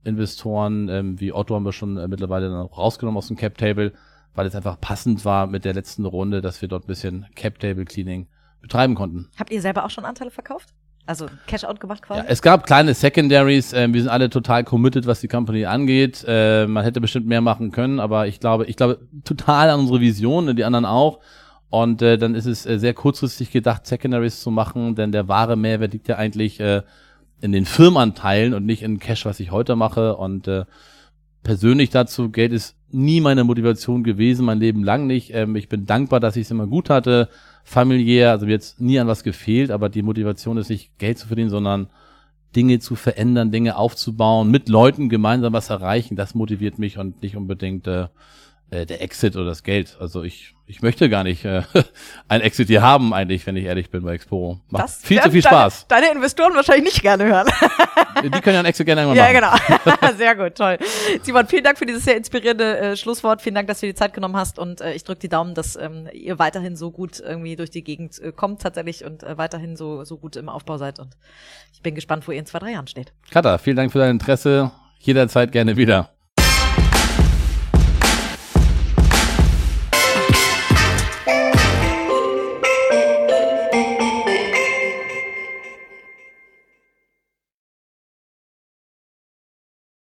Investoren 0.03 0.89
ähm, 0.89 1.19
wie 1.19 1.33
Otto 1.33 1.55
haben 1.55 1.65
wir 1.65 1.73
schon 1.73 1.97
äh, 1.97 2.07
mittlerweile 2.07 2.49
dann 2.49 2.61
auch 2.61 2.77
rausgenommen 2.77 3.17
aus 3.17 3.27
dem 3.27 3.37
Cap 3.37 3.57
Table 3.57 3.93
weil 4.37 4.45
es 4.45 4.55
einfach 4.55 4.79
passend 4.79 5.25
war 5.25 5.47
mit 5.47 5.65
der 5.65 5.73
letzten 5.73 6.05
Runde, 6.05 6.41
dass 6.41 6.61
wir 6.61 6.69
dort 6.69 6.85
ein 6.85 6.87
bisschen 6.87 7.25
Cap-Table-Cleaning 7.35 8.27
betreiben 8.61 8.93
konnten. 8.93 9.29
Habt 9.37 9.51
ihr 9.51 9.61
selber 9.61 9.83
auch 9.83 9.89
schon 9.89 10.05
Anteile 10.05 10.29
verkauft? 10.29 10.69
Also 11.07 11.25
Cash-out 11.47 11.79
gemacht 11.79 12.03
quasi? 12.03 12.19
Ja, 12.19 12.25
es 12.27 12.41
gab 12.41 12.65
kleine 12.67 12.93
Secondaries. 12.93 13.73
Äh, 13.73 13.91
wir 13.91 14.01
sind 14.01 14.11
alle 14.11 14.29
total 14.29 14.63
committed, 14.63 15.07
was 15.07 15.21
die 15.21 15.27
Company 15.27 15.65
angeht. 15.65 16.23
Äh, 16.27 16.67
man 16.67 16.83
hätte 16.83 17.01
bestimmt 17.01 17.25
mehr 17.25 17.41
machen 17.41 17.71
können, 17.71 17.99
aber 17.99 18.27
ich 18.27 18.39
glaube, 18.39 18.65
ich 18.65 18.75
glaube 18.75 18.99
total 19.23 19.71
an 19.71 19.79
unsere 19.79 20.01
Vision, 20.01 20.55
die 20.55 20.65
anderen 20.65 20.85
auch. 20.85 21.19
Und 21.69 22.01
äh, 22.01 22.17
dann 22.17 22.35
ist 22.35 22.45
es 22.45 22.65
äh, 22.65 22.77
sehr 22.77 22.93
kurzfristig 22.93 23.51
gedacht, 23.51 23.87
Secondaries 23.87 24.41
zu 24.41 24.51
machen, 24.51 24.95
denn 24.95 25.11
der 25.11 25.27
wahre 25.27 25.55
Mehrwert 25.55 25.93
liegt 25.93 26.07
ja 26.07 26.17
eigentlich 26.17 26.59
äh, 26.59 26.83
in 27.41 27.51
den 27.51 27.65
Firmenanteilen 27.65 28.53
und 28.53 28.65
nicht 28.65 28.83
in 28.83 28.99
Cash, 28.99 29.25
was 29.25 29.39
ich 29.39 29.49
heute 29.49 29.75
mache. 29.75 30.15
Und 30.15 30.47
äh, 30.47 30.65
persönlich 31.41 31.89
dazu, 31.89 32.29
Geld 32.29 32.51
ist 32.51 32.76
nie 32.91 33.21
meine 33.21 33.43
Motivation 33.43 34.03
gewesen, 34.03 34.45
mein 34.45 34.59
Leben 34.59 34.83
lang 34.83 35.07
nicht. 35.07 35.33
Ähm, 35.33 35.55
ich 35.55 35.69
bin 35.69 35.85
dankbar, 35.85 36.19
dass 36.19 36.35
ich 36.35 36.43
es 36.43 36.51
immer 36.51 36.67
gut 36.67 36.89
hatte, 36.89 37.29
familiär, 37.63 38.31
also 38.31 38.45
mir 38.45 38.53
jetzt 38.53 38.79
nie 38.79 38.99
an 38.99 39.07
was 39.07 39.23
gefehlt, 39.23 39.71
aber 39.71 39.89
die 39.89 40.01
Motivation 40.01 40.57
ist 40.57 40.69
nicht 40.69 40.97
Geld 40.97 41.17
zu 41.17 41.27
verdienen, 41.27 41.49
sondern 41.49 41.89
Dinge 42.55 42.79
zu 42.79 42.95
verändern, 42.95 43.51
Dinge 43.51 43.77
aufzubauen, 43.77 44.49
mit 44.49 44.69
Leuten 44.69 45.09
gemeinsam 45.09 45.53
was 45.53 45.69
erreichen, 45.69 46.15
das 46.15 46.33
motiviert 46.33 46.79
mich 46.79 46.97
und 46.97 47.21
nicht 47.21 47.35
unbedingt 47.35 47.87
äh, 47.87 48.07
äh, 48.69 48.85
der 48.85 49.01
Exit 49.01 49.35
oder 49.35 49.45
das 49.45 49.63
Geld. 49.63 49.97
Also 49.99 50.23
ich, 50.23 50.55
ich 50.65 50.81
möchte 50.81 51.09
gar 51.09 51.23
nicht 51.23 51.45
äh, 51.45 51.63
ein 52.27 52.41
Exit 52.41 52.67
hier 52.67 52.81
haben, 52.81 53.13
eigentlich, 53.13 53.45
wenn 53.45 53.55
ich 53.55 53.65
ehrlich 53.65 53.89
bin 53.89 54.03
bei 54.03 54.13
Expo. 54.13 54.59
Macht 54.69 54.83
das 54.83 55.01
viel 55.01 55.21
zu 55.21 55.31
viel 55.31 55.41
Spaß. 55.41 55.87
Deine, 55.87 56.01
deine 56.01 56.15
Investoren 56.15 56.53
wahrscheinlich 56.55 56.85
nicht 56.85 57.01
gerne 57.01 57.25
hören. 57.25 57.47
Die 58.23 58.41
können 58.41 58.55
ja 58.55 58.59
ein 58.59 58.65
Exit 58.65 58.85
gerne 58.85 59.01
irgendwann 59.01 59.17
machen. 59.17 59.33
Ja, 59.33 59.57
genau. 59.87 60.11
Sehr 60.17 60.35
gut, 60.35 60.55
toll. 60.55 60.77
Simon, 61.21 61.47
vielen 61.47 61.63
Dank 61.63 61.77
für 61.77 61.85
dieses 61.85 62.05
sehr 62.05 62.17
inspirierende 62.17 62.77
äh, 62.77 62.97
Schlusswort. 62.97 63.41
Vielen 63.41 63.55
Dank, 63.55 63.67
dass 63.67 63.79
du 63.79 63.87
dir 63.87 63.93
die 63.93 63.97
Zeit 63.97 64.13
genommen 64.13 64.35
hast 64.35 64.59
und 64.59 64.81
äh, 64.81 64.93
ich 64.93 65.03
drücke 65.03 65.19
die 65.19 65.29
Daumen, 65.29 65.53
dass 65.53 65.75
ähm, 65.75 66.07
ihr 66.13 66.39
weiterhin 66.39 66.75
so 66.75 66.91
gut 66.91 67.19
irgendwie 67.19 67.55
durch 67.55 67.69
die 67.69 67.83
Gegend 67.83 68.19
äh, 68.19 68.31
kommt 68.31 68.61
tatsächlich 68.61 69.05
und 69.05 69.23
äh, 69.23 69.37
weiterhin 69.37 69.75
so, 69.75 70.03
so 70.03 70.17
gut 70.17 70.35
im 70.35 70.49
Aufbau 70.49 70.77
seid 70.77 70.99
und 70.99 71.15
ich 71.73 71.81
bin 71.81 71.95
gespannt, 71.95 72.27
wo 72.27 72.31
ihr 72.31 72.39
in 72.39 72.45
zwei, 72.45 72.59
drei 72.59 72.71
Jahren 72.71 72.87
steht. 72.87 73.13
Katha, 73.31 73.57
vielen 73.57 73.75
Dank 73.75 73.91
für 73.91 73.99
dein 73.99 74.11
Interesse. 74.11 74.71
Jederzeit 74.99 75.51
gerne 75.51 75.77
wieder. 75.77 76.16